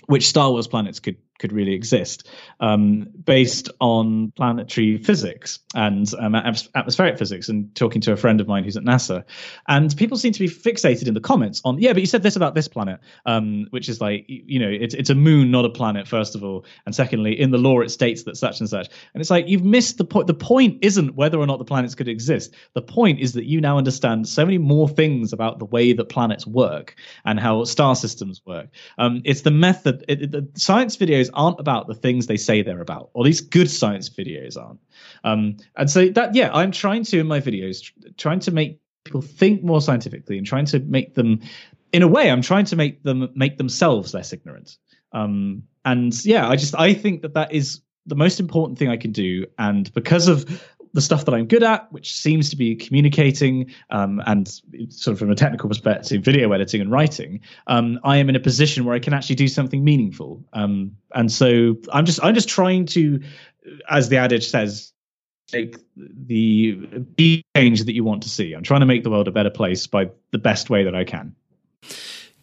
which 0.08 0.28
Star 0.28 0.52
Wars 0.52 0.68
planets 0.68 1.00
could 1.00 1.18
could 1.44 1.52
really 1.52 1.74
exist, 1.74 2.30
um, 2.62 3.08
based 3.26 3.70
on 3.82 4.32
planetary 4.38 4.98
physics 4.98 5.60
and 5.76 6.08
um, 6.20 6.34
atmospheric 6.34 7.18
physics. 7.20 7.50
And 7.50 7.76
talking 7.76 8.02
to 8.02 8.14
a 8.14 8.16
friend 8.16 8.40
of 8.40 8.48
mine 8.48 8.64
who's 8.64 8.78
at 8.78 8.84
NASA, 8.84 9.26
and 9.68 9.94
people 9.98 10.18
seem 10.18 10.32
to 10.32 10.40
be 10.40 10.48
fixated 10.48 11.08
in 11.10 11.14
the 11.14 11.20
comments 11.20 11.62
on, 11.66 11.78
yeah, 11.80 11.92
but 11.92 12.02
you 12.02 12.08
said 12.08 12.24
this 12.24 12.38
about 12.38 12.56
this 12.56 12.70
planet, 12.70 13.02
um, 13.26 13.68
which 13.72 13.90
is 13.90 14.00
like, 14.00 14.24
you 14.28 14.60
know, 14.60 14.70
it's 14.70 14.96
it's 14.96 15.10
a 15.10 15.16
moon, 15.16 15.52
not 15.52 15.66
a 15.66 15.70
planet, 15.70 16.08
first 16.08 16.36
of 16.36 16.44
all, 16.44 16.66
and 16.86 16.96
secondly, 16.96 17.38
in 17.38 17.52
the 17.52 17.58
law 17.58 17.82
it 17.82 17.90
states 17.90 18.24
that 18.24 18.38
such 18.38 18.62
and 18.62 18.70
such, 18.70 18.88
and 19.14 19.22
it's 19.22 19.30
like 19.30 19.50
you've 19.50 19.66
missed 19.66 19.98
the 19.98 20.06
point. 20.06 20.28
The 20.28 20.34
point 20.34 20.80
isn't 20.82 21.16
whether 21.16 21.38
or 21.38 21.46
not 21.46 21.60
the 21.60 21.66
planets 21.66 21.96
could 21.96 22.08
exist. 22.08 22.56
The 22.74 22.82
point 22.82 23.20
is 23.20 23.34
that 23.34 23.46
you 23.46 23.60
now 23.60 23.78
understand 23.78 24.28
so 24.28 24.46
many 24.46 24.58
more 24.58 24.88
things 24.88 25.34
about 25.34 25.60
the 25.60 25.66
way 25.66 25.94
that 25.94 26.06
planets 26.06 26.48
work 26.48 26.96
and 27.26 27.40
how 27.40 27.66
star 27.66 27.96
systems 27.96 28.42
work. 28.46 28.70
Um, 28.98 29.22
it's 29.26 29.42
the 29.42 29.52
method. 29.52 30.06
It, 30.08 30.22
it, 30.22 30.32
the 30.32 30.48
science 30.56 30.96
videos 30.98 31.30
aren't 31.36 31.60
about 31.60 31.88
the 31.88 31.96
things 31.96 32.28
they 32.28 32.38
say 32.38 32.62
they're 32.62 32.82
about, 32.82 33.10
or 33.14 33.24
these 33.24 33.42
good 33.42 33.70
science 33.70 34.10
videos 34.10 34.58
aren't. 34.58 34.80
Um, 35.24 35.58
and 35.76 35.90
so 35.90 36.10
that, 36.10 36.36
yeah, 36.36 36.52
I'm 36.54 36.72
trying 36.72 37.04
to 37.06 37.20
in 37.20 37.28
my 37.28 37.42
videos, 37.42 37.84
tr- 37.84 38.10
trying 38.18 38.40
to 38.42 38.52
make 38.52 38.80
people 39.04 39.22
think 39.22 39.64
more 39.64 39.82
scientifically 39.82 40.38
and 40.38 40.48
trying 40.48 40.66
to 40.66 40.80
make 40.80 41.16
them, 41.16 41.42
in 41.92 42.02
a 42.02 42.08
way, 42.08 42.32
I'm 42.32 42.42
trying 42.42 42.66
to 42.66 42.76
make 42.76 43.04
them 43.04 43.30
make 43.36 43.58
themselves 43.58 44.14
less 44.14 44.34
ignorant. 44.34 44.78
Um, 45.12 45.64
and 45.86 46.14
yeah, 46.26 46.50
I 46.50 46.56
just 46.56 46.76
I 46.76 46.94
think 46.94 47.22
that 47.22 47.34
that 47.34 47.52
is 47.52 47.82
the 48.06 48.16
most 48.16 48.40
important 48.40 48.80
thing 48.80 48.90
I 48.90 48.98
can 48.98 49.12
do. 49.12 49.46
And 49.58 49.94
because 49.94 50.28
of 50.28 50.64
the 50.94 51.02
stuff 51.02 51.26
that 51.26 51.34
I'm 51.34 51.48
good 51.48 51.64
at, 51.64 51.92
which 51.92 52.14
seems 52.14 52.50
to 52.52 52.56
be 52.56 52.76
communicating 52.76 53.72
um, 53.90 54.22
and 54.28 54.48
sort 54.90 55.14
of 55.14 55.20
from 55.20 55.32
a 55.32 55.36
technical 55.36 55.68
perspective, 55.68 56.24
video 56.24 56.52
editing 56.52 56.82
and 56.82 56.92
writing, 56.92 57.40
um, 57.68 58.00
I 58.04 58.18
am 58.18 58.30
in 58.30 58.36
a 58.36 58.40
position 58.40 58.86
where 58.86 58.96
I 58.96 59.00
can 59.00 59.14
actually 59.14 59.36
do 59.36 59.48
something 59.48 59.84
meaningful. 59.84 60.44
Um, 60.54 60.96
and 61.16 61.32
so 61.32 61.78
I'm 61.92 62.06
just 62.06 62.24
I'm 62.24 62.36
just 62.36 62.48
trying 62.48 62.86
to, 62.88 63.22
as 63.90 64.10
the 64.10 64.18
adage 64.18 64.48
says, 64.48 64.94
take 65.48 65.78
the 65.96 66.74
be 67.16 67.44
change 67.56 67.84
that 67.86 67.94
you 67.94 68.04
want 68.04 68.24
to 68.24 68.30
see. 68.30 68.54
I'm 68.54 68.64
trying 68.64 68.82
to 68.82 68.86
make 68.86 69.04
the 69.04 69.10
world 69.10 69.28
a 69.28 69.32
better 69.32 69.50
place 69.50 69.88
by 69.88 70.10
the 70.32 70.38
best 70.38 70.70
way 70.70 70.84
that 70.84 70.96
I 70.96 71.04
can. 71.04 71.36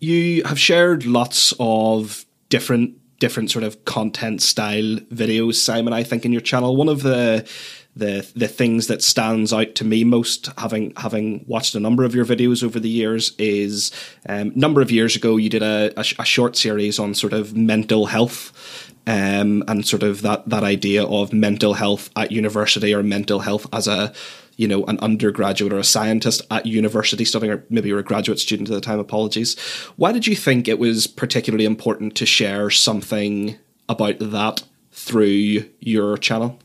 You 0.00 0.42
have 0.44 0.58
shared 0.58 1.06
lots 1.06 1.52
of 1.60 2.24
different 2.48 2.99
different 3.20 3.50
sort 3.50 3.62
of 3.62 3.85
content 3.85 4.42
style 4.42 4.96
videos, 5.12 5.54
Simon. 5.54 5.92
I 5.92 6.02
think 6.02 6.24
in 6.24 6.33
your 6.33 6.40
channel, 6.40 6.74
one 6.74 6.88
of 6.88 7.02
the 7.02 7.48
the 7.94 8.28
the 8.35 8.48
things 8.48 8.87
that 8.88 9.02
stands 9.02 9.52
out 9.52 9.74
to 9.76 9.85
me 9.85 10.02
most, 10.02 10.48
having 10.59 10.92
having 10.96 11.44
watched 11.46 11.74
a 11.76 11.80
number 11.80 12.04
of 12.04 12.14
your 12.14 12.24
videos 12.24 12.64
over 12.64 12.80
the 12.80 12.88
years, 12.88 13.33
is 13.38 13.92
um, 14.28 14.52
number 14.56 14.80
of 14.80 14.90
years 14.90 15.14
ago 15.14 15.37
you 15.37 15.48
did 15.48 15.62
a, 15.62 15.92
a, 15.96 16.04
a 16.18 16.24
short 16.24 16.56
series 16.56 16.98
on 16.98 17.14
sort 17.14 17.33
of 17.33 17.54
mental 17.54 18.06
health. 18.06 18.87
Um, 19.06 19.64
and 19.66 19.85
sort 19.88 20.02
of 20.02 20.20
that 20.22 20.48
that 20.50 20.62
idea 20.62 21.04
of 21.04 21.33
mental 21.33 21.74
health 21.74 22.11
at 22.16 22.30
university 22.30 22.94
or 22.94 23.02
mental 23.02 23.40
health 23.40 23.66
as 23.72 23.88
a 23.88 24.12
you 24.60 24.68
know 24.68 24.84
an 24.84 24.98
undergraduate 24.98 25.72
or 25.72 25.78
a 25.78 25.84
scientist 25.84 26.42
at 26.50 26.66
university 26.66 27.24
studying 27.24 27.50
or 27.50 27.64
maybe 27.70 27.88
you're 27.88 27.98
a 27.98 28.04
graduate 28.04 28.38
student 28.38 28.68
at 28.68 28.74
the 28.74 28.80
time 28.80 28.98
apologies 28.98 29.58
why 29.96 30.12
did 30.12 30.26
you 30.26 30.36
think 30.36 30.68
it 30.68 30.78
was 30.78 31.06
particularly 31.06 31.64
important 31.64 32.14
to 32.14 32.26
share 32.26 32.68
something 32.68 33.58
about 33.88 34.18
that 34.18 34.62
through 34.92 35.64
your 35.80 36.18
channel 36.18 36.58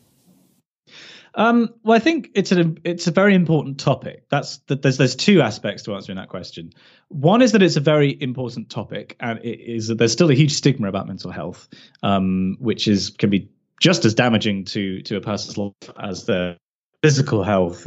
um, 1.38 1.74
well, 1.84 1.98
I 1.98 2.00
think 2.00 2.30
it's 2.34 2.54
an 2.54 2.80
it's 2.86 3.08
a 3.08 3.12
very 3.12 3.36
important 3.36 3.78
topic. 3.78 4.24
That's 4.30 4.60
that. 4.68 4.82
There's 4.82 4.96
there's 4.96 5.18
two 5.18 5.42
aspects 5.42 5.84
to 5.84 5.94
answering 5.94 6.16
that 6.16 6.30
question. 6.30 6.72
One 7.10 7.42
is 7.42 7.52
that 7.52 7.62
it's 7.62 7.76
a 7.76 7.82
very 7.82 8.18
important 8.22 8.70
topic, 8.70 9.18
and 9.20 9.40
it 9.40 9.60
is 9.60 9.90
that 9.90 9.98
there's 9.98 10.14
still 10.14 10.32
a 10.32 10.34
huge 10.34 10.54
stigma 10.54 10.88
about 10.88 11.08
mental 11.08 11.32
health, 11.32 11.68
um, 12.04 12.56
which 12.62 12.88
is 12.88 13.10
can 13.10 13.32
be 13.32 13.50
just 13.82 14.06
as 14.06 14.14
damaging 14.14 14.64
to 14.64 15.02
to 15.02 15.18
a 15.18 15.20
person's 15.20 15.58
life 15.58 15.74
as 16.00 16.24
the 16.24 16.56
physical 17.06 17.44
health, 17.44 17.86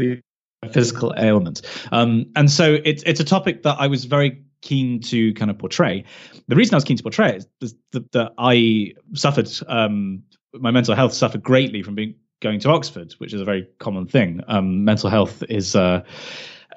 physical 0.73 1.13
ailment. 1.19 1.63
Um, 1.91 2.27
and 2.37 2.49
so 2.49 2.79
it's 2.85 3.03
it's 3.03 3.19
a 3.19 3.25
topic 3.25 3.65
that 3.65 3.77
I 3.81 3.89
was 3.89 4.05
very 4.05 4.45
keen 4.61 5.01
to 5.01 5.35
kind 5.35 5.51
of 5.51 5.59
portray. 5.59 6.05
The 6.47 6.55
reason 6.55 6.75
I 6.75 6.77
was 6.77 6.85
keen 6.85 6.97
to 6.97 7.03
portray 7.03 7.37
is 7.37 7.75
that, 7.93 8.13
that 8.13 8.33
I 8.39 8.95
suffered 9.15 9.51
um, 9.67 10.23
my 10.53 10.71
mental 10.71 10.95
health 10.95 11.15
suffered 11.15 11.43
greatly 11.43 11.83
from 11.83 11.97
being 11.97 12.15
going 12.41 12.61
to 12.61 12.69
Oxford, 12.69 13.13
which 13.19 13.35
is 13.35 13.41
a 13.41 13.45
very 13.45 13.69
common 13.81 14.07
thing. 14.07 14.41
Um, 14.47 14.85
mental 14.85 15.11
health 15.11 15.43
is 15.49 15.75
uh, 15.75 16.05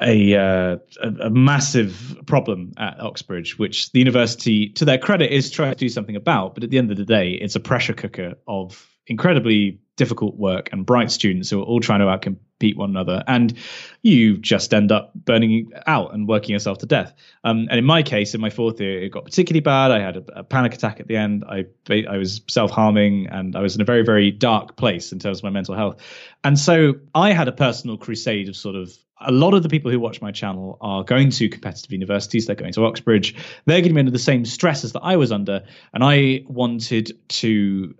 a, 0.02 0.36
uh, 0.36 0.78
a 1.04 1.30
massive 1.30 2.18
problem 2.26 2.74
at 2.78 3.00
Oxbridge, 3.00 3.60
which 3.60 3.92
the 3.92 4.00
university, 4.00 4.70
to 4.70 4.86
their 4.86 4.98
credit, 4.98 5.32
is 5.32 5.52
trying 5.52 5.72
to 5.72 5.78
do 5.78 5.90
something 5.90 6.16
about. 6.16 6.56
But 6.56 6.64
at 6.64 6.72
the 6.72 6.80
end 6.80 6.90
of 6.90 6.98
the 6.98 7.06
day, 7.06 7.34
it's 7.34 7.56
a 7.56 7.60
pressure 7.60 7.94
cooker 7.94 8.34
of 8.48 8.91
incredibly 9.08 9.80
difficult 9.98 10.36
work 10.36 10.70
and 10.72 10.86
bright 10.86 11.12
students 11.12 11.50
who 11.50 11.60
are 11.60 11.64
all 11.64 11.80
trying 11.80 12.00
to 12.00 12.06
outcompete 12.06 12.76
one 12.76 12.90
another, 12.90 13.24
and 13.28 13.58
you 14.02 14.38
just 14.38 14.74
end 14.74 14.92
up 14.92 15.12
burning 15.14 15.72
out 15.86 16.14
and 16.14 16.28
working 16.28 16.54
yourself 16.54 16.78
to 16.80 16.86
death. 16.86 17.14
Um, 17.44 17.68
and 17.70 17.78
in 17.78 17.86
my 17.86 18.02
case, 18.02 18.34
in 18.34 18.42
my 18.42 18.50
fourth 18.50 18.80
year, 18.80 19.04
it 19.04 19.10
got 19.10 19.26
particularly 19.26 19.62
bad. 19.62 19.92
I 19.92 20.00
had 20.00 20.18
a, 20.18 20.40
a 20.40 20.44
panic 20.44 20.74
attack 20.74 21.00
at 21.00 21.08
the 21.08 21.18
end. 21.18 21.44
I 21.48 21.66
I 21.90 22.18
was 22.18 22.42
self 22.50 22.72
harming, 22.72 23.28
and 23.28 23.56
I 23.56 23.62
was 23.62 23.76
in 23.76 23.82
a 23.82 23.86
very 23.86 24.04
very 24.04 24.32
dark 24.32 24.76
place 24.76 25.12
in 25.12 25.20
terms 25.20 25.40
of 25.40 25.44
my 25.44 25.50
mental 25.50 25.76
health. 25.76 26.02
And 26.44 26.58
so 26.58 26.96
I 27.14 27.34
had 27.34 27.48
a 27.48 27.52
personal 27.52 27.98
crusade 27.98 28.50
of 28.50 28.56
sort 28.56 28.76
of 28.76 28.92
a 29.24 29.32
lot 29.32 29.54
of 29.54 29.62
the 29.62 29.70
people 29.70 29.92
who 29.92 30.00
watch 30.00 30.20
my 30.20 30.32
channel 30.32 30.78
are 30.82 31.04
going 31.04 31.30
to 31.30 31.48
competitive 31.48 31.92
universities. 31.92 32.48
They're 32.48 32.56
going 32.56 32.74
to 32.74 32.86
Oxbridge. 32.86 33.36
They're 33.66 33.82
getting 33.82 34.00
under 34.00 34.12
the 34.12 34.18
same 34.18 34.46
stresses 34.46 34.94
that 34.94 35.02
I 35.02 35.16
was 35.16 35.32
under, 35.32 35.64
and 35.94 36.04
I 36.04 36.44
wanted 36.48 37.18
to 37.30 37.94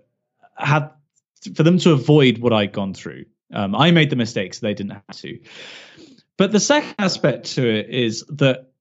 have 0.56 0.92
for 1.54 1.62
them 1.62 1.78
to 1.78 1.92
avoid 1.92 2.38
what 2.38 2.52
I'd 2.52 2.72
gone 2.72 2.94
through. 2.94 3.24
Um, 3.52 3.74
I 3.74 3.90
made 3.90 4.10
the 4.10 4.16
mistakes; 4.16 4.60
they 4.60 4.74
didn't 4.74 4.92
have 4.92 5.16
to. 5.18 5.38
But 6.38 6.52
the 6.52 6.60
second 6.60 6.94
aspect 6.98 7.54
to 7.54 7.68
it 7.68 7.90
is 7.90 8.24
that 8.30 8.72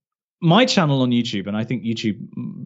my 0.42 0.66
channel 0.66 1.04
on 1.04 1.12
YouTube, 1.12 1.46
and 1.48 1.56
I 1.56 1.64
think 1.64 1.84
YouTube 1.84 2.18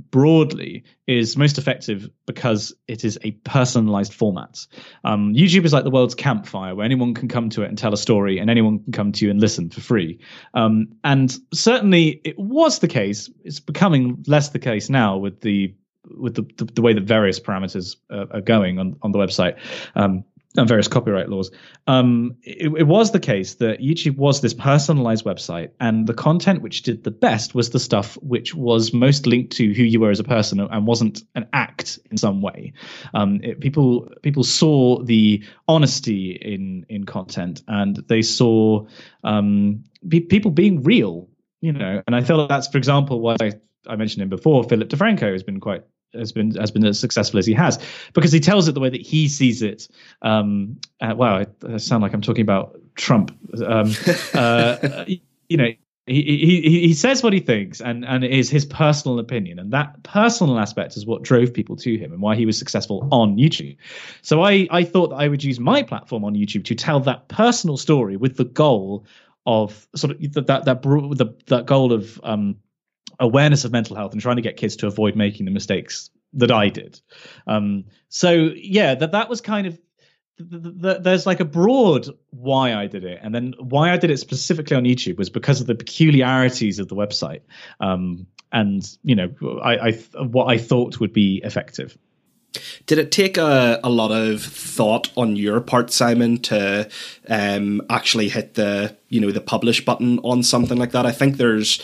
broadly 0.09 0.85
is 1.07 1.35
most 1.35 1.57
effective 1.57 2.09
because 2.25 2.73
it 2.87 3.03
is 3.03 3.19
a 3.21 3.31
personalized 3.31 4.13
format. 4.13 4.65
Um, 5.03 5.33
YouTube 5.33 5.65
is 5.65 5.73
like 5.73 5.83
the 5.83 5.91
world's 5.91 6.15
campfire 6.15 6.73
where 6.73 6.85
anyone 6.85 7.13
can 7.13 7.27
come 7.27 7.49
to 7.49 7.63
it 7.63 7.67
and 7.67 7.77
tell 7.77 7.93
a 7.93 7.97
story, 7.97 8.39
and 8.39 8.49
anyone 8.49 8.81
can 8.83 8.93
come 8.93 9.11
to 9.11 9.25
you 9.25 9.31
and 9.31 9.41
listen 9.41 9.69
for 9.69 9.81
free. 9.81 10.19
Um, 10.53 10.93
and 11.03 11.37
certainly 11.53 12.21
it 12.23 12.39
was 12.39 12.79
the 12.79 12.87
case. 12.87 13.29
It's 13.43 13.59
becoming 13.59 14.23
less 14.25 14.49
the 14.49 14.59
case 14.59 14.89
now 14.89 15.17
with 15.17 15.41
the 15.41 15.75
with 16.09 16.35
the, 16.35 16.43
the, 16.57 16.65
the 16.65 16.81
way 16.81 16.93
that 16.93 17.03
various 17.03 17.39
parameters 17.39 17.95
uh, 18.09 18.25
are 18.31 18.41
going 18.41 18.79
on, 18.79 18.97
on 19.01 19.11
the 19.11 19.19
website. 19.19 19.57
Um, 19.95 20.25
and 20.57 20.67
various 20.67 20.87
copyright 20.87 21.29
laws. 21.29 21.51
Um, 21.87 22.37
it, 22.43 22.71
it, 22.77 22.83
was 22.83 23.11
the 23.11 23.19
case 23.19 23.55
that 23.55 23.79
YouTube 23.79 24.17
was 24.17 24.41
this 24.41 24.53
personalized 24.53 25.25
website, 25.25 25.71
and 25.79 26.07
the 26.07 26.13
content 26.13 26.61
which 26.61 26.83
did 26.83 27.03
the 27.03 27.11
best 27.11 27.53
was 27.53 27.69
the 27.69 27.79
stuff 27.79 28.15
which 28.21 28.55
was 28.55 28.93
most 28.93 29.27
linked 29.27 29.57
to 29.57 29.73
who 29.73 29.83
you 29.83 29.99
were 29.99 30.11
as 30.11 30.19
a 30.19 30.23
person 30.23 30.59
and 30.59 30.87
wasn't 30.87 31.23
an 31.35 31.47
act 31.53 31.99
in 32.11 32.17
some 32.17 32.41
way. 32.41 32.73
Um, 33.13 33.41
it, 33.43 33.59
people 33.59 34.09
people 34.21 34.43
saw 34.43 35.03
the 35.03 35.43
honesty 35.67 36.31
in 36.31 36.85
in 36.89 37.05
content, 37.05 37.63
and 37.67 37.97
they 38.07 38.21
saw 38.21 38.85
um, 39.23 39.83
be, 40.07 40.21
people 40.21 40.51
being 40.51 40.83
real. 40.83 41.29
You 41.61 41.73
know, 41.73 42.01
and 42.05 42.15
I 42.15 42.21
feel 42.21 42.37
like 42.37 42.49
that's, 42.49 42.67
for 42.67 42.77
example, 42.77 43.19
why 43.19 43.37
I 43.87 43.95
mentioned 43.95 44.21
him 44.21 44.29
before. 44.29 44.63
Philip 44.63 44.89
DeFranco 44.89 45.31
has 45.31 45.41
been 45.41 45.59
quite 45.59 45.83
has 46.15 46.32
been 46.32 46.56
has 46.56 46.71
been 46.71 46.86
as 46.86 46.99
successful 46.99 47.39
as 47.39 47.45
he 47.45 47.54
has 47.54 47.80
because 48.13 48.32
he 48.32 48.39
tells 48.39 48.67
it 48.67 48.73
the 48.73 48.80
way 48.80 48.89
that 48.89 49.01
he 49.01 49.28
sees 49.28 49.62
it. 49.62 49.88
Um, 50.21 50.80
uh, 51.01 51.13
wow, 51.15 51.39
I, 51.39 51.45
I, 51.67 51.78
sound 51.78 52.04
like 52.04 52.13
I'm 52.13 52.21
talking 52.21 52.41
about 52.41 52.80
Trump. 52.95 53.32
Um, 53.65 53.91
uh, 54.34 55.06
you 55.49 55.58
know, 55.58 55.69
he, 56.08 56.21
he 56.21 56.88
he 56.88 56.93
says 56.93 57.23
what 57.23 57.34
he 57.34 57.39
thinks 57.39 57.82
and 57.82 58.06
and 58.06 58.23
it 58.23 58.32
is 58.32 58.49
his 58.49 58.65
personal 58.65 59.17
opinion 59.17 59.58
and 59.58 59.71
that 59.71 60.04
personal 60.04 60.60
aspect 60.60 60.95
is 60.97 61.06
what 61.06 61.23
drove 61.23 61.51
people 61.51 61.75
to 61.78 61.97
him 61.97 62.13
and 62.13 62.21
why 62.21 62.36
he 62.36 62.45
was 62.45 62.60
successful 62.60 63.08
on 63.12 63.38
YouTube. 63.38 63.75
So 64.21 64.43
I 64.43 64.67
I 64.69 64.84
thought 64.84 65.10
that 65.10 65.15
I 65.15 65.28
would 65.28 65.43
use 65.43 65.60
my 65.60 65.82
platform 65.82 66.23
on 66.23 66.36
YouTube 66.36 66.63
to 66.65 66.75
tell 66.75 66.99
that 67.01 67.28
personal 67.28 67.78
story 67.78 68.17
with 68.17 68.38
the 68.38 68.45
goal 68.45 69.06
of 69.47 69.88
sort 69.95 70.12
of 70.12 70.34
that 70.34 70.47
that 70.47 70.65
that, 70.65 71.43
that, 71.47 71.65
goal 71.65 71.91
of 71.91 72.19
um, 72.23 72.56
awareness 73.19 73.65
of 73.65 73.71
mental 73.71 73.95
health 73.95 74.13
and 74.13 74.21
trying 74.21 74.36
to 74.38 74.41
get 74.41 74.58
kids 74.58 74.75
to 74.78 74.88
avoid 74.88 75.15
making 75.15 75.45
the 75.45 75.51
mistakes 75.51 76.10
that 76.34 76.51
I 76.51 76.69
did. 76.69 76.99
Um, 77.47 77.86
so 78.10 78.51
yeah, 78.56 78.95
that 78.95 79.12
that 79.13 79.30
was 79.30 79.41
kind 79.41 79.67
of 79.67 79.80
the, 80.38 80.58
the, 80.58 80.71
the, 80.71 80.99
there's 80.99 81.25
like 81.25 81.39
a 81.39 81.45
broad 81.45 82.08
why 82.32 82.73
I 82.73 82.88
did 82.88 83.06
it, 83.06 83.19
and 83.21 83.34
then 83.34 83.54
why 83.60 83.91
I 83.91 83.97
did 83.97 84.12
it 84.12 84.17
specifically 84.17 84.75
on 84.75 84.84
YouTube 84.84 85.17
was 85.17 85.30
because 85.30 85.62
of 85.62 85.67
the 85.67 85.75
peculiarities 85.75 86.80
of 86.80 86.89
the 86.89 86.95
website, 86.95 87.41
um, 87.80 88.28
and 88.51 88.86
you 89.04 89.15
know, 89.15 89.34
I, 89.63 89.78
I 89.78 89.91
what 90.23 90.45
I 90.45 90.58
thought 90.58 90.99
would 90.99 91.13
be 91.13 91.41
effective. 91.43 91.97
Did 92.86 92.97
it 92.97 93.12
take 93.12 93.38
a, 93.38 93.80
a 93.84 93.89
lot 93.89 94.12
of 94.12 94.41
thought 94.41 95.12
on 95.17 95.36
your 95.36 95.60
part, 95.60 95.91
Simon, 95.91 96.38
to 96.43 96.89
um, 97.28 97.82
actually 97.89 98.30
hit 98.30 98.56
the 98.56 98.95
you 99.10 99.21
know 99.21 99.32
the 99.32 99.41
publish 99.41 99.84
button 99.86 100.19
on 100.19 100.43
something 100.43 100.78
like 100.78 100.91
that? 100.91 101.06
I 101.06 101.12
think 101.12 101.38
there's 101.38 101.82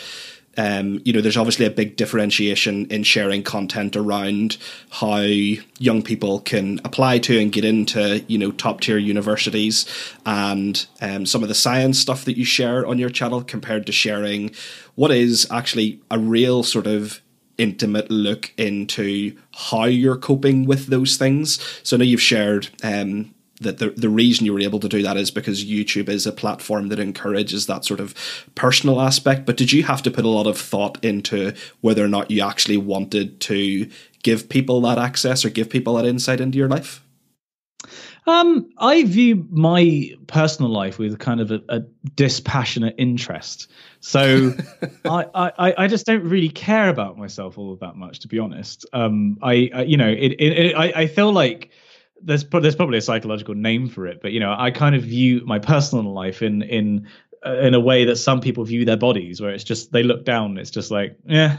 um, 0.56 1.00
you 1.04 1.12
know, 1.12 1.20
there's 1.20 1.36
obviously 1.36 1.66
a 1.66 1.70
big 1.70 1.96
differentiation 1.96 2.86
in 2.86 3.02
sharing 3.04 3.42
content 3.42 3.96
around 3.96 4.58
how 4.90 5.20
young 5.20 6.02
people 6.02 6.40
can 6.40 6.80
apply 6.84 7.18
to 7.20 7.40
and 7.40 7.52
get 7.52 7.64
into, 7.64 8.24
you 8.28 8.38
know, 8.38 8.50
top 8.52 8.80
tier 8.80 8.98
universities 8.98 9.86
and 10.26 10.86
um, 11.00 11.24
some 11.24 11.42
of 11.42 11.48
the 11.48 11.54
science 11.54 11.98
stuff 11.98 12.24
that 12.24 12.36
you 12.36 12.44
share 12.44 12.86
on 12.86 12.98
your 12.98 13.10
channel 13.10 13.42
compared 13.42 13.86
to 13.86 13.92
sharing 13.92 14.50
what 14.94 15.10
is 15.10 15.46
actually 15.50 16.00
a 16.10 16.18
real 16.18 16.62
sort 16.62 16.86
of 16.86 17.22
intimate 17.58 18.10
look 18.10 18.52
into 18.56 19.36
how 19.54 19.84
you're 19.84 20.16
coping 20.16 20.66
with 20.66 20.86
those 20.86 21.16
things. 21.16 21.60
So 21.82 21.96
now 21.96 22.04
you've 22.04 22.20
shared 22.20 22.68
um, 22.82 23.34
that 23.62 23.78
the, 23.78 23.90
the 23.90 24.08
reason 24.08 24.46
you 24.46 24.52
were 24.52 24.60
able 24.60 24.80
to 24.80 24.88
do 24.88 25.02
that 25.02 25.16
is 25.16 25.30
because 25.30 25.64
YouTube 25.64 26.08
is 26.08 26.26
a 26.26 26.32
platform 26.32 26.88
that 26.88 26.98
encourages 26.98 27.66
that 27.66 27.84
sort 27.84 28.00
of 28.00 28.14
personal 28.54 29.00
aspect. 29.00 29.46
But 29.46 29.56
did 29.56 29.72
you 29.72 29.82
have 29.84 30.02
to 30.02 30.10
put 30.10 30.24
a 30.24 30.28
lot 30.28 30.46
of 30.46 30.58
thought 30.58 31.02
into 31.04 31.54
whether 31.80 32.04
or 32.04 32.08
not 32.08 32.30
you 32.30 32.42
actually 32.42 32.76
wanted 32.76 33.40
to 33.40 33.88
give 34.22 34.48
people 34.48 34.80
that 34.82 34.98
access 34.98 35.44
or 35.44 35.50
give 35.50 35.70
people 35.70 35.94
that 35.94 36.06
insight 36.06 36.40
into 36.40 36.58
your 36.58 36.68
life? 36.68 37.02
Um, 38.26 38.70
I 38.78 39.02
view 39.02 39.46
my 39.50 40.12
personal 40.28 40.70
life 40.70 40.98
with 40.98 41.18
kind 41.18 41.40
of 41.40 41.50
a, 41.50 41.60
a 41.68 41.80
dispassionate 42.14 42.94
interest. 42.96 43.68
So 44.00 44.52
I, 45.04 45.26
I, 45.34 45.74
I 45.78 45.86
just 45.88 46.06
don't 46.06 46.22
really 46.22 46.48
care 46.48 46.88
about 46.88 47.18
myself 47.18 47.58
all 47.58 47.74
that 47.76 47.96
much, 47.96 48.20
to 48.20 48.28
be 48.28 48.38
honest. 48.38 48.86
Um, 48.92 49.38
I, 49.42 49.70
I 49.74 49.82
you 49.82 49.96
know, 49.96 50.08
it, 50.08 50.32
it, 50.32 50.52
it 50.52 50.76
I, 50.76 50.92
I 50.94 51.06
feel 51.08 51.32
like 51.32 51.70
there's 52.24 52.44
there's 52.44 52.76
probably 52.76 52.98
a 52.98 53.02
psychological 53.02 53.54
name 53.54 53.88
for 53.88 54.06
it, 54.06 54.20
but 54.22 54.32
you 54.32 54.40
know, 54.40 54.54
I 54.56 54.70
kind 54.70 54.94
of 54.94 55.02
view 55.02 55.42
my 55.44 55.58
personal 55.58 56.12
life 56.12 56.42
in 56.42 56.62
in 56.62 57.08
uh, 57.44 57.56
in 57.58 57.74
a 57.74 57.80
way 57.80 58.04
that 58.04 58.16
some 58.16 58.40
people 58.40 58.64
view 58.64 58.84
their 58.84 58.96
bodies, 58.96 59.40
where 59.40 59.50
it's 59.50 59.64
just 59.64 59.92
they 59.92 60.02
look 60.02 60.24
down. 60.24 60.58
It's 60.58 60.70
just 60.70 60.90
like, 60.90 61.16
yeah, 61.24 61.58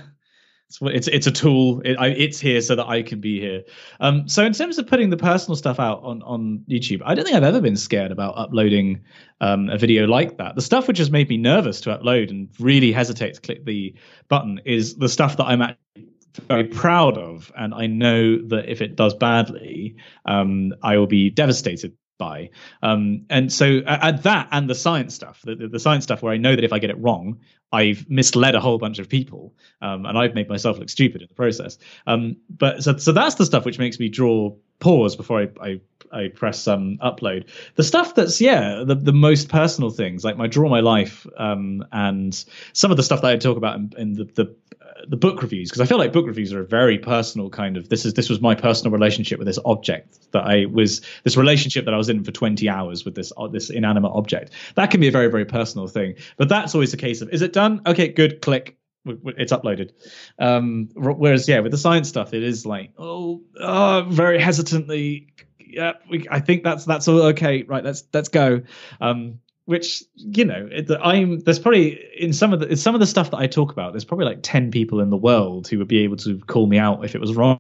it's 0.67 0.80
it's, 0.82 1.08
it's 1.08 1.28
a 1.28 1.32
tool. 1.32 1.82
It, 1.84 1.97
I, 1.97 2.08
it's 2.08 2.39
here 2.39 2.62
so 2.62 2.76
that 2.76 2.88
I 2.88 3.04
can 3.04 3.19
be 3.19 3.39
here. 3.39 3.63
Um, 3.99 4.28
so 4.28 4.45
in 4.45 4.54
terms 4.54 4.78
of 4.78 4.88
putting 4.88 5.10
the 5.10 5.17
personal 5.17 5.56
stuff 5.56 5.80
out 5.80 6.02
on 6.04 6.21
on 6.23 6.63
YouTube, 6.69 7.02
I 7.06 7.15
don't 7.15 7.26
think 7.26 7.36
I've 7.36 7.43
ever 7.43 7.62
been 7.62 7.78
scared 7.78 8.12
about 8.12 8.38
uploading 8.38 9.02
um, 9.41 9.69
a 9.69 9.78
video 9.78 10.08
like 10.08 10.38
that. 10.38 10.56
The 10.56 10.62
stuff 10.62 10.88
which 10.88 10.97
has 10.97 11.12
made 11.12 11.30
me 11.30 11.38
nervous 11.38 11.82
to 11.82 11.97
upload 11.97 12.30
and 12.30 12.49
really 12.60 12.91
hesitate 12.91 13.36
to 13.36 13.41
click 13.41 13.65
the 13.65 13.93
button 14.30 14.62
is 14.65 14.95
the 14.95 15.10
stuff 15.10 15.38
that 15.38 15.45
I'm 15.45 15.62
actually 15.62 16.12
very 16.48 16.65
proud 16.65 17.17
of, 17.17 17.52
and 17.56 17.74
I 17.74 17.88
know 17.88 18.38
that 18.48 18.69
if 18.69 18.82
it 18.82 18.96
does 18.96 19.13
badly, 19.13 19.96
um, 20.26 20.74
I 20.82 20.98
will 20.98 21.08
be 21.08 21.30
devastated 21.30 21.93
by. 22.17 22.50
Um, 22.82 23.26
and 23.30 23.52
so 23.52 23.80
at 23.86 24.24
that 24.24 24.48
and 24.52 24.69
the 24.69 24.76
science 24.76 25.15
stuff, 25.15 25.41
the, 25.43 25.56
the, 25.56 25.80
science 25.80 26.04
stuff 26.04 26.22
where 26.22 26.32
I 26.32 26.38
know 26.38 26.56
that 26.56 26.63
if 26.63 26.72
I 26.72 26.80
get 26.80 26.89
it 26.89 26.98
wrong, 27.00 27.39
I've 27.72 28.08
misled 28.10 28.56
a 28.56 28.60
whole 28.60 28.78
bunch 28.78 29.00
of 29.00 29.10
people, 29.10 29.54
um, 29.82 30.06
and 30.06 30.17
I've 30.17 30.36
made 30.36 30.48
myself 30.48 30.78
look 30.78 30.89
stupid 30.89 31.22
in 31.22 31.28
the 31.28 31.34
process. 31.34 31.78
Um, 32.06 32.38
but 32.50 32.84
so 32.84 32.98
so 32.98 33.12
that's 33.12 33.36
the 33.36 33.46
stuff 33.46 33.65
which 33.65 33.80
makes 33.80 34.00
me 34.00 34.10
draw 34.10 34.56
pause 34.84 35.15
before 35.15 35.41
I, 35.41 35.50
I 35.62 35.82
I 36.12 36.28
press 36.28 36.67
um, 36.67 37.00
upload. 37.02 37.50
The 37.76 37.84
stuff 37.84 38.13
that's 38.13 38.39
yeah, 38.39 38.84
the, 38.86 38.93
the 38.93 39.13
most 39.13 39.50
personal 39.50 39.89
things 39.89 40.24
like 40.24 40.38
my 40.38 40.46
draw 40.46 40.69
my 40.69 40.82
life 40.82 41.26
um, 41.38 41.86
and 41.91 42.46
some 42.74 42.91
of 42.91 42.98
the 42.98 43.04
stuff 43.04 43.22
that 43.22 43.32
I 43.32 43.38
talk 43.38 43.58
about 43.58 43.78
in, 43.78 43.93
in 43.98 44.13
the 44.13 44.26
the, 44.26 44.56
uh, 44.82 45.06
the 45.08 45.17
book 45.17 45.41
reviews 45.41 45.69
because 45.69 45.82
I 45.82 45.86
feel 45.86 45.98
like 45.98 46.13
book 46.13 46.28
reviews 46.28 46.54
are 46.54 46.62
a 46.62 46.65
very 46.65 47.00
personal 47.00 47.50
kind 47.50 47.78
of 47.78 47.89
this 47.89 48.06
is 48.06 48.13
this 48.13 48.30
was 48.30 48.41
my 48.41 48.54
personal 48.54 48.91
relationship 48.91 49.39
with 49.39 49.48
this 49.48 49.60
object 49.65 50.32
that 50.34 50.43
I 50.43 50.65
was 50.65 51.02
this 51.24 51.38
relationship 51.38 51.86
that 51.86 51.93
I 51.93 51.98
was 51.98 52.10
in 52.10 52.24
for 52.24 52.32
20 52.32 52.69
hours 52.69 53.06
with 53.06 53.15
this 53.15 53.32
uh, 53.38 53.48
this 53.48 53.69
inanimate 53.69 54.12
object. 54.13 54.52
That 54.76 54.91
can 54.91 55.00
be 55.00 55.08
a 55.08 55.12
very 55.12 55.32
very 55.32 55.46
personal 55.46 55.88
thing. 55.88 56.15
But 56.38 56.50
that's 56.50 56.76
always 56.76 56.93
a 56.93 56.98
case 56.98 57.22
of 57.22 57.30
is 57.30 57.41
it 57.41 57.54
done? 57.54 57.82
Okay, 57.88 58.10
good. 58.10 58.41
Click 58.41 58.78
it's 59.06 59.52
uploaded. 59.52 59.92
Um, 60.39 60.89
whereas, 60.96 61.48
yeah, 61.48 61.60
with 61.60 61.72
the 61.72 61.78
science 61.78 62.10
stuff, 62.10 62.34
it 62.34 62.44
is 62.44 62.66
like, 62.66 62.92
oh, 62.98 63.42
oh 63.60 64.06
very 64.10 64.39
hesitantly 64.39 65.34
yeah, 65.74 65.94
we, 66.10 66.26
I 66.30 66.39
think 66.39 66.63
that's 66.63 66.86
that's 66.86 67.08
all 67.08 67.22
okay. 67.24 67.63
Right, 67.63 67.84
let's 67.84 68.04
let's 68.13 68.30
go. 68.30 68.62
Um, 69.02 69.39
which 69.66 70.04
you 70.16 70.46
know, 70.46 70.68
it, 70.72 70.89
I'm 71.02 71.39
there's 71.39 71.60
probably 71.60 72.00
in 72.18 72.34
some 72.34 72.54
of 72.54 72.60
the 72.60 72.76
some 72.78 72.94
of 72.94 73.00
the 73.00 73.08
stuff 73.08 73.32
that 73.32 73.38
I 73.38 73.48
talk 73.48 73.72
about, 73.72 73.94
there's 73.94 74.06
probably 74.06 74.26
like 74.26 74.39
ten 74.44 74.72
people 74.72 75.00
in 75.00 75.10
the 75.10 75.18
world 75.18 75.68
who 75.68 75.80
would 75.80 75.88
be 75.88 76.00
able 76.00 76.18
to 76.18 76.39
call 76.39 76.68
me 76.68 76.78
out 76.78 77.04
if 77.04 77.16
it 77.16 77.22
was 77.22 77.34
wrong. 77.34 77.60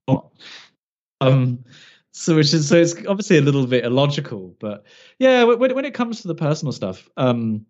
Um, 1.21 1.63
so 2.11 2.35
which 2.35 2.53
is 2.53 2.67
so 2.67 2.75
it's 2.75 2.95
obviously 3.07 3.37
a 3.37 3.41
little 3.41 3.65
bit 3.65 3.85
illogical, 3.85 4.55
but 4.59 4.85
yeah, 5.19 5.43
when 5.43 5.73
when 5.73 5.85
it 5.85 5.93
comes 5.93 6.21
to 6.21 6.27
the 6.27 6.35
personal 6.35 6.71
stuff, 6.71 7.09
um, 7.17 7.65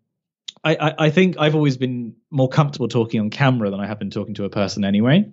I, 0.64 0.94
I, 0.98 1.10
think 1.10 1.36
I've 1.38 1.56
always 1.56 1.76
been 1.76 2.16
more 2.32 2.48
comfortable 2.48 2.88
talking 2.88 3.20
on 3.20 3.30
camera 3.30 3.70
than 3.70 3.82
I 3.82 3.88
have 3.88 4.00
been 4.00 4.10
talking 4.10 4.34
to 4.36 4.46
a 4.46 4.50
person 4.50 4.86
anyway. 4.86 5.30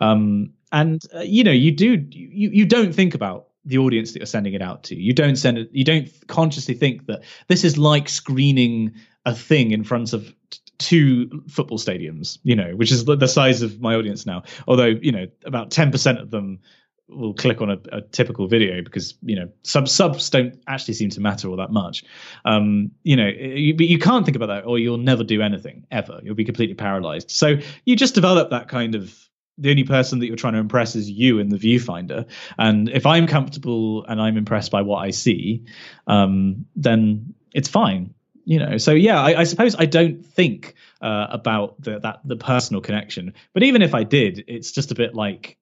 Um, 0.00 0.52
and 0.72 1.02
uh, 1.14 1.20
you 1.20 1.42
know, 1.44 1.52
you 1.52 1.70
do 1.70 2.06
you 2.10 2.50
you 2.50 2.66
don't 2.66 2.94
think 2.94 3.14
about 3.14 3.46
the 3.64 3.78
audience 3.78 4.12
that 4.12 4.18
you're 4.18 4.26
sending 4.26 4.52
it 4.52 4.60
out 4.60 4.84
to. 4.84 4.96
You 4.96 5.12
don't 5.12 5.36
send 5.36 5.58
it. 5.58 5.70
You 5.72 5.84
don't 5.84 6.08
consciously 6.26 6.74
think 6.74 7.06
that 7.06 7.22
this 7.48 7.64
is 7.64 7.78
like 7.78 8.08
screening 8.08 8.94
a 9.24 9.34
thing 9.34 9.70
in 9.70 9.84
front 9.84 10.12
of 10.12 10.34
t- 10.50 10.60
two 10.78 11.42
football 11.48 11.78
stadiums. 11.78 12.38
You 12.42 12.56
know, 12.56 12.72
which 12.72 12.92
is 12.92 13.04
the 13.04 13.26
size 13.26 13.62
of 13.62 13.80
my 13.80 13.94
audience 13.94 14.26
now. 14.26 14.42
Although 14.68 14.96
you 15.00 15.12
know, 15.12 15.26
about 15.44 15.70
ten 15.70 15.90
percent 15.92 16.18
of 16.18 16.30
them 16.30 16.60
will 17.08 17.34
click 17.34 17.60
on 17.60 17.70
a, 17.70 17.78
a, 17.92 18.00
typical 18.00 18.46
video 18.46 18.82
because 18.82 19.14
you 19.22 19.36
know 19.36 19.50
sub 19.62 19.88
subs 19.88 20.30
don't 20.30 20.62
actually 20.66 20.94
seem 20.94 21.10
to 21.10 21.20
matter 21.20 21.48
all 21.48 21.56
that 21.56 21.70
much. 21.70 22.04
Um, 22.44 22.92
you 23.02 23.16
know, 23.16 23.26
you, 23.26 23.74
but 23.74 23.86
you 23.86 23.98
can't 23.98 24.24
think 24.24 24.36
about 24.36 24.46
that, 24.46 24.64
or 24.64 24.78
you'll 24.78 24.98
never 24.98 25.24
do 25.24 25.42
anything 25.42 25.86
ever. 25.90 26.20
You'll 26.22 26.34
be 26.34 26.44
completely 26.44 26.74
paralyzed. 26.74 27.30
So 27.30 27.56
you 27.84 27.96
just 27.96 28.14
develop 28.14 28.50
that 28.50 28.68
kind 28.68 28.94
of 28.94 29.14
the 29.58 29.70
only 29.70 29.84
person 29.84 30.18
that 30.18 30.26
you're 30.26 30.36
trying 30.36 30.54
to 30.54 30.58
impress 30.58 30.96
is 30.96 31.08
you 31.08 31.38
in 31.38 31.48
the 31.48 31.56
viewfinder. 31.56 32.26
And 32.58 32.88
if 32.88 33.06
I'm 33.06 33.26
comfortable 33.26 34.04
and 34.06 34.20
I'm 34.20 34.36
impressed 34.36 34.72
by 34.72 34.82
what 34.82 34.98
I 34.98 35.10
see, 35.10 35.64
um, 36.06 36.66
then 36.74 37.34
it's 37.52 37.68
fine. 37.68 38.14
You 38.46 38.58
know, 38.58 38.76
so 38.76 38.92
yeah, 38.92 39.22
I, 39.22 39.40
I 39.40 39.44
suppose 39.44 39.74
I 39.78 39.86
don't 39.86 40.24
think 40.24 40.74
uh, 41.00 41.28
about 41.30 41.80
the, 41.80 41.98
that 42.00 42.20
the 42.24 42.36
personal 42.36 42.82
connection. 42.82 43.32
But 43.54 43.62
even 43.62 43.80
if 43.80 43.94
I 43.94 44.02
did, 44.02 44.44
it's 44.48 44.70
just 44.72 44.90
a 44.90 44.94
bit 44.94 45.14
like 45.14 45.56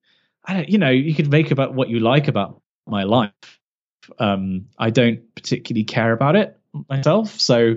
I 0.44 0.54
don't, 0.54 0.68
you 0.68 0.78
know, 0.78 0.90
you 0.90 1.14
could 1.14 1.30
make 1.30 1.50
about 1.50 1.74
what 1.74 1.88
you 1.88 2.00
like 2.00 2.28
about 2.28 2.60
my 2.86 3.04
life. 3.04 3.32
Um, 4.18 4.66
I 4.78 4.90
don't 4.90 5.34
particularly 5.34 5.84
care 5.84 6.12
about 6.12 6.34
it 6.36 6.58
myself, 6.88 7.38
so 7.40 7.76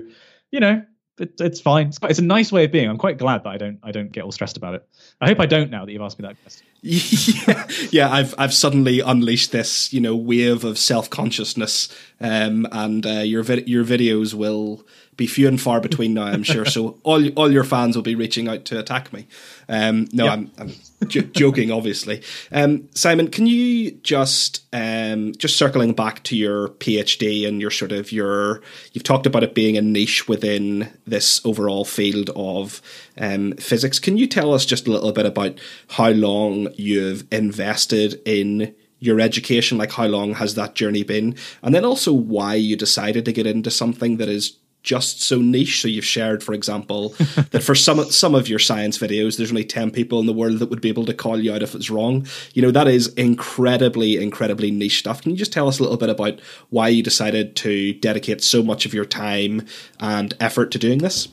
you 0.50 0.60
know, 0.60 0.82
it, 1.18 1.40
it's 1.40 1.60
fine. 1.60 1.88
It's, 1.88 1.98
quite, 1.98 2.10
it's, 2.10 2.18
a 2.20 2.24
nice 2.24 2.50
way 2.50 2.64
of 2.64 2.72
being. 2.72 2.88
I'm 2.88 2.98
quite 2.98 3.18
glad 3.18 3.44
that 3.44 3.50
I 3.50 3.56
don't 3.56 3.78
I 3.82 3.92
don't 3.92 4.10
get 4.10 4.24
all 4.24 4.32
stressed 4.32 4.56
about 4.56 4.74
it. 4.74 4.88
I 5.20 5.28
hope 5.28 5.40
I 5.40 5.46
don't 5.46 5.70
now 5.70 5.84
that 5.84 5.92
you've 5.92 6.02
asked 6.02 6.18
me 6.18 6.26
that 6.26 6.40
question. 6.42 6.66
yeah, 6.82 7.66
yeah. 7.90 8.12
I've 8.12 8.34
I've 8.38 8.54
suddenly 8.54 9.00
unleashed 9.00 9.52
this 9.52 9.92
you 9.92 10.00
know 10.00 10.14
wave 10.14 10.64
of 10.64 10.78
self 10.78 11.10
consciousness, 11.10 11.88
um, 12.20 12.66
and 12.70 13.04
uh, 13.04 13.20
your 13.20 13.42
your 13.42 13.84
videos 13.84 14.34
will 14.34 14.86
be 15.16 15.26
few 15.26 15.48
and 15.48 15.60
far 15.60 15.80
between 15.80 16.14
now. 16.14 16.24
I'm 16.24 16.42
sure. 16.42 16.64
So 16.64 16.98
all 17.02 17.26
all 17.30 17.50
your 17.50 17.64
fans 17.64 17.96
will 17.96 18.02
be 18.02 18.14
reaching 18.14 18.48
out 18.48 18.64
to 18.66 18.78
attack 18.78 19.12
me. 19.12 19.26
Um, 19.68 20.08
no, 20.12 20.24
yep. 20.24 20.32
I'm, 20.32 20.50
I'm 20.58 21.08
j- 21.08 21.22
joking, 21.22 21.72
obviously. 21.72 22.22
Um, 22.52 22.88
Simon, 22.94 23.28
can 23.28 23.46
you 23.46 23.92
just 24.02 24.64
um, 24.72 25.32
just 25.36 25.56
circling 25.56 25.94
back 25.94 26.22
to 26.24 26.36
your 26.36 26.68
PhD 26.68 27.48
and 27.48 27.60
your 27.60 27.70
sort 27.70 27.92
of 27.92 28.12
your 28.12 28.60
you've 28.92 29.04
talked 29.04 29.26
about 29.26 29.42
it 29.42 29.54
being 29.54 29.76
a 29.76 29.82
niche 29.82 30.28
within 30.28 30.92
this 31.06 31.44
overall 31.44 31.84
field 31.84 32.30
of 32.36 32.82
um, 33.18 33.52
physics. 33.54 33.98
Can 33.98 34.18
you 34.18 34.26
tell 34.26 34.52
us 34.52 34.66
just 34.66 34.86
a 34.86 34.90
little 34.90 35.12
bit 35.12 35.26
about 35.26 35.58
how 35.90 36.10
long 36.10 36.65
you've 36.76 37.24
invested 37.32 38.20
in 38.24 38.74
your 38.98 39.20
education? 39.20 39.78
Like 39.78 39.92
how 39.92 40.06
long 40.06 40.34
has 40.34 40.54
that 40.54 40.74
journey 40.74 41.02
been? 41.02 41.36
And 41.62 41.74
then 41.74 41.84
also 41.84 42.12
why 42.12 42.54
you 42.54 42.76
decided 42.76 43.24
to 43.24 43.32
get 43.32 43.46
into 43.46 43.70
something 43.70 44.16
that 44.18 44.28
is 44.28 44.58
just 44.86 45.20
so 45.20 45.40
niche. 45.40 45.82
So 45.82 45.88
you've 45.88 46.04
shared, 46.04 46.42
for 46.42 46.54
example, 46.54 47.10
that 47.50 47.62
for 47.62 47.74
some 47.74 48.02
some 48.04 48.34
of 48.34 48.48
your 48.48 48.60
science 48.60 48.96
videos, 48.96 49.36
there's 49.36 49.50
only 49.50 49.64
ten 49.64 49.90
people 49.90 50.20
in 50.20 50.26
the 50.26 50.32
world 50.32 50.60
that 50.60 50.70
would 50.70 50.80
be 50.80 50.88
able 50.88 51.04
to 51.06 51.12
call 51.12 51.38
you 51.38 51.52
out 51.52 51.62
if 51.62 51.74
it's 51.74 51.90
wrong. 51.90 52.26
You 52.54 52.62
know 52.62 52.70
that 52.70 52.88
is 52.88 53.12
incredibly, 53.14 54.16
incredibly 54.16 54.70
niche 54.70 55.00
stuff. 55.00 55.20
Can 55.20 55.32
you 55.32 55.36
just 55.36 55.52
tell 55.52 55.68
us 55.68 55.78
a 55.78 55.82
little 55.82 55.98
bit 55.98 56.08
about 56.08 56.40
why 56.70 56.88
you 56.88 57.02
decided 57.02 57.56
to 57.56 57.92
dedicate 57.94 58.42
so 58.42 58.62
much 58.62 58.86
of 58.86 58.94
your 58.94 59.04
time 59.04 59.66
and 60.00 60.32
effort 60.40 60.70
to 60.70 60.78
doing 60.78 60.98
this? 60.98 61.28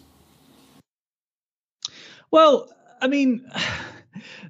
Well, 2.32 2.70
I 3.00 3.08
mean. 3.08 3.50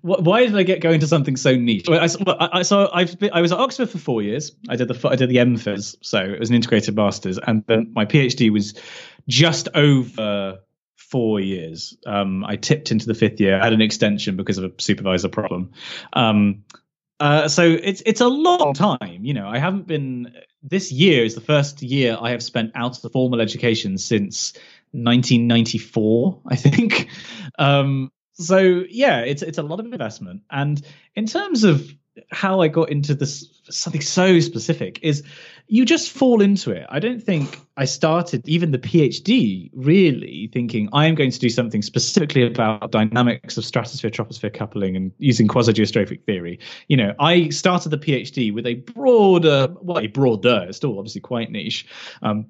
Why 0.04 0.46
did 0.46 0.56
I 0.58 0.64
get 0.64 0.82
going 0.82 1.00
to 1.00 1.08
something 1.08 1.38
so 1.38 1.56
niche? 1.56 1.88
I, 1.88 2.10
I, 2.52 2.62
so 2.64 2.90
I've 2.94 3.18
been, 3.18 3.32
I 3.32 3.40
was 3.40 3.54
at 3.54 3.60
Oxford 3.60 3.90
for 3.90 3.98
four 3.98 4.22
years. 4.22 4.52
I 4.68 4.76
did 4.76 4.90
the 4.90 5.10
I 5.10 5.16
did 5.16 5.30
the 5.30 5.38
MPhys, 5.38 5.96
so 6.02 6.20
it 6.20 6.40
was 6.42 6.50
an 6.50 6.56
integrated 6.56 6.94
masters, 6.94 7.40
and 7.40 7.64
then 7.68 7.94
my 7.96 8.06
PhD 8.06 8.52
was 8.52 8.74
just 9.30 9.70
over 9.74 10.60
four 10.98 11.40
years. 11.40 11.96
Um, 12.06 12.44
I 12.44 12.58
tipped 12.58 12.92
into 12.92 13.06
the 13.06 13.14
fifth 13.14 13.40
year. 13.40 13.58
I 13.62 13.64
had 13.64 13.72
an 13.72 13.82
extension 13.82 14.36
because 14.36 14.58
of 14.58 14.66
a 14.66 14.82
supervisor 14.82 15.30
problem. 15.30 15.72
Um, 16.12 16.66
uh, 17.22 17.48
so 17.48 17.64
it's 17.64 18.04
it's 18.06 18.20
a 18.20 18.28
long 18.28 18.74
time. 18.74 19.24
You 19.24 19.34
know, 19.34 19.48
I 19.48 19.58
haven't 19.58 19.88
been. 19.88 20.34
This 20.64 20.92
year 20.92 21.24
is 21.24 21.34
the 21.34 21.42
first 21.42 21.82
year 21.82 22.18
I 22.20 22.32
have 22.32 22.44
spent 22.44 22.74
out 22.76 22.98
of 22.98 23.02
the 23.02 23.10
formal 23.10 23.40
education 23.40 23.98
since 23.98 24.54
1994, 24.92 26.42
I 26.46 26.56
think. 26.58 27.08
Um, 27.60 28.12
so 28.34 28.84
yeah, 28.90 29.20
it's 29.20 29.42
it's 29.42 29.58
a 29.58 29.64
lot 29.64 29.80
of 29.80 29.86
investment. 29.86 30.42
And 30.50 30.82
in 31.16 31.26
terms 31.26 31.64
of 31.64 31.92
how 32.32 32.62
I 32.62 32.68
got 32.68 32.90
into 32.92 33.16
this 33.16 33.50
something 33.70 34.02
so 34.02 34.40
specific 34.40 35.00
is 35.02 35.24
you 35.68 35.86
just 35.86 36.12
fall 36.12 36.42
into 36.42 36.72
it. 36.72 36.86
I 36.90 37.00
don't 37.00 37.24
think 37.24 37.60
I 37.78 37.86
started 37.86 38.48
even 38.48 38.72
the 38.72 38.78
PhD 38.78 39.72
really 39.74 40.50
thinking 40.54 40.90
I 40.94 41.08
am 41.08 41.16
going 41.16 41.32
to 41.32 41.40
do 41.40 41.50
something 41.50 41.82
specifically 41.82 42.46
about 42.46 42.92
dynamics 42.92 43.58
of 43.58 43.66
stratosphere 43.66 44.12
troposphere 44.12 44.54
coupling 44.54 44.96
and 44.96 45.12
using 45.18 45.48
quasi 45.48 45.74
geostrophic 45.74 46.24
theory. 46.26 46.60
You 46.88 46.98
know, 46.98 47.14
I 47.20 47.50
started 47.50 47.90
the 47.90 47.98
PhD 47.98 48.54
with 48.54 48.68
a 48.68 48.76
broader, 48.76 49.74
well, 49.82 50.00
a 50.00 50.08
broader, 50.08 50.66
it's 50.68 50.78
still 50.78 51.00
obviously 51.00 51.22
quite 51.22 51.50
niche, 51.50 51.88
um, 52.22 52.48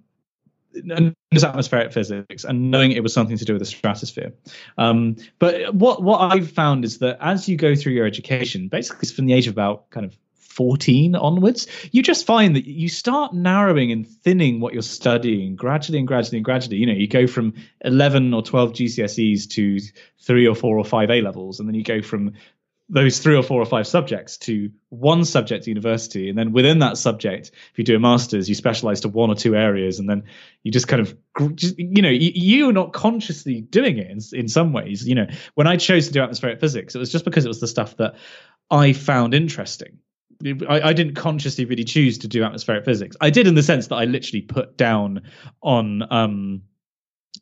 atmospheric 1.44 1.94
physics 1.94 2.44
and 2.44 2.72
knowing 2.72 2.92
it 2.92 3.04
was 3.04 3.14
something 3.14 3.38
to 3.38 3.46
do 3.46 3.54
with 3.54 3.62
the 3.62 3.66
stratosphere. 3.66 4.34
Um, 4.78 5.16
but 5.40 5.74
what 5.74 6.04
what 6.04 6.34
I've 6.34 6.52
found 6.52 6.86
is 6.86 7.00
that 7.00 7.18
as 7.22 7.48
you 7.48 7.58
go 7.58 7.76
through 7.76 7.94
your 7.94 8.06
education, 8.06 8.68
basically 8.68 9.10
from 9.10 9.26
the 9.26 9.34
age 9.34 9.48
of 9.48 9.54
about 9.54 9.90
kind 9.90 10.06
of 10.06 10.18
14 10.54 11.16
onwards, 11.16 11.68
you 11.92 12.04
just 12.04 12.26
find 12.26 12.56
that 12.56 12.68
you 12.68 12.88
start 12.88 13.34
narrowing 13.34 13.92
and 13.92 14.08
thinning 14.08 14.60
what 14.60 14.74
you're 14.74 14.84
studying 14.84 15.56
gradually 15.56 15.98
and 15.98 16.08
gradually 16.08 16.38
and 16.38 16.46
gradually. 16.46 16.78
You 16.78 16.86
know, 16.86 16.94
you 16.94 17.08
go 17.08 17.26
from 17.26 17.56
11 17.82 18.34
or 18.34 18.44
12 18.44 18.74
GCSEs 18.74 19.50
to 19.50 19.80
three 20.22 20.48
or 20.48 20.56
four 20.56 20.78
or 20.78 20.86
five 20.86 21.10
A 21.10 21.22
levels, 21.22 21.60
and 21.60 21.68
then 21.68 21.74
you 21.74 21.84
go 21.84 22.02
from 22.02 22.34
those 22.90 23.20
three 23.20 23.36
or 23.36 23.44
four 23.44 23.62
or 23.62 23.66
five 23.66 23.88
subjects 23.88 24.38
to 24.38 24.70
one 24.90 25.24
subject 25.26 25.64
at 25.64 25.68
university. 25.68 26.30
And 26.30 26.38
then 26.38 26.52
within 26.52 26.80
that 26.80 26.98
subject 26.98 27.52
if 27.72 27.78
you 27.78 27.84
do 27.84 27.96
a 27.96 28.00
master's 28.00 28.50
you 28.50 28.56
specialize 28.56 29.02
to 29.02 29.10
one 29.10 29.30
or 29.30 29.36
two 29.36 29.56
areas 29.56 30.00
and 30.00 30.10
then 30.10 30.24
you 30.64 30.72
just 30.72 30.88
kind 30.88 31.02
of 31.02 31.18
you 31.78 32.02
know 32.02 32.10
you, 32.10 32.70
are 32.70 32.74
not 32.74 32.94
consciously 32.94 33.62
doing 33.62 33.98
it 33.98 34.12
in, 34.12 34.20
in 34.38 34.48
some 34.48 34.74
ways. 34.74 35.08
You 35.08 35.16
know 35.16 35.28
when 35.56 35.68
i 35.68 35.78
chose 35.78 36.08
to 36.08 36.14
do 36.14 36.22
atmospheric 36.22 36.60
physics 36.60 36.94
it 36.94 37.00
was 37.00 37.12
just 37.12 37.26
because 37.26 37.46
it 37.46 37.48
was 37.48 37.60
the 37.60 37.68
stuff 37.68 37.98
that 37.98 38.16
i 38.70 38.94
found 38.94 39.34
interesting. 39.34 40.00
I, 40.68 40.90
I, 40.90 40.94
didn't 40.94 41.16
consciously 41.16 41.64
really 41.64 41.86
choose 41.86 42.18
to 42.20 42.28
do 42.28 42.44
atmospheric 42.44 42.84
physics. 42.84 43.16
I 43.22 43.30
did 43.30 43.48
in 43.48 43.56
the 43.56 43.64
sense 43.64 43.88
that 43.88 43.96
I 43.96 44.06
literally 44.06 44.42
put 44.42 44.76
down 44.76 45.22
on 45.62 46.04
um, 46.12 46.64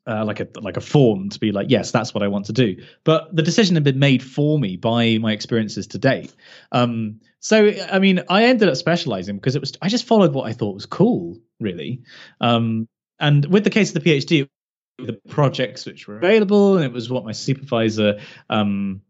uh, 0.07 0.25
like 0.25 0.39
a 0.39 0.47
like 0.59 0.77
a 0.77 0.81
form 0.81 1.29
to 1.29 1.39
be 1.39 1.51
like, 1.51 1.67
yes, 1.69 1.91
that's 1.91 2.13
what 2.13 2.23
I 2.23 2.27
want 2.27 2.45
to 2.47 2.53
do. 2.53 2.83
But 3.03 3.35
the 3.35 3.43
decision 3.43 3.75
had 3.75 3.83
been 3.83 3.99
made 3.99 4.23
for 4.23 4.57
me 4.57 4.77
by 4.77 5.17
my 5.19 5.31
experiences 5.31 5.87
to 5.87 5.97
date. 5.97 6.33
Um, 6.71 7.21
so 7.39 7.71
I 7.91 7.99
mean, 7.99 8.21
I 8.29 8.45
ended 8.45 8.69
up 8.69 8.75
specializing 8.75 9.35
because 9.35 9.55
it 9.55 9.59
was 9.59 9.73
I 9.81 9.89
just 9.89 10.05
followed 10.05 10.33
what 10.33 10.47
I 10.47 10.53
thought 10.53 10.73
was 10.73 10.85
cool, 10.85 11.37
really. 11.59 12.03
Um, 12.39 12.87
and 13.19 13.45
with 13.45 13.63
the 13.63 13.69
case 13.69 13.95
of 13.95 14.03
the 14.03 14.09
PhD, 14.09 14.47
the 14.97 15.19
projects 15.29 15.85
which 15.85 16.07
were 16.07 16.17
available, 16.17 16.77
and 16.77 16.85
it 16.85 16.91
was 16.91 17.09
what 17.09 17.23
my 17.23 17.31
supervisor 17.31 18.19
um, 18.49 19.01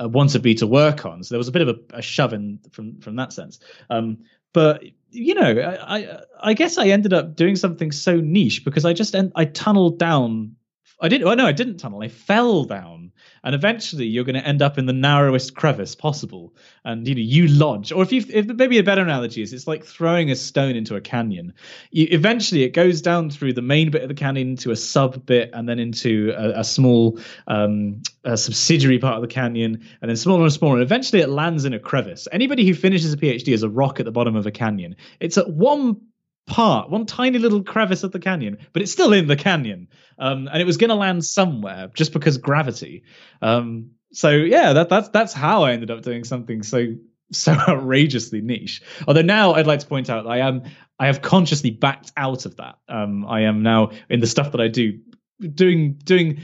uh, 0.00 0.08
wanted 0.08 0.44
me 0.44 0.54
to 0.54 0.66
work 0.66 1.04
on. 1.04 1.22
So 1.22 1.34
there 1.34 1.38
was 1.38 1.48
a 1.48 1.52
bit 1.52 1.62
of 1.62 1.68
a, 1.68 1.98
a 1.98 2.02
shove 2.02 2.32
in 2.32 2.60
from 2.70 3.00
from 3.00 3.16
that 3.16 3.32
sense. 3.32 3.58
Um, 3.88 4.18
but 4.52 4.82
you 5.10 5.34
know, 5.34 5.76
I, 5.80 6.20
I 6.40 6.54
guess 6.54 6.78
I 6.78 6.88
ended 6.88 7.12
up 7.12 7.36
doing 7.36 7.56
something 7.56 7.92
so 7.92 8.16
niche 8.16 8.64
because 8.64 8.84
I 8.84 8.92
just 8.92 9.14
I 9.34 9.44
tunneled 9.44 9.98
down. 9.98 10.56
I 11.00 11.08
didn't. 11.08 11.26
Oh 11.26 11.34
no, 11.34 11.46
I 11.46 11.52
didn't 11.52 11.78
tunnel. 11.78 12.02
I 12.02 12.08
fell 12.08 12.64
down 12.64 13.09
and 13.44 13.54
eventually 13.54 14.06
you're 14.06 14.24
going 14.24 14.34
to 14.34 14.46
end 14.46 14.62
up 14.62 14.78
in 14.78 14.86
the 14.86 14.92
narrowest 14.92 15.54
crevice 15.54 15.94
possible. 15.94 16.54
And 16.84 17.06
you 17.06 17.14
know 17.14 17.20
you 17.20 17.48
lodge. 17.48 17.92
Or 17.92 18.02
if 18.02 18.12
you 18.12 18.24
if 18.28 18.46
maybe 18.46 18.78
a 18.78 18.82
better 18.82 19.02
analogy 19.02 19.42
is 19.42 19.52
it's 19.52 19.66
like 19.66 19.84
throwing 19.84 20.30
a 20.30 20.36
stone 20.36 20.76
into 20.76 20.96
a 20.96 21.00
canyon. 21.00 21.54
You, 21.90 22.08
eventually 22.10 22.62
it 22.62 22.70
goes 22.70 23.00
down 23.00 23.30
through 23.30 23.54
the 23.54 23.62
main 23.62 23.90
bit 23.90 24.02
of 24.02 24.08
the 24.08 24.14
canyon 24.14 24.50
into 24.50 24.70
a 24.70 24.76
sub 24.76 25.24
bit 25.26 25.50
and 25.52 25.68
then 25.68 25.78
into 25.78 26.32
a, 26.36 26.60
a 26.60 26.64
small 26.64 27.18
um, 27.46 28.02
a 28.24 28.36
subsidiary 28.36 28.98
part 28.98 29.16
of 29.16 29.22
the 29.22 29.28
canyon 29.28 29.86
and 30.02 30.08
then 30.08 30.16
smaller 30.16 30.42
and 30.42 30.52
smaller. 30.52 30.74
And 30.74 30.82
eventually 30.82 31.22
it 31.22 31.28
lands 31.28 31.64
in 31.64 31.72
a 31.72 31.78
crevice. 31.78 32.28
Anybody 32.32 32.66
who 32.66 32.74
finishes 32.74 33.12
a 33.12 33.16
phd 33.16 33.48
is 33.48 33.62
a 33.62 33.68
rock 33.68 34.00
at 34.00 34.06
the 34.06 34.12
bottom 34.12 34.36
of 34.36 34.46
a 34.46 34.50
canyon. 34.50 34.96
It's 35.20 35.38
at 35.38 35.48
one 35.48 36.00
part, 36.46 36.90
one 36.90 37.06
tiny 37.06 37.38
little 37.38 37.62
crevice 37.62 38.02
of 38.02 38.12
the 38.12 38.18
canyon, 38.18 38.58
but 38.72 38.82
it's 38.82 38.92
still 38.92 39.12
in 39.12 39.26
the 39.26 39.36
canyon. 39.36 39.88
Um, 40.18 40.48
and 40.48 40.60
it 40.60 40.66
was 40.66 40.76
going 40.76 40.90
to 40.90 40.96
land 40.96 41.24
somewhere 41.24 41.90
just 41.94 42.12
because 42.12 42.38
gravity. 42.38 43.04
Um, 43.40 43.92
so 44.12 44.30
yeah, 44.30 44.72
that, 44.74 44.88
that's 44.88 45.08
that's 45.10 45.32
how 45.32 45.64
I 45.64 45.72
ended 45.72 45.90
up 45.90 46.02
doing 46.02 46.24
something 46.24 46.62
so 46.62 46.94
so 47.32 47.52
outrageously 47.68 48.40
niche. 48.40 48.82
Although 49.06 49.22
now 49.22 49.54
I'd 49.54 49.66
like 49.66 49.80
to 49.80 49.86
point 49.86 50.10
out 50.10 50.26
I 50.26 50.38
am 50.38 50.64
I 50.98 51.06
have 51.06 51.22
consciously 51.22 51.70
backed 51.70 52.12
out 52.16 52.44
of 52.46 52.56
that. 52.56 52.78
Um, 52.88 53.24
I 53.24 53.42
am 53.42 53.62
now 53.62 53.92
in 54.08 54.20
the 54.20 54.26
stuff 54.26 54.52
that 54.52 54.60
I 54.60 54.68
do 54.68 55.00
doing 55.40 55.94
doing 55.94 56.42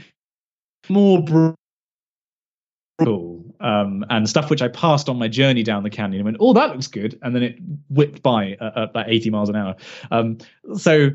more 0.89 1.23
brutal 2.97 3.43
um, 3.59 4.05
and 4.09 4.29
stuff 4.29 4.49
which 4.49 4.61
I 4.61 4.67
passed 4.67 5.09
on 5.09 5.17
my 5.17 5.27
journey 5.27 5.63
down 5.63 5.83
the 5.83 5.89
canyon 5.89 6.19
and 6.19 6.25
went, 6.25 6.37
oh, 6.39 6.53
that 6.53 6.71
looks 6.71 6.87
good. 6.87 7.17
And 7.21 7.35
then 7.35 7.43
it 7.43 7.57
whipped 7.89 8.21
by 8.21 8.57
at, 8.59 8.77
at 8.77 8.89
about 8.89 9.09
80 9.09 9.29
miles 9.29 9.49
an 9.49 9.55
hour. 9.55 9.75
Um, 10.11 10.37
so, 10.75 11.09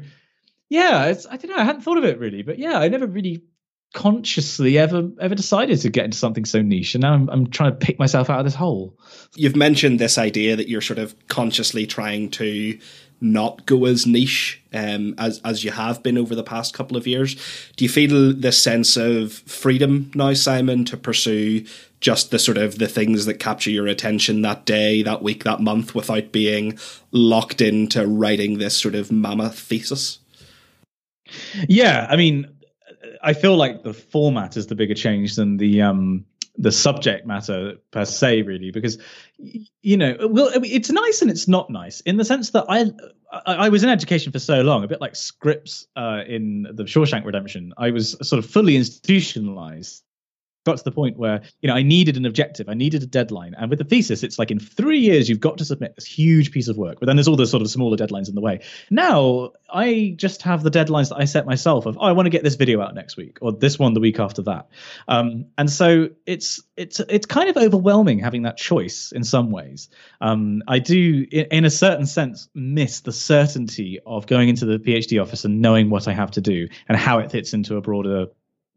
yeah, 0.68 1.06
it's, 1.06 1.26
I 1.26 1.36
don't 1.36 1.50
know. 1.50 1.56
I 1.56 1.64
hadn't 1.64 1.82
thought 1.82 1.98
of 1.98 2.04
it 2.04 2.18
really, 2.18 2.42
but 2.42 2.58
yeah, 2.58 2.78
I 2.78 2.88
never 2.88 3.06
really 3.06 3.44
consciously 3.94 4.78
ever 4.78 5.10
ever 5.20 5.34
decided 5.34 5.78
to 5.78 5.90
get 5.90 6.06
into 6.06 6.16
something 6.16 6.46
so 6.46 6.62
niche 6.62 6.94
and 6.94 7.02
now 7.02 7.12
I'm, 7.12 7.28
I'm 7.28 7.50
trying 7.50 7.72
to 7.72 7.76
pick 7.76 7.98
myself 7.98 8.30
out 8.30 8.38
of 8.38 8.46
this 8.46 8.54
hole 8.54 8.98
you've 9.36 9.54
mentioned 9.54 9.98
this 9.98 10.16
idea 10.16 10.56
that 10.56 10.66
you're 10.66 10.80
sort 10.80 10.98
of 10.98 11.14
consciously 11.28 11.86
trying 11.86 12.30
to 12.30 12.78
not 13.22 13.64
go 13.66 13.84
as 13.84 14.06
niche 14.06 14.60
um, 14.72 15.14
as 15.16 15.40
as 15.44 15.64
you 15.64 15.70
have 15.70 16.02
been 16.02 16.18
over 16.18 16.34
the 16.34 16.42
past 16.42 16.74
couple 16.74 16.96
of 16.96 17.06
years. 17.06 17.36
Do 17.76 17.84
you 17.84 17.88
feel 17.88 18.32
this 18.32 18.62
sense 18.62 18.96
of 18.96 19.32
freedom 19.32 20.10
now, 20.14 20.34
Simon, 20.34 20.84
to 20.86 20.96
pursue 20.96 21.64
just 22.00 22.32
the 22.32 22.38
sort 22.38 22.58
of 22.58 22.78
the 22.78 22.88
things 22.88 23.26
that 23.26 23.34
capture 23.34 23.70
your 23.70 23.86
attention 23.86 24.42
that 24.42 24.66
day, 24.66 25.02
that 25.02 25.22
week, 25.22 25.44
that 25.44 25.60
month, 25.60 25.94
without 25.94 26.32
being 26.32 26.78
locked 27.12 27.60
into 27.60 28.06
writing 28.06 28.58
this 28.58 28.76
sort 28.76 28.96
of 28.96 29.12
mammoth 29.12 29.58
thesis? 29.58 30.18
Yeah, 31.68 32.06
I 32.10 32.16
mean, 32.16 32.48
I 33.22 33.32
feel 33.32 33.56
like 33.56 33.84
the 33.84 33.94
format 33.94 34.56
is 34.56 34.66
the 34.66 34.74
bigger 34.74 34.94
change 34.94 35.36
than 35.36 35.56
the 35.56 35.82
um 35.82 36.26
the 36.56 36.72
subject 36.72 37.26
matter 37.26 37.74
per 37.90 38.04
se 38.04 38.42
really 38.42 38.70
because 38.70 38.98
you 39.80 39.96
know 39.96 40.16
well 40.28 40.50
it's 40.54 40.90
nice 40.90 41.22
and 41.22 41.30
it's 41.30 41.48
not 41.48 41.70
nice 41.70 42.00
in 42.00 42.18
the 42.18 42.24
sense 42.24 42.50
that 42.50 42.64
i 42.68 42.90
i, 43.46 43.68
was 43.70 43.82
in 43.82 43.88
education 43.88 44.30
for 44.32 44.38
so 44.38 44.60
long 44.60 44.84
a 44.84 44.88
bit 44.88 45.00
like 45.00 45.16
scripps 45.16 45.86
uh, 45.96 46.20
in 46.26 46.66
the 46.74 46.84
shawshank 46.84 47.24
redemption 47.24 47.72
i 47.78 47.90
was 47.90 48.16
sort 48.22 48.38
of 48.38 48.48
fully 48.48 48.76
institutionalized 48.76 50.04
got 50.64 50.78
to 50.78 50.84
the 50.84 50.92
point 50.92 51.16
where 51.16 51.42
you 51.60 51.68
know 51.68 51.74
I 51.74 51.82
needed 51.82 52.16
an 52.16 52.26
objective, 52.26 52.68
I 52.68 52.74
needed 52.74 53.02
a 53.02 53.06
deadline, 53.06 53.54
and 53.58 53.70
with 53.70 53.78
the 53.78 53.84
thesis, 53.84 54.22
it's 54.22 54.38
like 54.38 54.50
in 54.50 54.58
three 54.58 54.98
years 54.98 55.28
you've 55.28 55.40
got 55.40 55.58
to 55.58 55.64
submit 55.64 55.94
this 55.94 56.06
huge 56.06 56.52
piece 56.52 56.68
of 56.68 56.76
work. 56.76 56.98
But 57.00 57.06
then 57.06 57.16
there's 57.16 57.28
all 57.28 57.36
the 57.36 57.46
sort 57.46 57.62
of 57.62 57.70
smaller 57.70 57.96
deadlines 57.96 58.28
in 58.28 58.34
the 58.34 58.40
way. 58.40 58.60
Now 58.90 59.52
I 59.72 60.14
just 60.16 60.42
have 60.42 60.62
the 60.62 60.70
deadlines 60.70 61.08
that 61.08 61.16
I 61.16 61.24
set 61.24 61.46
myself 61.46 61.86
of 61.86 61.96
oh, 61.98 62.02
I 62.02 62.12
want 62.12 62.26
to 62.26 62.30
get 62.30 62.44
this 62.44 62.54
video 62.54 62.80
out 62.80 62.94
next 62.94 63.16
week 63.16 63.38
or 63.40 63.52
this 63.52 63.78
one 63.78 63.94
the 63.94 64.00
week 64.00 64.18
after 64.18 64.42
that, 64.42 64.68
um, 65.08 65.46
and 65.58 65.70
so 65.70 66.10
it's 66.26 66.62
it's 66.76 67.00
it's 67.00 67.26
kind 67.26 67.48
of 67.48 67.56
overwhelming 67.56 68.18
having 68.18 68.42
that 68.42 68.56
choice 68.56 69.12
in 69.12 69.24
some 69.24 69.50
ways. 69.50 69.88
Um, 70.20 70.62
I 70.68 70.78
do, 70.78 71.26
in, 71.30 71.46
in 71.50 71.64
a 71.64 71.70
certain 71.70 72.06
sense, 72.06 72.48
miss 72.54 73.00
the 73.00 73.12
certainty 73.12 74.00
of 74.06 74.26
going 74.26 74.48
into 74.48 74.66
the 74.66 74.78
PhD 74.78 75.20
office 75.20 75.44
and 75.44 75.60
knowing 75.60 75.90
what 75.90 76.08
I 76.08 76.12
have 76.12 76.30
to 76.32 76.40
do 76.40 76.68
and 76.88 76.96
how 76.96 77.18
it 77.18 77.30
fits 77.30 77.52
into 77.52 77.76
a 77.76 77.80
broader 77.80 78.26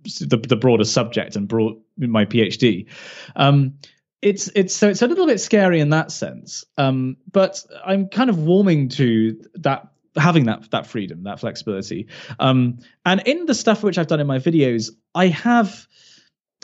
the, 0.06 0.38
the 0.38 0.56
broader 0.56 0.84
subject 0.84 1.36
and 1.36 1.48
brought 1.48 1.82
my 1.98 2.26
PhD. 2.26 2.88
Um, 3.36 3.76
it's 4.22 4.50
it's 4.56 4.76
so 4.76 4.90
it's 4.90 5.02
a 5.02 5.08
little 5.08 5.28
bit 5.28 5.40
scary 5.40 5.80
in 5.80 5.90
that 5.90 6.12
sense, 6.12 6.66
um, 6.78 7.18
but 7.32 7.64
I'm 7.86 8.08
kind 8.08 8.30
of 8.30 8.40
warming 8.40 8.90
to 8.90 9.40
that 9.56 9.90
having 10.16 10.46
that 10.46 10.72
that 10.72 10.88
freedom, 10.88 11.24
that 11.24 11.40
flexibility. 11.40 12.08
Um, 12.40 12.80
and 13.06 13.22
in 13.28 13.46
the 13.46 13.54
stuff 13.54 13.84
which 13.84 13.98
I've 13.98 14.08
done 14.08 14.20
in 14.20 14.28
my 14.28 14.40
videos, 14.40 14.92
I 15.14 15.28
have, 15.28 15.88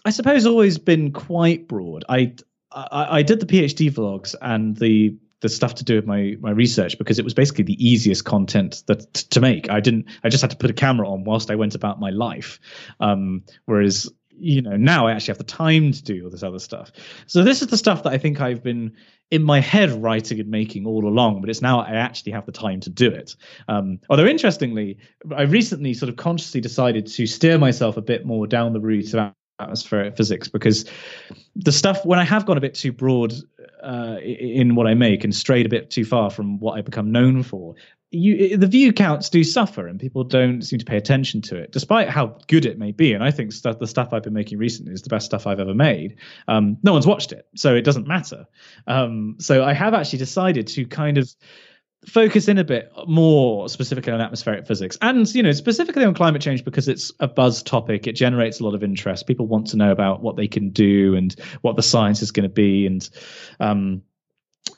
I 0.05 0.09
suppose, 0.09 0.45
always 0.45 0.77
been 0.77 1.11
quite 1.11 1.67
broad. 1.67 2.03
I 2.09 2.35
I, 2.71 3.19
I 3.19 3.21
did 3.23 3.39
the 3.39 3.45
PhD 3.45 3.91
vlogs 3.91 4.33
and 4.41 4.75
the 4.77 5.17
the 5.41 5.49
stuff 5.49 5.75
to 5.75 5.83
do 5.83 5.95
with 5.95 6.05
my 6.05 6.37
my 6.39 6.51
research 6.51 6.97
because 6.97 7.19
it 7.19 7.25
was 7.25 7.33
basically 7.33 7.63
the 7.63 7.85
easiest 7.85 8.25
content 8.25 8.83
that 8.87 9.13
to 9.13 9.41
make. 9.41 9.69
I 9.69 9.79
didn't. 9.79 10.05
I 10.23 10.29
just 10.29 10.41
had 10.41 10.51
to 10.51 10.57
put 10.57 10.69
a 10.69 10.73
camera 10.73 11.09
on 11.09 11.23
whilst 11.23 11.51
I 11.51 11.55
went 11.55 11.75
about 11.75 11.99
my 11.99 12.11
life. 12.11 12.59
Um, 12.99 13.43
whereas 13.65 14.09
you 14.37 14.61
know 14.61 14.77
now 14.77 15.07
I 15.07 15.11
actually 15.11 15.33
have 15.33 15.37
the 15.39 15.43
time 15.43 15.91
to 15.91 16.03
do 16.03 16.23
all 16.23 16.29
this 16.29 16.43
other 16.43 16.59
stuff. 16.59 16.91
So 17.25 17.43
this 17.43 17.61
is 17.61 17.67
the 17.67 17.77
stuff 17.77 18.03
that 18.03 18.13
I 18.13 18.17
think 18.17 18.39
I've 18.39 18.63
been 18.63 18.93
in 19.31 19.43
my 19.43 19.59
head 19.59 19.91
writing 19.91 20.39
and 20.39 20.49
making 20.49 20.85
all 20.85 21.07
along, 21.07 21.41
but 21.41 21.49
it's 21.49 21.61
now 21.61 21.79
I 21.79 21.91
actually 21.91 22.33
have 22.33 22.45
the 22.45 22.51
time 22.51 22.81
to 22.81 22.89
do 22.89 23.09
it. 23.09 23.35
Um, 23.67 23.99
although 24.09 24.25
interestingly, 24.25 24.97
I 25.35 25.43
recently 25.43 25.93
sort 25.93 26.09
of 26.09 26.17
consciously 26.17 26.61
decided 26.61 27.07
to 27.07 27.25
steer 27.25 27.57
myself 27.57 27.97
a 27.97 28.01
bit 28.01 28.25
more 28.25 28.45
down 28.45 28.73
the 28.73 28.81
route 28.81 29.13
of 29.13 29.33
atmospheric 29.61 30.17
physics 30.17 30.47
because 30.47 30.89
the 31.55 31.71
stuff 31.71 32.05
when 32.05 32.19
I 32.19 32.23
have 32.23 32.45
gone 32.45 32.57
a 32.57 32.61
bit 32.61 32.73
too 32.73 32.91
broad 32.91 33.33
uh, 33.83 34.17
in 34.21 34.75
what 34.75 34.87
I 34.87 34.93
make 34.93 35.23
and 35.23 35.33
strayed 35.33 35.65
a 35.65 35.69
bit 35.69 35.89
too 35.89 36.05
far 36.05 36.29
from 36.29 36.59
what 36.59 36.77
I 36.77 36.81
become 36.81 37.11
known 37.11 37.43
for, 37.43 37.75
you 38.11 38.57
the 38.57 38.67
view 38.67 38.91
counts 38.91 39.29
do 39.29 39.43
suffer 39.43 39.87
and 39.87 39.99
people 39.99 40.23
don't 40.23 40.61
seem 40.61 40.79
to 40.79 40.85
pay 40.85 40.97
attention 40.97 41.41
to 41.43 41.55
it, 41.55 41.71
despite 41.71 42.09
how 42.09 42.37
good 42.47 42.65
it 42.65 42.77
may 42.77 42.91
be. 42.91 43.13
And 43.13 43.23
I 43.23 43.31
think 43.31 43.53
stuff, 43.53 43.79
the 43.79 43.87
stuff 43.87 44.11
I've 44.11 44.23
been 44.23 44.33
making 44.33 44.57
recently 44.57 44.93
is 44.93 45.01
the 45.01 45.09
best 45.09 45.25
stuff 45.25 45.47
I've 45.47 45.61
ever 45.61 45.73
made. 45.73 46.17
Um, 46.47 46.77
no 46.83 46.91
one's 46.91 47.07
watched 47.07 47.31
it, 47.31 47.47
so 47.55 47.73
it 47.73 47.83
doesn't 47.83 48.07
matter. 48.07 48.45
Um, 48.85 49.37
so 49.39 49.63
I 49.63 49.73
have 49.73 49.93
actually 49.93 50.19
decided 50.19 50.67
to 50.67 50.85
kind 50.85 51.17
of 51.17 51.33
focus 52.05 52.47
in 52.47 52.57
a 52.57 52.63
bit 52.63 52.91
more 53.07 53.69
specifically 53.69 54.11
on 54.11 54.21
atmospheric 54.21 54.65
physics. 54.65 54.97
And 55.01 55.33
you 55.33 55.43
know 55.43 55.51
specifically 55.51 56.03
on 56.03 56.13
climate 56.13 56.41
change 56.41 56.65
because 56.65 56.87
it's 56.87 57.11
a 57.19 57.27
buzz 57.27 57.61
topic 57.61 58.07
it 58.07 58.13
generates 58.13 58.59
a 58.59 58.63
lot 58.63 58.73
of 58.73 58.83
interest. 58.83 59.27
People 59.27 59.47
want 59.47 59.67
to 59.67 59.77
know 59.77 59.91
about 59.91 60.21
what 60.21 60.35
they 60.35 60.47
can 60.47 60.69
do 60.69 61.15
and 61.15 61.35
what 61.61 61.75
the 61.75 61.83
science 61.83 62.21
is 62.21 62.31
going 62.31 62.43
to 62.43 62.49
be. 62.49 62.85
And 62.85 63.07
um 63.59 64.01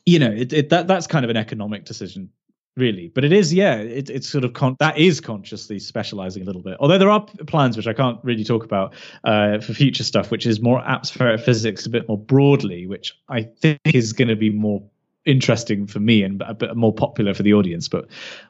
you 0.06 0.20
know 0.20 0.32
it, 0.32 0.52
it, 0.52 0.70
that 0.70 0.88
that's 0.88 1.08
kind 1.08 1.24
of 1.24 1.30
an 1.30 1.38
economic 1.38 1.86
decision 1.86 2.30
really. 2.76 3.10
But 3.14 3.24
it 3.24 3.32
is 3.32 3.54
yeah 3.54 3.76
it, 3.76 4.10
it's 4.10 4.28
sort 4.28 4.44
of 4.44 4.54
con- 4.54 4.76
that 4.80 4.98
is 4.98 5.22
consciously 5.22 5.80
specializing 5.80 6.44
a 6.44 6.46
little 6.46 6.64
bit. 6.64 6.76
Although 6.82 6.98
there 6.98 7.10
are 7.10 7.26
plans 7.48 7.78
which 7.78 7.88
i 7.88 7.94
can't 7.94 8.20
really 8.24 8.44
talk 8.44 8.66
about 8.66 8.96
uh, 9.24 9.60
for 9.60 9.74
future 9.74 10.04
stuff 10.04 10.30
which 10.30 10.46
is 10.46 10.62
more 10.62 10.82
atmospheric 10.82 11.40
physics 11.40 11.86
a 11.86 11.90
bit 11.90 12.08
more 12.10 12.18
broadly 12.18 12.88
which 12.88 13.14
i 13.30 13.44
think 13.44 13.80
is 13.86 14.12
going 14.12 14.28
to 14.28 14.36
be 14.36 14.50
more 14.50 14.84
interesting 15.26 15.88
for 15.88 16.00
me 16.00 16.24
and 16.24 16.42
a 16.42 16.54
bit 16.54 16.76
more 16.76 16.94
popular 16.94 17.34
for 17.34 17.44
the 17.44 17.54
audience, 17.54 17.88
but 17.88 18.08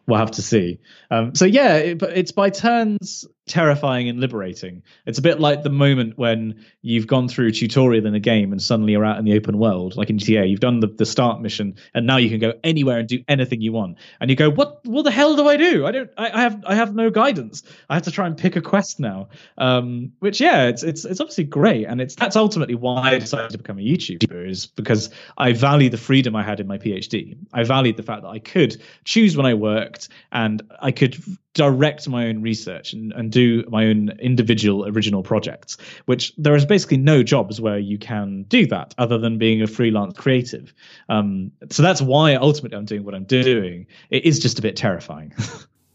we'll 0.07 0.19
have 0.19 0.31
to 0.31 0.41
see. 0.41 0.79
Um, 1.11 1.35
so 1.35 1.45
yeah, 1.45 1.75
it, 1.75 2.01
it's 2.03 2.31
by 2.31 2.49
turns 2.49 3.25
terrifying 3.45 4.07
and 4.07 4.19
liberating. 4.19 4.83
It's 5.05 5.19
a 5.19 5.21
bit 5.21 5.39
like 5.39 5.63
the 5.63 5.69
moment 5.69 6.17
when 6.17 6.63
you've 6.81 7.07
gone 7.07 7.27
through 7.27 7.47
a 7.47 7.51
tutorial 7.51 8.05
in 8.05 8.15
a 8.15 8.19
game 8.19 8.51
and 8.53 8.61
suddenly 8.61 8.93
you're 8.93 9.03
out 9.03 9.19
in 9.19 9.25
the 9.25 9.35
open 9.35 9.57
world, 9.57 9.97
like 9.97 10.09
in 10.09 10.17
GTA. 10.17 10.49
You've 10.49 10.61
done 10.61 10.79
the, 10.79 10.87
the 10.87 11.05
start 11.05 11.41
mission 11.41 11.75
and 11.93 12.07
now 12.07 12.17
you 12.17 12.29
can 12.29 12.39
go 12.39 12.53
anywhere 12.63 12.99
and 12.99 13.07
do 13.07 13.23
anything 13.27 13.59
you 13.59 13.73
want. 13.73 13.97
And 14.21 14.29
you 14.29 14.35
go, 14.35 14.49
what 14.49 14.85
what 14.85 15.03
the 15.03 15.11
hell 15.11 15.35
do 15.35 15.47
I 15.47 15.57
do? 15.57 15.85
I 15.85 15.91
don't 15.91 16.09
I, 16.17 16.31
I 16.31 16.41
have 16.41 16.63
I 16.65 16.75
have 16.75 16.95
no 16.95 17.09
guidance. 17.09 17.63
I 17.89 17.95
have 17.95 18.03
to 18.03 18.11
try 18.11 18.27
and 18.27 18.37
pick 18.37 18.55
a 18.55 18.61
quest 18.61 18.99
now. 18.99 19.29
Um, 19.57 20.13
which 20.19 20.39
yeah, 20.39 20.67
it's 20.67 20.83
it's 20.83 21.03
it's 21.03 21.19
obviously 21.19 21.43
great. 21.43 21.85
And 21.85 21.99
it's 21.99 22.15
that's 22.15 22.37
ultimately 22.37 22.75
why 22.75 23.11
I 23.11 23.19
decided 23.19 23.51
to 23.51 23.57
become 23.57 23.77
a 23.77 23.81
YouTuber, 23.81 24.49
is 24.49 24.67
because 24.67 25.09
I 25.37 25.51
value 25.51 25.89
the 25.89 25.97
freedom 25.97 26.35
I 26.35 26.43
had 26.43 26.61
in 26.61 26.67
my 26.67 26.77
PhD. 26.77 27.37
I 27.51 27.63
valued 27.63 27.97
the 27.97 28.03
fact 28.03 28.21
that 28.21 28.29
I 28.29 28.39
could 28.39 28.81
choose 29.03 29.35
when 29.35 29.45
I 29.45 29.53
worked 29.53 30.07
and 30.31 30.61
I 30.79 30.91
could 30.91 31.21
direct 31.53 32.07
my 32.07 32.27
own 32.27 32.41
research 32.41 32.93
and, 32.93 33.11
and 33.13 33.31
do 33.31 33.63
my 33.69 33.85
own 33.85 34.09
individual 34.19 34.87
original 34.87 35.23
projects, 35.23 35.77
which 36.05 36.33
there 36.37 36.55
is 36.55 36.65
basically 36.65 36.97
no 36.97 37.23
jobs 37.23 37.61
where 37.61 37.77
you 37.77 37.97
can 37.97 38.43
do 38.43 38.65
that 38.67 38.95
other 38.97 39.17
than 39.17 39.37
being 39.37 39.61
a 39.61 39.67
freelance 39.67 40.17
creative. 40.17 40.73
Um, 41.09 41.51
so 41.69 41.83
that's 41.83 42.01
why 42.01 42.35
ultimately 42.35 42.77
I'm 42.77 42.85
doing 42.85 43.03
what 43.03 43.13
I'm 43.13 43.25
doing. 43.25 43.87
It 44.09 44.25
is 44.25 44.39
just 44.39 44.59
a 44.59 44.61
bit 44.61 44.75
terrifying. 44.75 45.33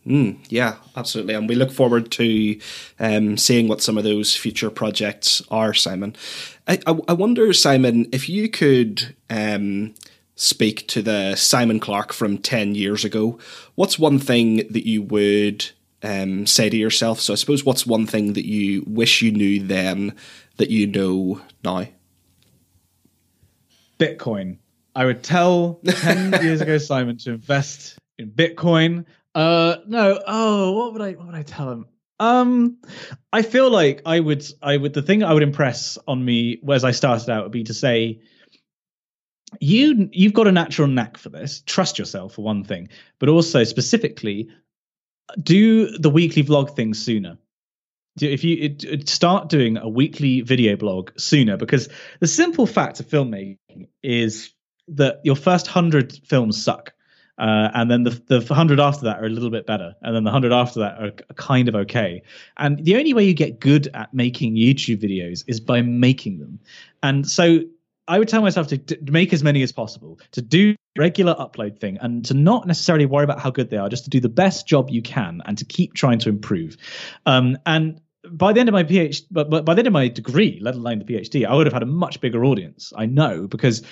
Mm, 0.06 0.38
yeah, 0.48 0.76
absolutely. 0.96 1.34
And 1.34 1.48
we 1.48 1.54
look 1.54 1.70
forward 1.70 2.10
to 2.12 2.58
um, 2.98 3.36
seeing 3.36 3.68
what 3.68 3.82
some 3.82 3.98
of 3.98 4.04
those 4.04 4.34
future 4.34 4.70
projects 4.70 5.42
are, 5.50 5.74
Simon. 5.74 6.16
I, 6.66 6.78
I, 6.86 6.98
I 7.08 7.12
wonder, 7.12 7.52
Simon, 7.52 8.08
if 8.10 8.26
you 8.26 8.48
could 8.48 9.14
um, 9.28 9.94
speak 10.38 10.86
to 10.86 11.02
the 11.02 11.34
Simon 11.34 11.80
Clark 11.80 12.12
from 12.12 12.38
10 12.38 12.76
years 12.76 13.04
ago, 13.04 13.38
what's 13.74 13.98
one 13.98 14.20
thing 14.20 14.58
that 14.70 14.86
you 14.86 15.02
would 15.02 15.68
um, 16.04 16.46
say 16.46 16.70
to 16.70 16.76
yourself? 16.76 17.20
So 17.20 17.32
I 17.32 17.36
suppose 17.36 17.64
what's 17.64 17.84
one 17.84 18.06
thing 18.06 18.34
that 18.34 18.46
you 18.46 18.84
wish 18.86 19.20
you 19.20 19.32
knew 19.32 19.60
then 19.60 20.14
that 20.56 20.70
you 20.70 20.86
know 20.86 21.40
now? 21.64 21.88
Bitcoin. 23.98 24.58
I 24.94 25.04
would 25.06 25.24
tell 25.24 25.80
10 25.84 26.32
years 26.42 26.60
ago 26.60 26.78
Simon 26.78 27.18
to 27.18 27.32
invest 27.32 27.98
in 28.16 28.30
Bitcoin. 28.30 29.06
Uh 29.34 29.78
no, 29.86 30.22
oh, 30.24 30.72
what 30.72 30.92
would 30.92 31.02
I 31.02 31.12
what 31.12 31.26
would 31.26 31.34
I 31.34 31.42
tell 31.42 31.70
him? 31.70 31.86
Um, 32.20 32.78
I 33.32 33.42
feel 33.42 33.70
like 33.70 34.02
I 34.04 34.18
would, 34.18 34.44
I 34.60 34.76
would. 34.76 34.92
The 34.92 35.02
thing 35.02 35.22
I 35.22 35.32
would 35.32 35.44
impress 35.44 35.98
on 36.08 36.24
me 36.24 36.60
as 36.68 36.82
I 36.82 36.90
started 36.90 37.30
out 37.30 37.44
would 37.44 37.52
be 37.52 37.64
to 37.64 37.74
say, 37.74 38.22
you 39.60 40.08
you've 40.12 40.32
got 40.34 40.46
a 40.46 40.52
natural 40.52 40.88
knack 40.88 41.16
for 41.16 41.28
this 41.28 41.62
trust 41.66 41.98
yourself 41.98 42.34
for 42.34 42.42
one 42.42 42.64
thing 42.64 42.88
but 43.18 43.28
also 43.28 43.64
specifically 43.64 44.48
do 45.42 45.96
the 45.98 46.10
weekly 46.10 46.42
vlog 46.42 46.74
thing 46.74 46.94
sooner 46.94 47.38
if 48.20 48.44
you 48.44 48.56
it, 48.60 48.84
it 48.84 49.08
start 49.08 49.48
doing 49.48 49.76
a 49.76 49.88
weekly 49.88 50.40
video 50.40 50.76
blog 50.76 51.10
sooner 51.16 51.56
because 51.56 51.88
the 52.20 52.26
simple 52.26 52.66
fact 52.66 53.00
of 53.00 53.06
filmmaking 53.06 53.88
is 54.02 54.52
that 54.88 55.20
your 55.24 55.36
first 55.36 55.66
100 55.66 56.20
films 56.24 56.62
suck 56.62 56.92
uh, 57.38 57.70
and 57.72 57.90
then 57.90 58.02
the 58.02 58.20
the 58.26 58.52
hundred 58.52 58.80
after 58.80 59.04
that 59.04 59.20
are 59.20 59.26
a 59.26 59.28
little 59.28 59.50
bit 59.50 59.64
better, 59.64 59.94
and 60.02 60.14
then 60.14 60.24
the 60.24 60.30
hundred 60.30 60.52
after 60.52 60.80
that 60.80 61.00
are 61.00 61.12
kind 61.36 61.68
of 61.68 61.76
okay. 61.76 62.22
And 62.56 62.84
the 62.84 62.96
only 62.96 63.14
way 63.14 63.24
you 63.24 63.34
get 63.34 63.60
good 63.60 63.88
at 63.94 64.12
making 64.12 64.56
YouTube 64.56 65.00
videos 65.00 65.44
is 65.46 65.60
by 65.60 65.82
making 65.82 66.40
them. 66.40 66.58
And 67.00 67.28
so 67.28 67.60
I 68.08 68.18
would 68.18 68.28
tell 68.28 68.42
myself 68.42 68.68
to, 68.68 68.78
to, 68.78 69.12
make 69.12 69.32
as 69.32 69.44
many 69.44 69.62
as 69.62 69.70
possible, 69.70 70.18
to 70.32 70.42
do 70.42 70.74
regular 70.96 71.34
upload 71.34 71.78
thing, 71.78 71.98
and 72.00 72.24
to 72.24 72.34
not 72.34 72.66
necessarily 72.66 73.06
worry 73.06 73.24
about 73.24 73.38
how 73.38 73.50
good 73.50 73.70
they 73.70 73.76
are, 73.76 73.88
just 73.88 74.04
to 74.04 74.10
do 74.10 74.18
the 74.18 74.28
best 74.28 74.66
job 74.66 74.90
you 74.90 75.02
can, 75.02 75.42
and 75.44 75.58
to 75.58 75.64
keep 75.64 75.94
trying 75.94 76.18
to 76.20 76.28
improve. 76.28 76.76
Um, 77.26 77.58
and 77.66 78.00
by 78.30 78.52
the 78.52 78.60
end 78.60 78.68
of 78.68 78.72
my 78.72 78.84
PhD, 78.84 79.24
but, 79.30 79.50
but 79.50 79.64
by 79.64 79.74
the 79.74 79.80
end 79.80 79.86
of 79.86 79.92
my 79.92 80.08
degree, 80.08 80.58
let 80.60 80.74
alone 80.74 80.98
the 80.98 81.04
PhD, 81.04 81.46
I 81.46 81.54
would 81.54 81.66
have 81.66 81.72
had 81.72 81.82
a 81.82 81.86
much 81.86 82.20
bigger 82.20 82.44
audience. 82.44 82.92
I 82.96 83.06
know 83.06 83.46
because 83.46 83.82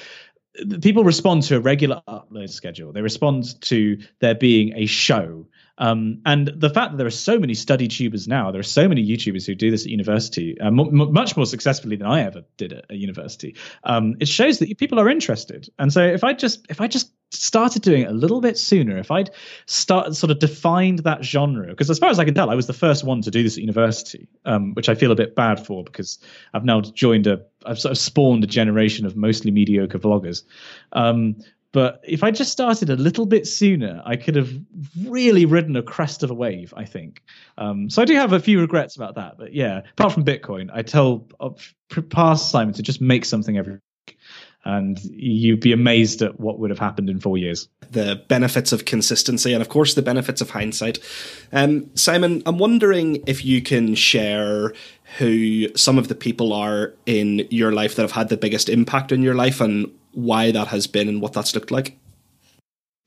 people 0.81 1.05
respond 1.05 1.43
to 1.45 1.57
a 1.57 1.61
regular 1.61 2.03
upload 2.09 2.51
schedule. 2.51 2.93
They 2.93 3.03
respond 3.03 3.61
to 3.63 3.99
there 4.21 4.35
being 4.35 4.73
a 4.77 4.87
show. 4.87 5.47
Um, 5.79 6.21
and 6.25 6.49
the 6.49 6.71
fact 6.71 6.93
that 6.93 6.97
there 6.97 7.07
are 7.07 7.11
so 7.11 7.39
many 7.39 7.55
study 7.55 7.89
tubers 7.89 8.27
now, 8.27 8.51
there 8.51 8.61
are 8.61 8.65
so 8.65 8.89
many 8.89 9.07
YouTubers 9.07 9.47
who 9.47 9.55
do 9.55 9.71
this 9.71 9.85
at 9.85 9.91
university, 9.91 10.59
uh, 10.61 10.67
m- 10.67 11.13
much 11.13 11.37
more 11.37 11.47
successfully 11.47 11.97
than 11.97 12.07
I 12.07 12.23
ever 12.23 12.43
did 12.57 12.73
at 12.73 12.87
a 12.91 12.95
university. 12.95 13.55
Um, 13.85 14.17
it 14.21 14.29
shows 14.29 14.59
that 14.59 14.79
people 14.79 14.99
are 14.99 15.09
interested. 15.09 15.69
And 15.79 15.93
so 15.93 16.03
if 16.03 16.25
I 16.25 16.33
just 16.33 16.67
if 16.71 16.81
I 16.81 16.87
just 16.87 17.13
started 17.31 17.83
doing 17.83 18.03
it 18.03 18.09
a 18.09 18.15
little 18.15 18.41
bit 18.41 18.57
sooner, 18.57 18.97
if 18.97 19.11
I'd 19.11 19.31
start 19.67 20.15
sort 20.15 20.31
of 20.31 20.39
defined 20.39 21.01
that 21.01 21.25
genre, 21.25 21.67
because 21.69 21.91
as 21.91 21.99
far 21.99 22.09
as 22.09 22.19
I 22.19 22.25
can 22.25 22.35
tell, 22.35 22.51
I 22.51 22.55
was 22.55 22.67
the 22.67 22.73
first 22.73 23.05
one 23.05 23.21
to 23.23 23.31
do 23.31 23.43
this 23.43 23.57
at 23.57 23.61
university, 23.61 24.29
um, 24.45 24.75
which 24.75 24.89
I 24.89 24.95
feel 24.95 25.13
a 25.13 25.17
bit 25.17 25.35
bad 25.35 25.65
for 25.65 25.85
because 25.85 26.19
I've 26.55 26.65
now 26.65 26.81
joined 26.81 27.27
a, 27.27 27.43
I've 27.65 27.79
sort 27.79 27.93
of 27.93 27.99
spawned 27.99 28.45
a 28.45 28.47
generation 28.47 29.07
of 29.07 29.17
mostly 29.17 29.51
mediocre 29.51 29.99
vloggers. 29.99 30.43
Um, 30.93 31.37
but 31.73 32.01
if 32.05 32.25
I 32.25 32.31
just 32.31 32.53
started 32.53 32.89
a 32.91 32.97
little 32.97 33.27
bit 33.27 33.47
sooner, 33.47 34.03
I 34.05 34.17
could 34.17 34.37
have 34.37 34.51
really 35.05 35.45
ridden 35.45 35.77
a 35.77 35.83
crest 35.83 36.23
of 36.23 36.31
a 36.31 36.35
wave, 36.35 36.73
I 36.77 36.85
think. 36.85 37.23
Um, 37.59 37.91
so 37.91 38.01
I 38.01 38.05
do 38.05 38.15
have 38.15 38.33
a 38.33 38.41
few 38.41 38.61
regrets 38.61 38.97
about 38.97 39.17
that. 39.17 39.37
But 39.37 39.53
yeah, 39.53 39.83
apart 39.93 40.13
from 40.13 40.25
Bitcoin, 40.25 40.71
I 40.73 40.83
tell 40.83 41.27
uh, 41.39 41.51
past 42.09 42.51
Simon 42.51 42.75
to 42.75 42.83
just 42.83 43.01
make 43.01 43.25
something 43.25 43.59
every 43.59 43.75
week. 44.07 44.19
and 44.65 44.99
you'd 45.05 45.61
be 45.61 45.73
amazed 45.73 46.23
at 46.23 46.41
what 46.41 46.59
would 46.59 46.71
have 46.71 46.79
happened 46.79 47.09
in 47.09 47.21
four 47.21 47.39
years. 47.39 47.69
The 47.93 48.23
benefits 48.27 48.73
of 48.73 48.85
consistency, 48.85 49.53
and 49.53 49.63
of 49.63 49.69
course, 49.69 49.95
the 49.95 50.03
benefits 50.03 50.41
of 50.41 50.51
hindsight. 50.51 50.99
Um, 51.53 51.89
Simon, 51.95 52.43
I'm 52.47 52.59
wondering 52.59 53.23
if 53.27 53.45
you 53.45 53.63
can 53.63 53.95
share 53.95 54.75
who 55.19 55.69
some 55.77 55.99
of 55.99 56.09
the 56.09 56.17
people 56.17 56.53
are 56.53 56.95
in 57.07 57.47
your 57.51 57.73
life 57.73 57.95
that 57.95 58.03
have 58.03 58.13
had 58.13 58.29
the 58.29 58.37
biggest 58.37 58.69
impact 58.69 59.13
on 59.13 59.23
your 59.23 59.37
life 59.37 59.61
and 59.61 59.93
why 60.17 60.51
that 60.51 60.69
has 60.69 60.87
been 60.87 61.09
and 61.09 61.21
what 61.21 61.33
that's 61.33 61.55
looked 61.55 61.71
like. 61.71 61.99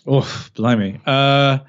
Oh, 0.05 0.49
blimey. 0.55 1.01
Uh, 1.05 1.59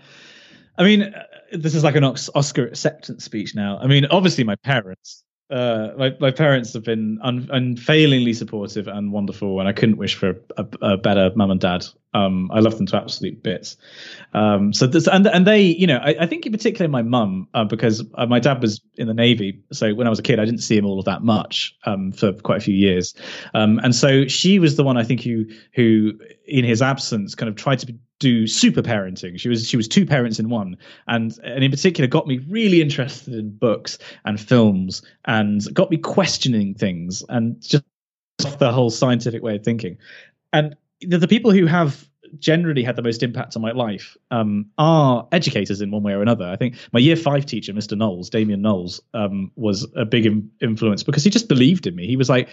I 0.79 0.85
mean, 0.85 1.15
this 1.53 1.75
is 1.75 1.83
like 1.83 1.97
an 1.97 2.05
Oscar 2.05 2.67
acceptance 2.67 3.25
speech 3.25 3.55
now. 3.55 3.79
I 3.79 3.87
mean, 3.87 4.07
obviously, 4.07 4.45
my 4.45 4.57
parents 4.57 5.25
uh, 5.51 5.91
my 5.97 6.15
my 6.21 6.31
parents 6.31 6.73
have 6.75 6.85
been 6.85 7.19
un, 7.23 7.49
unfailingly 7.53 8.33
supportive 8.33 8.87
and 8.87 9.13
wonderful, 9.13 9.59
and 9.59 9.69
I 9.69 9.73
couldn't 9.73 9.97
wish 9.97 10.15
for 10.15 10.37
a, 10.57 10.67
a 10.81 10.97
better 10.97 11.33
mum 11.35 11.51
and 11.51 11.61
dad. 11.61 11.85
Um, 12.13 12.51
I 12.53 12.61
love 12.61 12.77
them 12.77 12.87
to 12.87 12.97
absolute 12.97 13.43
bits. 13.43 13.77
Um, 14.35 14.73
so 14.73 14.87
this, 14.87 15.07
and 15.07 15.27
and 15.27 15.47
they, 15.47 15.63
you 15.63 15.87
know, 15.87 15.99
I, 15.99 16.17
I 16.21 16.27
think 16.27 16.45
in 16.45 16.53
particular 16.53 16.89
my 16.89 17.03
mum, 17.03 17.49
uh, 17.55 17.65
because 17.65 18.05
uh, 18.15 18.27
my 18.27 18.41
dad 18.41 18.61
was 18.61 18.81
in 18.97 19.07
the 19.07 19.15
navy, 19.15 19.63
so 19.73 19.95
when 19.95 20.07
I 20.07 20.11
was 20.11 20.19
a 20.19 20.23
kid, 20.23 20.41
I 20.41 20.45
didn't 20.45 20.61
see 20.61 20.77
him 20.77 20.85
all 20.87 20.99
of 20.99 21.05
that 21.05 21.23
much 21.23 21.77
um, 21.85 22.13
for 22.13 22.33
quite 22.33 22.59
a 22.59 22.61
few 22.61 22.75
years, 22.75 23.15
um, 23.55 23.79
and 23.85 23.95
so 23.95 24.27
she 24.27 24.59
was 24.59 24.77
the 24.77 24.83
one 24.83 24.97
I 24.97 25.05
think 25.05 25.21
who 25.23 25.45
who 25.75 26.19
in 26.47 26.65
his 26.65 26.83
absence 26.83 27.35
kind 27.35 27.49
of 27.49 27.55
tried 27.55 27.79
to 27.81 27.95
do 28.19 28.47
super 28.47 28.83
parenting. 28.83 29.39
She 29.39 29.49
was 29.49 29.69
she 29.69 29.77
was 29.77 29.89
two 29.89 30.05
parents 30.05 30.39
in 30.39 30.49
one, 30.49 30.77
and 31.07 31.37
and 31.45 31.65
in 31.65 31.71
particular 31.71 32.09
got 32.09 32.27
me 32.27 32.39
really 32.49 32.81
interested 32.81 33.35
in 33.35 33.51
books 33.51 33.99
and 34.25 34.41
films, 34.41 35.03
and 35.27 35.63
got 35.75 35.91
me 35.91 35.97
questioning 35.97 36.75
things 36.75 37.25
and 37.29 37.61
just 37.61 37.85
the 38.59 38.73
whole 38.73 38.91
scientific 38.91 39.43
way 39.43 39.57
of 39.57 39.65
thinking. 39.65 39.97
And 40.53 40.77
the, 41.03 41.19
the 41.19 41.29
people 41.29 41.51
who 41.51 41.67
have 41.67 42.09
generally 42.39 42.83
had 42.83 42.97
the 42.97 43.03
most 43.03 43.23
impact 43.23 43.57
on 43.57 43.63
my 43.63 43.73
life 43.73 44.17
um, 44.31 44.67
are 44.79 45.27
educators 45.33 45.81
in 45.81 45.91
one 45.91 46.03
way 46.03 46.13
or 46.13 46.23
another. 46.23 46.45
I 46.47 46.57
think 46.57 46.77
my 46.93 47.01
year 47.01 47.17
five 47.17 47.45
teacher, 47.45 47.73
Mr. 47.73 47.97
Knowles, 47.97 48.31
Damien 48.31 48.63
Knowles, 48.63 49.01
um, 49.15 49.51
was 49.57 49.87
a 49.97 50.05
big 50.05 50.27
Im- 50.27 50.51
influence 50.61 51.03
because 51.03 51.25
he 51.25 51.31
just 51.31 51.49
believed 51.49 51.87
in 51.87 51.95
me. 51.97 52.07
He 52.07 52.17
was 52.17 52.29
like, 52.29 52.49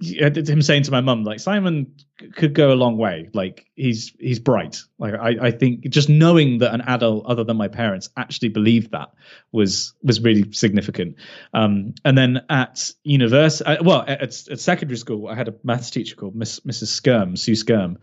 him 0.00 0.62
saying 0.62 0.82
to 0.82 0.90
my 0.90 1.00
mum 1.00 1.24
like 1.24 1.40
simon 1.40 1.94
could 2.34 2.54
go 2.54 2.72
a 2.72 2.74
long 2.74 2.96
way. 2.96 3.28
Like 3.32 3.66
he's 3.74 4.12
he's 4.18 4.38
bright. 4.38 4.82
Like 4.98 5.14
I, 5.14 5.48
I 5.48 5.50
think 5.50 5.88
just 5.88 6.08
knowing 6.08 6.58
that 6.58 6.72
an 6.72 6.80
adult 6.82 7.26
other 7.26 7.44
than 7.44 7.56
my 7.56 7.68
parents 7.68 8.08
actually 8.16 8.50
believed 8.50 8.92
that 8.92 9.10
was 9.52 9.94
was 10.02 10.20
really 10.20 10.52
significant. 10.52 11.16
Um, 11.52 11.94
and 12.04 12.16
then 12.16 12.42
at 12.48 12.92
university 13.02 13.64
uh, 13.64 13.82
well 13.82 14.04
at, 14.06 14.22
at, 14.22 14.60
secondary 14.60 14.96
school 14.96 15.28
i 15.28 15.34
had 15.34 15.48
a 15.48 15.54
maths 15.62 15.90
teacher 15.90 16.16
called 16.16 16.34
miss 16.34 16.60
mrs 16.60 17.00
skirm 17.00 17.36
sue 17.36 17.52
skirm 17.52 17.96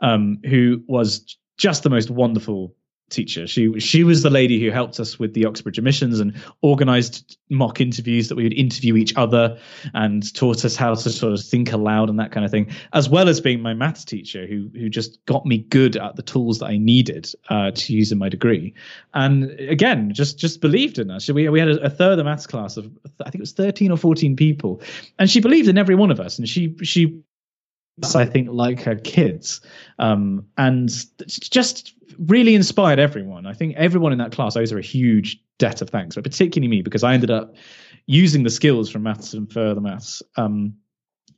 um, 0.00 0.40
who 0.44 0.82
was 0.86 1.36
just 1.56 1.82
the 1.82 1.90
most 1.90 2.10
wonderful 2.10 2.74
teacher. 3.08 3.46
She 3.46 3.78
she 3.80 4.04
was 4.04 4.22
the 4.22 4.30
lady 4.30 4.60
who 4.60 4.70
helped 4.70 5.00
us 5.00 5.18
with 5.18 5.34
the 5.34 5.44
Oxbridge 5.44 5.78
emissions 5.78 6.20
and 6.20 6.34
organised 6.62 7.38
mock 7.50 7.80
interviews 7.80 8.28
that 8.28 8.36
we 8.36 8.42
would 8.42 8.52
interview 8.52 8.96
each 8.96 9.16
other 9.16 9.58
and 9.94 10.34
taught 10.34 10.64
us 10.64 10.76
how 10.76 10.94
to 10.94 11.10
sort 11.10 11.32
of 11.32 11.40
think 11.40 11.72
aloud 11.72 12.10
and 12.10 12.18
that 12.18 12.32
kind 12.32 12.44
of 12.44 12.50
thing, 12.50 12.70
as 12.92 13.08
well 13.08 13.28
as 13.28 13.40
being 13.40 13.60
my 13.60 13.74
maths 13.74 14.04
teacher 14.04 14.46
who 14.46 14.70
who 14.74 14.88
just 14.88 15.24
got 15.26 15.46
me 15.46 15.58
good 15.58 15.96
at 15.96 16.16
the 16.16 16.22
tools 16.22 16.58
that 16.58 16.66
I 16.66 16.76
needed 16.76 17.32
uh, 17.48 17.70
to 17.70 17.92
use 17.92 18.12
in 18.12 18.18
my 18.18 18.28
degree. 18.28 18.74
And 19.14 19.50
again, 19.60 20.12
just 20.12 20.38
just 20.38 20.60
believed 20.60 20.98
in 20.98 21.10
us. 21.10 21.28
We 21.28 21.48
we 21.48 21.60
had 21.60 21.68
a, 21.68 21.80
a 21.84 21.90
third 21.90 22.12
of 22.12 22.18
the 22.18 22.24
maths 22.24 22.46
class 22.46 22.76
of 22.76 22.90
I 23.20 23.24
think 23.30 23.36
it 23.36 23.40
was 23.40 23.52
thirteen 23.52 23.90
or 23.90 23.96
fourteen 23.96 24.36
people, 24.36 24.80
and 25.18 25.30
she 25.30 25.40
believed 25.40 25.68
in 25.68 25.78
every 25.78 25.94
one 25.94 26.10
of 26.10 26.20
us. 26.20 26.38
And 26.38 26.48
she 26.48 26.74
she 26.82 27.22
I 28.14 28.24
think, 28.24 28.48
like 28.50 28.80
her 28.82 28.96
kids, 28.96 29.60
um, 29.98 30.46
and 30.56 30.88
just 31.28 31.94
really 32.18 32.54
inspired 32.54 32.98
everyone. 32.98 33.46
I 33.46 33.52
think 33.52 33.76
everyone 33.76 34.12
in 34.12 34.18
that 34.18 34.32
class 34.32 34.56
owes 34.56 34.70
her 34.70 34.78
a 34.78 34.82
huge 34.82 35.40
debt 35.58 35.82
of 35.82 35.90
thanks, 35.90 36.14
but 36.14 36.24
particularly 36.24 36.68
me 36.68 36.82
because 36.82 37.04
I 37.04 37.14
ended 37.14 37.30
up 37.30 37.54
using 38.06 38.42
the 38.42 38.50
skills 38.50 38.90
from 38.90 39.02
maths 39.02 39.34
and 39.34 39.52
further 39.52 39.80
maths 39.80 40.22
um, 40.36 40.74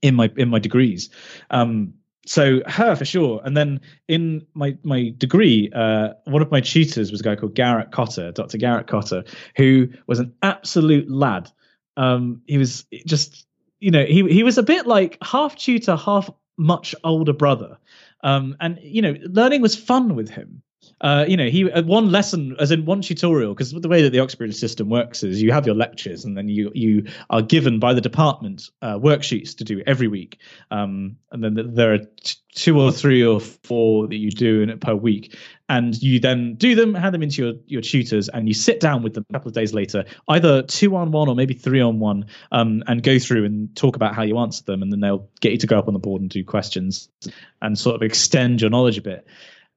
in 0.02 0.14
my 0.14 0.30
in 0.36 0.48
my 0.48 0.58
degrees. 0.58 1.10
Um, 1.50 1.94
so 2.26 2.60
her 2.66 2.94
for 2.94 3.04
sure, 3.04 3.40
and 3.44 3.56
then 3.56 3.80
in 4.08 4.46
my 4.54 4.76
my 4.82 5.12
degree, 5.16 5.70
uh, 5.74 6.10
one 6.24 6.42
of 6.42 6.50
my 6.50 6.60
tutors 6.60 7.10
was 7.10 7.20
a 7.20 7.24
guy 7.24 7.36
called 7.36 7.54
Garret 7.54 7.92
Cotter, 7.92 8.30
Dr. 8.32 8.58
Garret 8.58 8.86
Cotter, 8.86 9.24
who 9.56 9.88
was 10.06 10.18
an 10.18 10.32
absolute 10.42 11.10
lad. 11.10 11.50
Um, 11.96 12.42
he 12.46 12.58
was 12.58 12.84
just 13.06 13.46
you 13.80 13.90
know 13.90 14.04
he 14.04 14.22
he 14.28 14.42
was 14.42 14.58
a 14.58 14.62
bit 14.62 14.86
like 14.86 15.18
half 15.22 15.56
tutor, 15.56 15.96
half 15.96 16.30
much 16.60 16.94
older 17.02 17.32
brother. 17.32 17.78
Um, 18.22 18.56
and 18.60 18.78
you 18.82 19.02
know, 19.02 19.16
learning 19.24 19.62
was 19.62 19.74
fun 19.74 20.14
with 20.14 20.28
him. 20.28 20.62
Uh, 21.00 21.24
you 21.26 21.36
know, 21.36 21.48
he 21.48 21.70
uh, 21.70 21.82
one 21.82 22.12
lesson, 22.12 22.54
as 22.58 22.70
in 22.70 22.84
one 22.84 23.00
tutorial, 23.00 23.54
because 23.54 23.72
the 23.72 23.88
way 23.88 24.02
that 24.02 24.10
the 24.10 24.18
Oxbridge 24.18 24.54
system 24.54 24.90
works 24.90 25.22
is 25.22 25.40
you 25.40 25.50
have 25.50 25.64
your 25.64 25.74
lectures, 25.74 26.26
and 26.26 26.36
then 26.36 26.48
you 26.48 26.70
you 26.74 27.06
are 27.30 27.40
given 27.40 27.78
by 27.78 27.94
the 27.94 28.02
department 28.02 28.68
uh, 28.82 28.98
worksheets 28.98 29.56
to 29.56 29.64
do 29.64 29.82
every 29.86 30.08
week, 30.08 30.38
um, 30.70 31.16
and 31.32 31.42
then 31.42 31.74
there 31.74 31.94
are 31.94 31.98
t- 31.98 32.36
two 32.54 32.78
or 32.78 32.92
three 32.92 33.24
or 33.24 33.40
four 33.40 34.08
that 34.08 34.16
you 34.16 34.30
do 34.30 34.60
in, 34.60 34.78
per 34.78 34.94
week, 34.94 35.38
and 35.70 36.00
you 36.02 36.20
then 36.20 36.54
do 36.56 36.74
them, 36.74 36.92
hand 36.92 37.14
them 37.14 37.22
into 37.22 37.42
your 37.42 37.54
your 37.66 37.80
tutors, 37.80 38.28
and 38.28 38.46
you 38.46 38.52
sit 38.52 38.78
down 38.78 39.02
with 39.02 39.14
them 39.14 39.24
a 39.30 39.32
couple 39.32 39.48
of 39.48 39.54
days 39.54 39.72
later, 39.72 40.04
either 40.28 40.60
two 40.62 40.94
on 40.96 41.12
one 41.12 41.30
or 41.30 41.34
maybe 41.34 41.54
three 41.54 41.80
on 41.80 41.98
one, 41.98 42.26
um, 42.52 42.82
and 42.88 43.02
go 43.02 43.18
through 43.18 43.46
and 43.46 43.74
talk 43.74 43.96
about 43.96 44.14
how 44.14 44.22
you 44.22 44.36
answer 44.36 44.62
them, 44.64 44.82
and 44.82 44.92
then 44.92 45.00
they'll 45.00 45.26
get 45.40 45.52
you 45.52 45.58
to 45.58 45.66
go 45.66 45.78
up 45.78 45.88
on 45.88 45.94
the 45.94 46.00
board 46.00 46.20
and 46.20 46.28
do 46.28 46.44
questions 46.44 47.08
and 47.62 47.78
sort 47.78 47.96
of 47.96 48.02
extend 48.02 48.60
your 48.60 48.68
knowledge 48.68 48.98
a 48.98 49.02
bit 49.02 49.26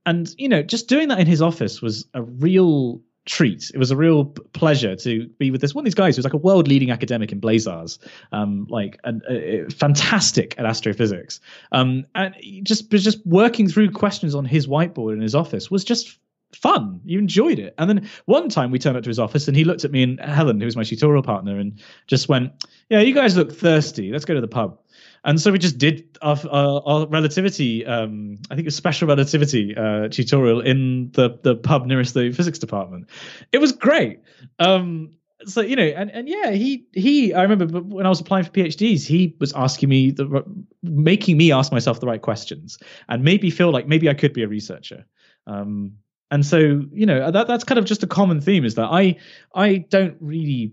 and 0.06 0.34
you 0.38 0.50
know 0.50 0.64
just 0.64 0.88
doing 0.88 1.08
that 1.10 1.20
in 1.20 1.28
his 1.28 1.42
office 1.42 1.82
was 1.82 2.08
a 2.14 2.22
real 2.22 3.02
treat 3.26 3.72
it 3.74 3.78
was 3.78 3.90
a 3.90 3.96
real 3.96 4.26
pleasure 4.26 4.98
to 4.98 5.28
be 5.40 5.50
with 5.50 5.62
this 5.62 5.74
one 5.74 5.84
of 5.84 5.86
these 5.86 5.96
guys 5.96 6.16
who's 6.16 6.26
like 6.26 6.34
a 6.34 6.38
world 6.38 6.68
leading 6.68 6.92
academic 6.92 7.32
in 7.32 7.40
blazars 7.40 7.98
um 8.34 8.68
like 8.70 9.00
a, 9.06 9.70
fantastic 9.70 10.56
at 10.58 10.66
astrophysics 10.66 11.40
um 11.72 12.06
and 12.16 12.36
just 12.64 12.92
just 12.92 13.26
working 13.26 13.70
through 13.70 13.90
questions 13.90 14.36
on 14.36 14.44
his 14.44 14.68
whiteboard 14.68 15.14
in 15.14 15.22
his 15.22 15.36
office 15.36 15.72
was 15.72 15.86
just 15.86 16.20
fun. 16.56 17.02
You 17.04 17.20
enjoyed 17.20 17.60
it. 17.60 17.74
And 17.78 17.90
then 17.90 18.10
one 18.26 18.50
time 18.50 18.72
we 18.72 18.80
turned 18.80 18.98
up 18.98 19.04
to 19.04 19.10
his 19.10 19.20
office 19.20 19.48
and 19.48 19.58
he 19.58 19.64
looked 19.64 19.86
at 19.86 19.92
me 19.92 20.04
and 20.04 20.20
Helen, 20.20 20.60
who 20.60 20.66
was 20.66 20.76
my 20.76 20.84
tutorial 20.84 21.24
partner, 21.24 21.58
and 21.58 21.82
just 22.08 22.30
went, 22.30 22.52
Yeah, 22.90 23.00
you 23.00 23.14
guys 23.14 23.36
look 23.36 23.52
thirsty. 23.52 24.12
Let's 24.12 24.26
go 24.26 24.34
to 24.34 24.42
the 24.42 24.48
pub 24.48 24.80
and 25.24 25.40
so 25.40 25.52
we 25.52 25.60
just 25.60 25.78
did 25.78 26.18
our, 26.22 26.38
our, 26.50 26.82
our 26.86 27.08
relativity 27.08 27.86
um, 27.86 28.38
i 28.50 28.56
think 28.56 28.66
it 28.66 28.66
was 28.66 28.76
special 28.76 29.08
relativity 29.08 29.76
uh, 29.76 30.08
tutorial 30.10 30.62
in 30.62 31.12
the 31.14 31.38
the 31.44 31.56
pub 31.56 31.86
nearest 31.86 32.14
the 32.14 32.32
physics 32.32 32.60
department. 32.60 33.10
It 33.52 33.60
was 33.60 33.72
great. 33.72 34.20
Um, 34.60 35.12
so 35.46 35.62
you 35.62 35.76
know 35.76 35.84
and, 35.84 36.10
and 36.12 36.30
yeah 36.30 36.52
he 36.52 36.86
he 36.94 37.34
i 37.34 37.42
remember 37.42 37.80
when 37.80 38.06
i 38.06 38.10
was 38.10 38.22
applying 38.22 38.46
for 38.46 38.52
phds 38.52 39.06
he 39.06 39.36
was 39.40 39.52
asking 39.54 39.90
me 39.90 40.12
the 40.12 40.44
making 40.82 41.38
me 41.38 41.52
ask 41.52 41.72
myself 41.72 42.00
the 42.00 42.08
right 42.08 42.22
questions 42.22 42.78
and 43.10 43.24
made 43.24 43.42
me 43.42 43.50
feel 43.50 43.72
like 43.72 43.88
maybe 43.88 44.10
i 44.10 44.14
could 44.14 44.34
be 44.34 44.44
a 44.44 44.48
researcher. 44.48 45.06
Um, 45.46 45.98
and 46.32 46.46
so 46.46 46.58
you 46.92 47.06
know 47.06 47.30
that 47.30 47.48
that's 47.48 47.64
kind 47.64 47.78
of 47.78 47.86
just 47.86 48.04
a 48.04 48.08
common 48.08 48.40
theme 48.40 48.64
is 48.64 48.76
that 48.76 48.86
i 48.86 49.16
i 49.54 49.78
don't 49.78 50.16
really 50.20 50.72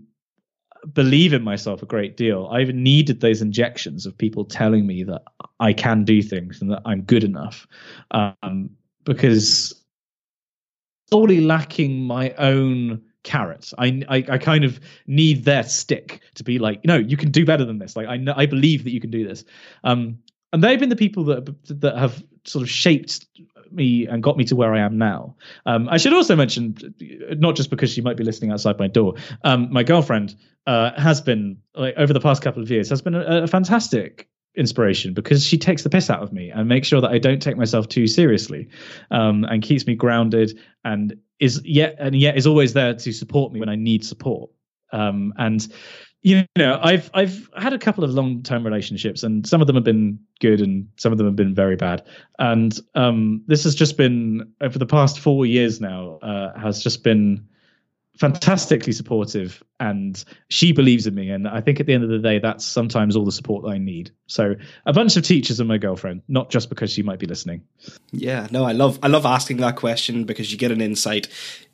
believe 0.92 1.32
in 1.32 1.42
myself 1.42 1.82
a 1.82 1.86
great 1.86 2.16
deal. 2.16 2.48
I 2.52 2.60
even 2.60 2.82
needed 2.82 3.20
those 3.20 3.42
injections 3.42 4.06
of 4.06 4.16
people 4.16 4.44
telling 4.44 4.86
me 4.86 5.02
that 5.04 5.22
I 5.58 5.72
can 5.72 6.04
do 6.04 6.22
things 6.22 6.60
and 6.60 6.70
that 6.70 6.82
I'm 6.84 7.02
good 7.02 7.24
enough, 7.24 7.66
um, 8.10 8.70
because 9.04 9.74
solely 11.10 11.40
lacking 11.40 12.02
my 12.04 12.30
own 12.38 13.02
carrot. 13.22 13.72
I, 13.78 14.02
I, 14.08 14.24
I 14.28 14.38
kind 14.38 14.64
of 14.64 14.80
need 15.06 15.44
their 15.44 15.62
stick 15.64 16.20
to 16.36 16.44
be 16.44 16.58
like, 16.58 16.84
no, 16.84 16.96
you 16.96 17.16
can 17.16 17.30
do 17.30 17.44
better 17.44 17.64
than 17.64 17.78
this. 17.78 17.96
Like 17.96 18.06
I 18.06 18.16
know, 18.16 18.34
I 18.36 18.46
believe 18.46 18.84
that 18.84 18.92
you 18.92 19.00
can 19.00 19.10
do 19.10 19.26
this. 19.26 19.44
Um, 19.84 20.18
and 20.52 20.64
they've 20.64 20.80
been 20.80 20.88
the 20.88 20.96
people 20.96 21.24
that 21.24 21.54
that 21.80 21.96
have 21.96 22.24
sort 22.44 22.62
of 22.62 22.70
shaped 22.70 23.26
me 23.72 24.06
and 24.06 24.22
got 24.22 24.36
me 24.36 24.44
to 24.44 24.56
where 24.56 24.74
I 24.74 24.80
am 24.80 24.98
now. 24.98 25.36
Um, 25.66 25.88
I 25.88 25.96
should 25.96 26.12
also 26.12 26.36
mention, 26.36 26.76
not 27.38 27.56
just 27.56 27.70
because 27.70 27.90
she 27.92 28.00
might 28.00 28.16
be 28.16 28.24
listening 28.24 28.50
outside 28.50 28.78
my 28.78 28.88
door, 28.88 29.14
um, 29.44 29.72
my 29.72 29.82
girlfriend 29.82 30.34
uh, 30.66 30.92
has 31.00 31.20
been 31.20 31.58
like 31.74 31.94
over 31.96 32.12
the 32.12 32.20
past 32.20 32.42
couple 32.42 32.62
of 32.62 32.70
years 32.70 32.90
has 32.90 33.02
been 33.02 33.14
a, 33.14 33.42
a, 33.44 33.46
fantastic 33.46 34.28
inspiration 34.54 35.14
because 35.14 35.44
she 35.44 35.56
takes 35.56 35.82
the 35.82 35.90
piss 35.90 36.10
out 36.10 36.22
of 36.22 36.32
me 36.32 36.50
and 36.50 36.68
makes 36.68 36.86
sure 36.86 37.00
that 37.00 37.10
I 37.10 37.18
don't 37.18 37.40
take 37.40 37.56
myself 37.56 37.88
too 37.88 38.06
seriously, 38.06 38.68
um, 39.10 39.44
and 39.44 39.62
keeps 39.62 39.86
me 39.86 39.94
grounded 39.94 40.58
and 40.84 41.16
is 41.38 41.62
yet 41.64 41.96
and 41.98 42.14
yet 42.14 42.36
is 42.36 42.46
always 42.46 42.72
there 42.72 42.94
to 42.94 43.12
support 43.12 43.52
me 43.52 43.60
when 43.60 43.68
I 43.68 43.76
need 43.76 44.04
support. 44.04 44.50
Um, 44.92 45.32
and 45.38 45.66
you 46.22 46.44
know 46.56 46.78
i've 46.82 47.10
i've 47.14 47.48
had 47.56 47.72
a 47.72 47.78
couple 47.78 48.04
of 48.04 48.10
long 48.10 48.42
term 48.42 48.64
relationships 48.64 49.22
and 49.22 49.46
some 49.46 49.60
of 49.60 49.66
them 49.66 49.76
have 49.76 49.84
been 49.84 50.18
good 50.40 50.60
and 50.60 50.88
some 50.96 51.12
of 51.12 51.18
them 51.18 51.26
have 51.26 51.36
been 51.36 51.54
very 51.54 51.76
bad. 51.76 52.02
And 52.38 52.78
um, 52.94 53.42
this 53.46 53.62
has 53.64 53.74
just 53.74 53.96
been 53.96 54.52
over 54.60 54.78
the 54.78 54.86
past 54.86 55.20
four 55.20 55.46
years 55.46 55.80
now 55.80 56.18
uh, 56.22 56.58
has 56.58 56.82
just 56.82 57.04
been 57.04 57.46
fantastically 58.20 58.92
supportive 58.92 59.64
and 59.80 60.26
she 60.48 60.72
believes 60.72 61.06
in 61.06 61.14
me 61.14 61.30
and 61.30 61.48
i 61.48 61.58
think 61.58 61.80
at 61.80 61.86
the 61.86 61.94
end 61.94 62.04
of 62.04 62.10
the 62.10 62.18
day 62.18 62.38
that's 62.38 62.66
sometimes 62.66 63.16
all 63.16 63.24
the 63.24 63.32
support 63.32 63.64
i 63.64 63.78
need. 63.78 64.10
So 64.26 64.54
a 64.84 64.92
bunch 64.92 65.16
of 65.16 65.24
teachers 65.24 65.58
and 65.58 65.68
my 65.68 65.78
girlfriend 65.78 66.20
not 66.28 66.50
just 66.50 66.68
because 66.68 66.92
she 66.92 67.02
might 67.02 67.18
be 67.18 67.26
listening. 67.26 67.62
Yeah 68.12 68.46
no 68.50 68.64
i 68.64 68.72
love 68.72 68.98
i 69.02 69.08
love 69.08 69.24
asking 69.24 69.56
that 69.58 69.76
question 69.76 70.24
because 70.24 70.52
you 70.52 70.58
get 70.58 70.70
an 70.70 70.82
insight 70.82 71.28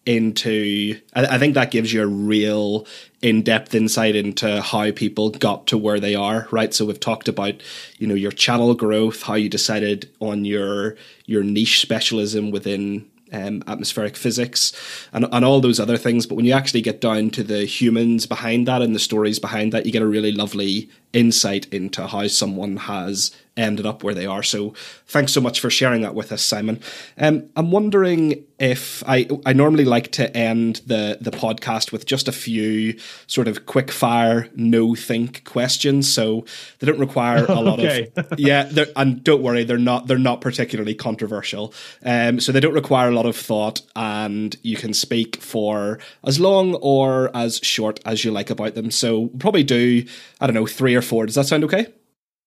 into 0.07 1.01
I, 1.16 1.26
I 1.26 1.38
think 1.38 1.55
that 1.55 1.72
gives 1.72 1.92
you 1.92 2.01
a 2.05 2.07
real 2.07 2.86
in-depth 3.22 3.74
insight 3.74 4.14
into 4.14 4.62
how 4.62 4.92
people 4.92 5.30
got 5.30 5.66
to 5.66 5.76
where 5.76 5.99
they 5.99 6.14
are 6.14 6.47
right? 6.53 6.72
So 6.72 6.84
we've 6.84 7.01
talked 7.01 7.26
about 7.26 7.61
you 7.99 8.07
know 8.07 8.14
your 8.14 8.30
channel 8.30 8.72
growth 8.74 9.24
how 9.24 9.34
you 9.34 9.49
decided 9.49 10.09
on 10.20 10.44
your 10.44 10.94
your 11.24 11.42
niche 11.42 11.80
specialism 11.80 12.53
within 12.53 13.11
um, 13.32 13.62
atmospheric 13.66 14.16
physics 14.16 14.72
and, 15.12 15.26
and 15.32 15.44
all 15.44 15.60
those 15.60 15.80
other 15.80 15.96
things. 15.96 16.26
But 16.26 16.36
when 16.36 16.44
you 16.44 16.52
actually 16.52 16.82
get 16.82 17.00
down 17.00 17.30
to 17.30 17.42
the 17.42 17.64
humans 17.64 18.26
behind 18.26 18.66
that 18.68 18.82
and 18.82 18.94
the 18.94 19.00
stories 19.00 19.38
behind 19.38 19.72
that, 19.72 19.86
you 19.86 19.92
get 19.92 20.02
a 20.02 20.06
really 20.06 20.32
lovely 20.32 20.88
insight 21.16 21.66
into 21.72 22.06
how 22.06 22.28
someone 22.28 22.76
has 22.76 23.34
ended 23.56 23.86
up 23.86 24.04
where 24.04 24.14
they 24.14 24.26
are. 24.26 24.42
So 24.42 24.74
thanks 25.06 25.32
so 25.32 25.40
much 25.40 25.60
for 25.60 25.70
sharing 25.70 26.02
that 26.02 26.14
with 26.14 26.30
us, 26.30 26.42
Simon. 26.42 26.80
Um, 27.16 27.48
I'm 27.56 27.70
wondering 27.70 28.44
if 28.58 29.02
I 29.06 29.28
I 29.44 29.52
normally 29.52 29.84
like 29.84 30.12
to 30.12 30.34
end 30.34 30.80
the 30.86 31.18
the 31.20 31.30
podcast 31.30 31.92
with 31.92 32.06
just 32.06 32.26
a 32.28 32.32
few 32.32 32.98
sort 33.26 33.48
of 33.48 33.66
quick 33.66 33.90
fire 33.90 34.48
no 34.54 34.94
think 34.94 35.44
questions. 35.44 36.12
So 36.12 36.44
they 36.78 36.86
don't 36.86 36.98
require 36.98 37.44
a 37.46 37.60
lot 37.60 37.78
okay. 37.80 38.10
of 38.16 38.34
yeah. 38.38 38.70
And 38.94 39.22
don't 39.24 39.42
worry, 39.42 39.64
they're 39.64 39.78
not 39.78 40.06
they're 40.06 40.18
not 40.18 40.40
particularly 40.40 40.94
controversial. 40.94 41.72
Um, 42.04 42.40
so 42.40 42.52
they 42.52 42.60
don't 42.60 42.74
require 42.74 43.08
a 43.08 43.14
lot 43.14 43.26
of 43.26 43.36
thought, 43.36 43.80
and 43.94 44.56
you 44.62 44.76
can 44.76 44.92
speak 44.92 45.36
for 45.36 45.98
as 46.24 46.40
long 46.40 46.74
or 46.76 47.30
as 47.34 47.58
short 47.62 48.00
as 48.04 48.24
you 48.24 48.30
like 48.30 48.50
about 48.50 48.74
them. 48.74 48.90
So 48.90 49.20
we'll 49.20 49.38
probably 49.38 49.64
do 49.64 50.04
I 50.40 50.46
don't 50.46 50.54
know 50.54 50.66
three 50.66 50.94
or 50.94 51.02
four. 51.07 51.26
Does 51.26 51.34
that 51.36 51.46
sound 51.46 51.64
okay? 51.64 51.86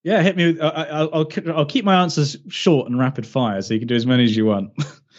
Yeah, 0.03 0.21
hit 0.21 0.37
me. 0.37 0.53
With, 0.53 0.61
I'll, 0.61 1.09
I'll 1.13 1.27
I'll 1.53 1.65
keep 1.65 1.83
my 1.83 2.01
answers 2.01 2.37
short 2.47 2.87
and 2.89 2.97
rapid 2.97 3.27
fire, 3.27 3.61
so 3.61 3.73
you 3.73 3.79
can 3.79 3.87
do 3.87 3.95
as 3.95 4.05
many 4.05 4.23
as 4.23 4.35
you 4.35 4.45
want. 4.45 4.71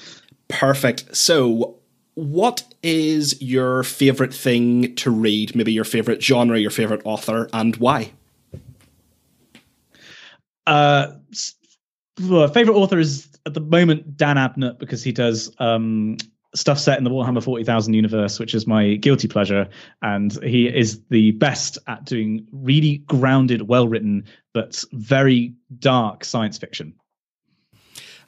Perfect. 0.48 1.14
So, 1.14 1.78
what 2.14 2.64
is 2.82 3.40
your 3.42 3.82
favorite 3.82 4.32
thing 4.32 4.94
to 4.96 5.10
read? 5.10 5.54
Maybe 5.54 5.72
your 5.72 5.84
favorite 5.84 6.22
genre, 6.22 6.58
your 6.58 6.70
favorite 6.70 7.02
author, 7.04 7.48
and 7.52 7.76
why? 7.76 8.12
Uh, 10.66 11.12
favorite 12.18 12.76
author 12.76 12.98
is 12.98 13.28
at 13.46 13.54
the 13.54 13.60
moment 13.60 14.16
Dan 14.16 14.36
Abnett 14.36 14.78
because 14.78 15.02
he 15.02 15.12
does 15.12 15.54
um 15.58 16.16
stuff 16.54 16.78
set 16.78 16.98
in 16.98 17.04
the 17.04 17.10
Warhammer 17.10 17.42
40,000 17.42 17.94
universe, 17.94 18.38
which 18.38 18.54
is 18.54 18.66
my 18.66 18.94
guilty 18.96 19.28
pleasure. 19.28 19.68
And 20.02 20.32
he 20.42 20.66
is 20.66 21.00
the 21.10 21.32
best 21.32 21.78
at 21.86 22.04
doing 22.04 22.46
really 22.52 22.98
grounded, 22.98 23.68
well 23.68 23.88
written, 23.88 24.24
but 24.52 24.82
very 24.92 25.54
dark 25.78 26.24
science 26.24 26.58
fiction. 26.58 26.94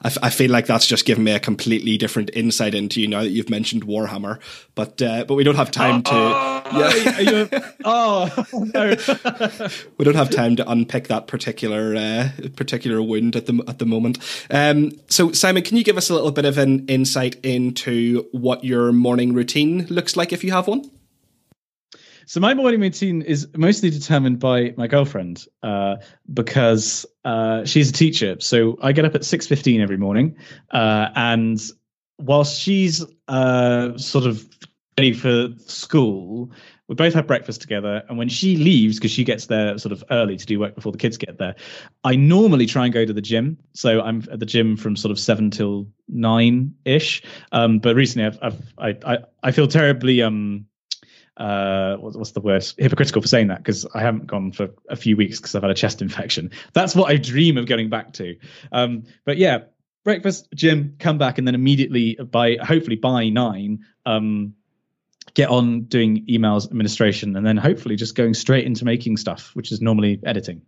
I, 0.03 0.07
f- 0.07 0.17
I 0.21 0.29
feel 0.29 0.51
like 0.51 0.65
that's 0.67 0.85
just 0.85 1.05
given 1.05 1.23
me 1.23 1.31
a 1.31 1.39
completely 1.39 1.97
different 1.97 2.29
insight 2.33 2.75
into 2.75 3.01
you 3.01 3.07
now 3.07 3.21
that 3.21 3.29
you've 3.29 3.49
mentioned 3.49 3.85
Warhammer. 3.85 4.39
But 4.75 5.01
uh, 5.01 5.25
but 5.25 5.35
we 5.35 5.43
don't 5.43 5.55
have 5.55 5.71
time 5.71 6.03
to. 6.03 6.11
Oh, 6.13 6.63
yeah. 6.73 7.19
you, 7.19 7.49
oh 7.85 8.45
no. 8.51 8.89
we 9.97 10.05
don't 10.05 10.15
have 10.15 10.29
time 10.29 10.55
to 10.57 10.69
unpick 10.69 11.07
that 11.07 11.27
particular 11.27 11.95
uh, 11.95 12.29
particular 12.55 13.01
wound 13.01 13.35
at 13.35 13.45
the 13.45 13.63
at 13.67 13.79
the 13.79 13.85
moment. 13.85 14.19
Um, 14.49 14.91
so 15.09 15.31
Simon, 15.31 15.63
can 15.63 15.77
you 15.77 15.83
give 15.83 15.97
us 15.97 16.09
a 16.09 16.13
little 16.13 16.31
bit 16.31 16.45
of 16.45 16.57
an 16.57 16.85
insight 16.87 17.35
into 17.43 18.27
what 18.31 18.63
your 18.63 18.91
morning 18.91 19.33
routine 19.33 19.85
looks 19.87 20.15
like 20.15 20.33
if 20.33 20.43
you 20.43 20.51
have 20.51 20.67
one? 20.67 20.89
So 22.25 22.39
my 22.39 22.53
morning 22.53 22.79
routine 22.79 23.21
is 23.21 23.47
mostly 23.55 23.89
determined 23.89 24.39
by 24.39 24.73
my 24.77 24.87
girlfriend 24.87 25.45
uh, 25.61 25.97
because 26.33 27.05
uh, 27.25 27.65
she's 27.65 27.89
a 27.89 27.93
teacher. 27.93 28.37
So 28.39 28.77
I 28.81 28.91
get 28.91 29.05
up 29.05 29.15
at 29.15 29.25
six 29.25 29.47
fifteen 29.47 29.81
every 29.81 29.97
morning, 29.97 30.37
uh, 30.71 31.09
and 31.15 31.61
whilst 32.19 32.61
she's 32.61 33.03
uh, 33.27 33.97
sort 33.97 34.25
of 34.25 34.47
ready 34.97 35.13
for 35.13 35.49
school, 35.65 36.51
we 36.87 36.95
both 36.95 37.13
have 37.13 37.25
breakfast 37.25 37.61
together. 37.61 38.03
And 38.07 38.17
when 38.17 38.29
she 38.29 38.55
leaves, 38.57 38.99
because 38.99 39.11
she 39.11 39.23
gets 39.23 39.47
there 39.47 39.77
sort 39.77 39.91
of 39.91 40.03
early 40.11 40.37
to 40.37 40.45
do 40.45 40.59
work 40.59 40.75
before 40.75 40.91
the 40.91 40.97
kids 40.99 41.17
get 41.17 41.39
there, 41.39 41.55
I 42.03 42.15
normally 42.15 42.67
try 42.67 42.85
and 42.85 42.93
go 42.93 43.03
to 43.05 43.13
the 43.13 43.21
gym. 43.21 43.57
So 43.73 44.01
I'm 44.01 44.23
at 44.31 44.39
the 44.39 44.45
gym 44.45 44.77
from 44.77 44.95
sort 44.95 45.11
of 45.11 45.19
seven 45.19 45.49
till 45.49 45.87
nine 46.07 46.75
ish. 46.85 47.23
Um, 47.51 47.79
but 47.79 47.95
recently, 47.95 48.27
I've, 48.27 48.39
I've 48.41 48.73
I, 48.77 49.13
I 49.13 49.17
I 49.43 49.51
feel 49.51 49.67
terribly 49.67 50.21
um 50.21 50.67
uh 51.37 51.95
what's 51.95 52.31
the 52.31 52.41
word 52.41 52.63
hypocritical 52.77 53.21
for 53.21 53.27
saying 53.27 53.47
that 53.47 53.57
because 53.57 53.87
i 53.95 54.01
haven't 54.01 54.27
gone 54.27 54.51
for 54.51 54.69
a 54.89 54.95
few 54.95 55.17
weeks 55.17 55.39
because 55.39 55.55
i've 55.55 55.63
had 55.63 55.71
a 55.71 55.75
chest 55.75 56.01
infection. 56.01 56.51
That's 56.73 56.95
what 56.95 57.11
i 57.11 57.17
dream 57.17 57.57
of 57.57 57.65
going 57.65 57.89
back 57.89 58.13
to. 58.13 58.35
Um 58.71 59.03
but 59.25 59.37
yeah 59.37 59.63
breakfast 60.03 60.47
gym 60.53 60.95
come 60.99 61.17
back 61.17 61.37
and 61.37 61.47
then 61.47 61.55
immediately 61.55 62.15
by 62.15 62.57
hopefully 62.61 62.97
by 62.97 63.29
nine 63.29 63.79
um 64.05 64.53
get 65.33 65.49
on 65.49 65.83
doing 65.83 66.25
emails 66.27 66.67
administration 66.67 67.35
and 67.35 67.45
then 67.45 67.57
hopefully 67.57 67.95
just 67.95 68.15
going 68.15 68.33
straight 68.33 68.65
into 68.65 68.85
making 68.85 69.17
stuff 69.17 69.51
which 69.55 69.71
is 69.71 69.81
normally 69.81 70.19
editing. 70.25 70.61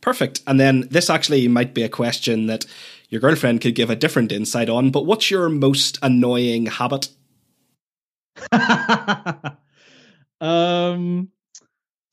Perfect. 0.00 0.40
And 0.46 0.58
then 0.58 0.88
this 0.90 1.10
actually 1.10 1.46
might 1.48 1.74
be 1.74 1.82
a 1.82 1.88
question 1.88 2.46
that 2.46 2.64
your 3.10 3.20
girlfriend 3.20 3.60
could 3.60 3.74
give 3.74 3.90
a 3.90 3.96
different 3.96 4.32
insight 4.32 4.70
on 4.70 4.90
but 4.90 5.04
what's 5.04 5.30
your 5.30 5.50
most 5.50 5.98
annoying 6.00 6.66
habit 6.66 7.10
um. 10.40 11.28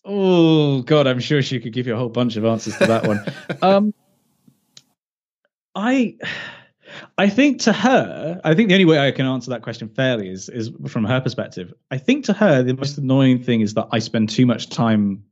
Oh 0.05 0.81
God, 0.83 1.07
I'm 1.07 1.19
sure 1.19 1.41
she 1.41 1.59
could 1.59 1.73
give 1.73 1.87
you 1.87 1.93
a 1.93 1.97
whole 1.97 2.09
bunch 2.09 2.37
of 2.37 2.45
answers 2.45 2.77
to 2.77 2.85
that 2.87 3.05
one. 3.05 3.19
um. 3.61 3.93
I. 5.75 6.15
I 7.17 7.29
think 7.29 7.59
to 7.61 7.73
her, 7.73 8.39
I 8.43 8.55
think 8.55 8.69
the 8.69 8.75
only 8.75 8.85
way 8.85 8.97
I 8.97 9.11
can 9.11 9.25
answer 9.25 9.49
that 9.51 9.61
question 9.61 9.89
fairly 9.89 10.29
is 10.29 10.49
is 10.49 10.71
from 10.87 11.03
her 11.03 11.19
perspective. 11.19 11.73
I 11.91 11.97
think 11.97 12.25
to 12.25 12.33
her, 12.33 12.63
the 12.63 12.73
most 12.73 12.97
annoying 12.97 13.43
thing 13.43 13.61
is 13.61 13.73
that 13.73 13.87
I 13.91 13.99
spend 13.99 14.29
too 14.29 14.45
much 14.45 14.69
time 14.69 15.23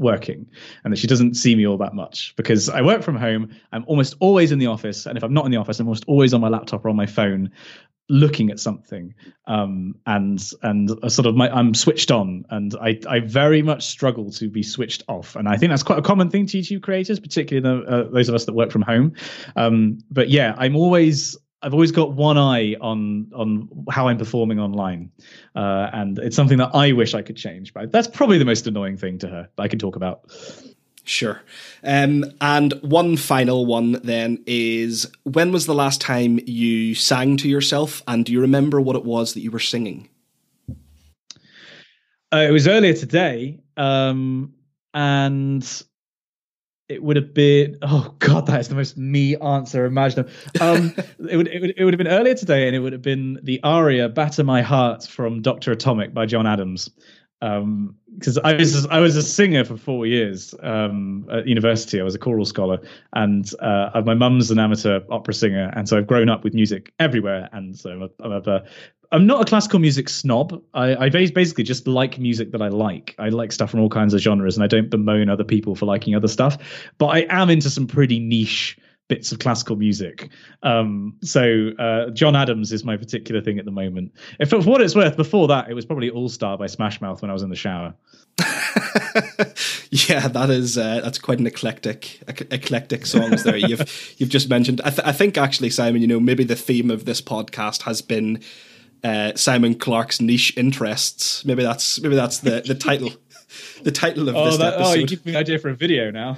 working 0.00 0.46
and 0.82 0.92
that 0.92 0.96
she 0.96 1.06
doesn't 1.06 1.34
see 1.34 1.54
me 1.54 1.66
all 1.66 1.76
that 1.76 1.94
much 1.94 2.34
because 2.36 2.68
I 2.68 2.82
work 2.82 3.02
from 3.02 3.16
home. 3.16 3.50
I'm 3.72 3.84
almost 3.86 4.16
always 4.18 4.50
in 4.50 4.58
the 4.58 4.66
office. 4.66 5.06
And 5.06 5.16
if 5.16 5.22
I'm 5.22 5.32
not 5.32 5.44
in 5.44 5.50
the 5.52 5.58
office, 5.58 5.78
I'm 5.78 5.86
almost 5.86 6.04
always 6.06 6.34
on 6.34 6.40
my 6.40 6.48
laptop 6.48 6.84
or 6.84 6.88
on 6.88 6.96
my 6.96 7.06
phone 7.06 7.50
looking 8.10 8.50
at 8.50 8.58
something 8.58 9.14
um, 9.46 9.94
and 10.06 10.50
and 10.62 10.90
sort 11.10 11.26
of 11.26 11.36
my 11.36 11.48
I'm 11.48 11.74
switched 11.74 12.10
on 12.10 12.44
and 12.50 12.74
I 12.80 12.98
I 13.08 13.20
very 13.20 13.62
much 13.62 13.86
struggle 13.86 14.30
to 14.32 14.50
be 14.50 14.62
switched 14.62 15.04
off 15.08 15.36
and 15.36 15.48
I 15.48 15.56
think 15.56 15.70
that's 15.70 15.84
quite 15.84 15.98
a 15.98 16.02
common 16.02 16.28
thing 16.28 16.46
to 16.46 16.58
YouTube 16.58 16.82
creators 16.82 17.20
particularly 17.20 17.82
the, 17.82 17.90
uh, 17.90 18.10
those 18.10 18.28
of 18.28 18.34
us 18.34 18.44
that 18.46 18.52
work 18.52 18.70
from 18.70 18.82
home 18.82 19.14
um, 19.56 19.98
but 20.10 20.28
yeah 20.28 20.54
I'm 20.58 20.76
always 20.76 21.38
I've 21.62 21.74
always 21.74 21.92
got 21.92 22.12
one 22.12 22.38
eye 22.38 22.74
on 22.80 23.30
on 23.34 23.68
how 23.90 24.08
I'm 24.08 24.16
performing 24.16 24.58
online, 24.58 25.10
uh, 25.54 25.90
and 25.92 26.18
it's 26.18 26.34
something 26.34 26.56
that 26.56 26.70
I 26.74 26.92
wish 26.92 27.12
I 27.12 27.20
could 27.20 27.36
change. 27.36 27.74
But 27.74 27.92
that's 27.92 28.08
probably 28.08 28.38
the 28.38 28.46
most 28.46 28.66
annoying 28.66 28.96
thing 28.96 29.18
to 29.18 29.28
her 29.28 29.48
that 29.56 29.62
I 29.62 29.68
can 29.68 29.78
talk 29.78 29.94
about. 29.94 30.22
Sure. 31.04 31.42
Um, 31.82 32.24
and 32.40 32.72
one 32.82 33.16
final 33.16 33.66
one 33.66 33.92
then 34.04 34.42
is 34.46 35.10
when 35.24 35.50
was 35.50 35.66
the 35.66 35.74
last 35.74 36.00
time 36.00 36.38
you 36.46 36.94
sang 36.94 37.36
to 37.38 37.48
yourself, 37.48 38.02
and 38.06 38.24
do 38.24 38.32
you 38.32 38.40
remember 38.40 38.80
what 38.80 38.96
it 38.96 39.04
was 39.04 39.34
that 39.34 39.40
you 39.40 39.50
were 39.50 39.58
singing? 39.58 40.08
Uh, 42.32 42.46
it 42.48 42.52
was 42.52 42.68
earlier 42.68 42.94
today, 42.94 43.58
um, 43.76 44.52
and 44.94 45.82
it 46.88 47.02
would 47.02 47.16
have 47.16 47.32
been 47.32 47.78
oh 47.82 48.14
god, 48.18 48.46
that 48.46 48.60
is 48.60 48.68
the 48.68 48.74
most 48.74 48.96
me 48.96 49.36
answer 49.36 49.84
imaginable. 49.84 50.30
Um, 50.60 50.92
it 51.28 51.36
would 51.36 51.48
it 51.48 51.60
would 51.60 51.74
it 51.76 51.84
would 51.84 51.94
have 51.94 51.98
been 51.98 52.08
earlier 52.08 52.34
today, 52.34 52.66
and 52.66 52.76
it 52.76 52.80
would 52.80 52.92
have 52.92 53.02
been 53.02 53.40
the 53.42 53.60
aria 53.62 54.08
"Batter 54.08 54.44
My 54.44 54.62
Heart" 54.62 55.06
from 55.06 55.40
Doctor 55.40 55.72
Atomic 55.72 56.12
by 56.12 56.26
John 56.26 56.46
Adams. 56.46 56.90
Because 57.40 58.36
um, 58.36 58.44
I 58.44 58.54
was 58.54 58.86
I 58.86 58.98
was 59.00 59.16
a 59.16 59.22
singer 59.22 59.64
for 59.64 59.78
four 59.78 60.06
years 60.06 60.54
um, 60.62 61.26
at 61.32 61.46
university. 61.46 61.98
I 61.98 62.04
was 62.04 62.14
a 62.14 62.18
choral 62.18 62.44
scholar, 62.44 62.78
and 63.14 63.50
uh, 63.60 64.02
my 64.04 64.12
mum's 64.12 64.50
an 64.50 64.58
amateur 64.58 65.00
opera 65.10 65.32
singer, 65.32 65.72
and 65.74 65.88
so 65.88 65.96
I've 65.96 66.06
grown 66.06 66.28
up 66.28 66.44
with 66.44 66.52
music 66.52 66.92
everywhere. 66.98 67.48
And 67.52 67.78
so 67.78 67.92
I'm, 67.92 68.02
a, 68.02 68.10
I'm, 68.22 68.32
a, 68.46 68.64
I'm 69.12 69.26
not 69.26 69.40
a 69.40 69.44
classical 69.46 69.78
music 69.78 70.10
snob. 70.10 70.62
I, 70.74 71.06
I 71.06 71.08
basically 71.08 71.64
just 71.64 71.86
like 71.86 72.18
music 72.18 72.52
that 72.52 72.60
I 72.60 72.68
like. 72.68 73.14
I 73.18 73.30
like 73.30 73.52
stuff 73.52 73.70
from 73.70 73.80
all 73.80 73.88
kinds 73.88 74.12
of 74.12 74.20
genres, 74.20 74.58
and 74.58 74.62
I 74.62 74.66
don't 74.66 74.90
bemoan 74.90 75.30
other 75.30 75.44
people 75.44 75.74
for 75.74 75.86
liking 75.86 76.14
other 76.14 76.28
stuff. 76.28 76.58
But 76.98 77.06
I 77.06 77.26
am 77.30 77.48
into 77.48 77.70
some 77.70 77.86
pretty 77.86 78.18
niche 78.18 78.76
bits 79.10 79.32
of 79.32 79.40
classical 79.40 79.74
music. 79.74 80.30
Um, 80.62 81.16
so 81.20 81.72
uh, 81.78 82.10
John 82.10 82.36
Adams 82.36 82.72
is 82.72 82.84
my 82.84 82.96
particular 82.96 83.42
thing 83.42 83.58
at 83.58 83.64
the 83.64 83.72
moment. 83.72 84.14
If 84.38 84.50
for 84.50 84.62
what 84.62 84.80
it's 84.80 84.94
worth, 84.94 85.16
before 85.16 85.48
that 85.48 85.68
it 85.68 85.74
was 85.74 85.84
probably 85.84 86.08
All 86.08 86.28
Star 86.30 86.56
by 86.56 86.68
Smash 86.68 87.00
Mouth 87.00 87.20
when 87.20 87.28
I 87.30 87.34
was 87.34 87.42
in 87.42 87.50
the 87.50 87.56
shower. 87.56 87.92
yeah, 89.90 90.28
that 90.28 90.48
is 90.48 90.78
uh, 90.78 91.00
that's 91.02 91.18
quite 91.18 91.40
an 91.40 91.46
eclectic 91.46 92.22
eclectic 92.28 93.04
songs 93.04 93.42
there. 93.42 93.56
You've 93.56 94.14
you've 94.18 94.30
just 94.30 94.48
mentioned. 94.48 94.80
I, 94.84 94.90
th- 94.90 95.06
I 95.06 95.12
think 95.12 95.36
actually, 95.36 95.70
Simon, 95.70 96.00
you 96.00 96.06
know, 96.06 96.20
maybe 96.20 96.44
the 96.44 96.56
theme 96.56 96.90
of 96.90 97.04
this 97.04 97.20
podcast 97.20 97.82
has 97.82 98.00
been 98.00 98.40
uh, 99.02 99.32
Simon 99.34 99.74
Clark's 99.74 100.20
niche 100.20 100.56
interests. 100.56 101.44
Maybe 101.44 101.64
that's 101.64 102.00
maybe 102.00 102.14
that's 102.14 102.38
the 102.38 102.62
the 102.64 102.76
title 102.76 103.10
the 103.82 103.90
title 103.90 104.28
of 104.28 104.36
oh, 104.36 104.44
this 104.44 104.58
that, 104.58 104.74
episode. 104.74 104.90
Oh, 104.90 104.94
you 104.94 105.06
give 105.06 105.26
me 105.26 105.32
an 105.32 105.38
idea 105.38 105.58
for 105.58 105.68
a 105.68 105.74
video 105.74 106.12
now. 106.12 106.36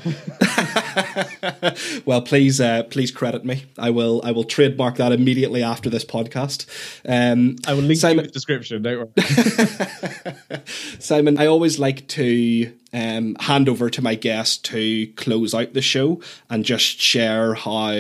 well, 2.05 2.23
please, 2.23 2.61
uh, 2.61 2.85
please 2.85 3.11
credit 3.11 3.45
me. 3.45 3.65
I 3.79 3.91
will, 3.91 4.21
I 4.25 4.33
will 4.33 4.45
trademark 4.45 4.97
that 4.97 5.13
immediately 5.13 5.63
after 5.63 5.91
this 5.91 6.05
podcast. 6.05 6.67
Um, 7.09 7.57
I 7.67 7.75
will 7.75 7.83
link 7.83 8.01
Simon, 8.01 8.25
in 8.25 8.27
the 8.27 8.33
description. 8.33 8.83
Don't 8.83 9.11
worry, 9.17 10.61
Simon. 10.99 11.39
I 11.39 11.47
always 11.47 11.79
like 11.79 12.07
to 12.09 12.73
um, 12.93 13.37
hand 13.41 13.69
over 13.69 13.89
to 13.91 14.03
my 14.03 14.15
guest 14.15 14.65
to 14.67 15.07
close 15.15 15.55
out 15.55 15.73
the 15.73 15.83
show 15.83 16.21
and 16.51 16.65
just 16.65 17.01
share 17.01 17.55
how 17.55 17.93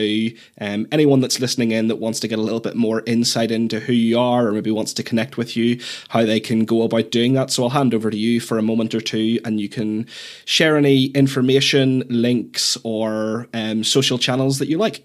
um, 0.61 0.87
anyone 0.93 1.21
that's 1.21 1.41
listening 1.41 1.73
in 1.73 1.89
that 1.89 1.97
wants 1.97 2.21
to 2.21 2.29
get 2.29 2.39
a 2.39 2.43
little 2.43 2.61
bit 2.61 2.77
more 2.77 3.03
insight 3.07 3.51
into 3.51 3.81
who 3.81 3.93
you 3.93 4.19
are 4.19 4.49
or 4.49 4.53
maybe 4.53 4.71
wants 4.71 4.93
to 4.95 5.03
connect 5.03 5.37
with 5.37 5.57
you, 5.57 5.81
how 6.09 6.25
they 6.25 6.41
can 6.41 6.65
go 6.65 6.83
about 6.83 7.11
doing 7.11 7.33
that. 7.35 7.51
So 7.51 7.65
I'll 7.65 7.71
hand 7.71 7.95
over 7.95 8.11
to 8.11 8.17
you 8.17 8.41
for 8.41 8.59
a 8.59 8.63
moment 8.63 8.95
or 8.95 9.01
two 9.01 9.41
and 9.45 9.61
you 9.61 9.69
can 9.69 10.07
share 10.45 10.77
any 10.77 11.07
information, 11.07 12.05
links, 12.09 12.77
or 12.85 13.49
um, 13.55 13.85
social 13.85 14.19
channels 14.19 14.59
that 14.59 14.69
you 14.69 14.79
like. 14.79 15.05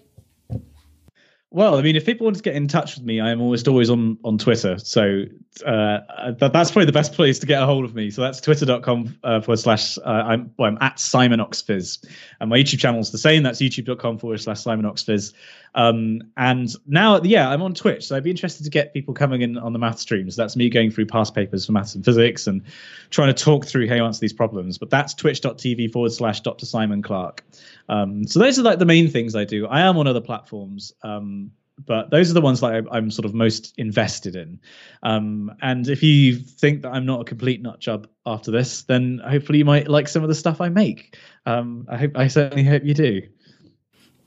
Well, 1.50 1.78
I 1.78 1.82
mean, 1.82 1.96
if 1.96 2.04
people 2.04 2.26
want 2.26 2.36
to 2.36 2.42
get 2.42 2.54
in 2.54 2.68
touch 2.68 2.96
with 2.96 3.04
me, 3.04 3.20
I 3.20 3.30
am 3.30 3.40
almost 3.40 3.68
always 3.68 3.88
on 3.88 4.18
on 4.22 4.36
Twitter. 4.36 4.78
So 4.78 5.24
uh, 5.64 5.98
that, 6.38 6.50
that's 6.52 6.70
probably 6.70 6.84
the 6.84 6.92
best 6.92 7.14
place 7.14 7.38
to 7.38 7.46
get 7.46 7.62
a 7.62 7.64
hold 7.64 7.86
of 7.86 7.94
me. 7.94 8.10
So 8.10 8.20
that's 8.20 8.38
twitter.com 8.40 9.18
uh, 9.24 9.40
forward 9.40 9.58
slash, 9.58 9.96
uh, 9.98 10.02
I'm, 10.02 10.52
well, 10.58 10.70
I'm 10.70 10.78
at 10.82 10.96
SimonOxfPhys. 10.96 12.04
And 12.40 12.50
my 12.50 12.58
YouTube 12.58 12.80
channel 12.80 13.00
is 13.00 13.12
the 13.12 13.18
same. 13.18 13.42
That's 13.42 13.60
youtube.com 13.60 14.18
forward 14.18 14.40
slash 14.40 14.62
SimonOxfPhys. 14.62 15.32
Um, 15.74 16.22
and 16.36 16.68
now, 16.86 17.20
yeah, 17.22 17.48
I'm 17.48 17.62
on 17.62 17.74
Twitch. 17.74 18.06
So 18.06 18.16
I'd 18.16 18.24
be 18.24 18.30
interested 18.30 18.64
to 18.64 18.70
get 18.70 18.92
people 18.92 19.14
coming 19.14 19.42
in 19.42 19.58
on 19.58 19.72
the 19.72 19.78
math 19.78 19.98
streams. 19.98 20.36
That's 20.36 20.56
me 20.56 20.68
going 20.68 20.90
through 20.90 21.06
past 21.06 21.34
papers 21.34 21.66
for 21.66 21.72
maths 21.72 21.94
and 21.94 22.04
physics 22.04 22.46
and 22.46 22.62
trying 23.10 23.32
to 23.32 23.44
talk 23.44 23.66
through 23.66 23.88
how 23.88 23.94
you 23.94 24.04
answer 24.04 24.20
these 24.20 24.32
problems. 24.32 24.78
But 24.78 24.90
that's 24.90 25.14
twitch.tv 25.14 25.92
forward 25.92 26.12
slash 26.12 26.40
Dr. 26.40 26.66
Simon 26.66 27.02
Clark. 27.02 27.44
Um, 27.88 28.26
so 28.26 28.38
those 28.38 28.58
are 28.58 28.62
like 28.62 28.78
the 28.78 28.86
main 28.86 29.08
things 29.08 29.34
I 29.34 29.44
do. 29.44 29.66
I 29.66 29.82
am 29.82 29.96
on 29.98 30.06
other 30.06 30.20
platforms, 30.20 30.92
um, 31.02 31.52
but 31.86 32.10
those 32.10 32.30
are 32.30 32.34
the 32.34 32.40
ones 32.40 32.60
that 32.60 32.74
I, 32.74 32.96
I'm, 32.96 33.10
sort 33.10 33.24
of 33.24 33.34
most 33.34 33.72
invested 33.78 34.34
in. 34.34 34.60
Um, 35.02 35.52
and 35.62 35.88
if 35.88 36.02
you 36.02 36.36
think 36.36 36.82
that 36.82 36.90
I'm 36.90 37.06
not 37.06 37.20
a 37.20 37.24
complete 37.24 37.62
nut 37.62 37.78
job 37.78 38.08
after 38.26 38.50
this, 38.50 38.82
then 38.82 39.20
hopefully 39.26 39.58
you 39.58 39.64
might 39.64 39.88
like 39.88 40.08
some 40.08 40.22
of 40.22 40.28
the 40.28 40.34
stuff 40.34 40.60
I 40.60 40.68
make. 40.70 41.16
Um, 41.46 41.86
I 41.88 41.96
hope 41.96 42.16
I 42.16 42.28
certainly 42.28 42.64
hope 42.64 42.84
you 42.84 42.94
do. 42.94 43.22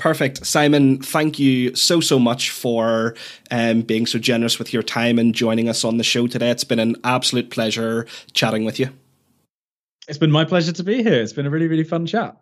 Perfect. 0.01 0.43
Simon, 0.43 0.99
thank 0.99 1.37
you 1.37 1.75
so, 1.75 1.99
so 1.99 2.17
much 2.17 2.49
for 2.49 3.13
um, 3.51 3.83
being 3.83 4.07
so 4.07 4.17
generous 4.17 4.57
with 4.57 4.73
your 4.73 4.81
time 4.81 5.19
and 5.19 5.35
joining 5.35 5.69
us 5.69 5.83
on 5.83 5.97
the 5.97 6.03
show 6.03 6.25
today. 6.25 6.49
It's 6.49 6.63
been 6.63 6.79
an 6.79 6.95
absolute 7.03 7.51
pleasure 7.51 8.07
chatting 8.33 8.65
with 8.65 8.79
you. 8.79 8.89
It's 10.07 10.17
been 10.17 10.31
my 10.31 10.43
pleasure 10.43 10.71
to 10.71 10.83
be 10.83 11.03
here. 11.03 11.21
It's 11.21 11.33
been 11.33 11.45
a 11.45 11.51
really, 11.51 11.67
really 11.67 11.83
fun 11.83 12.07
chat. 12.07 12.35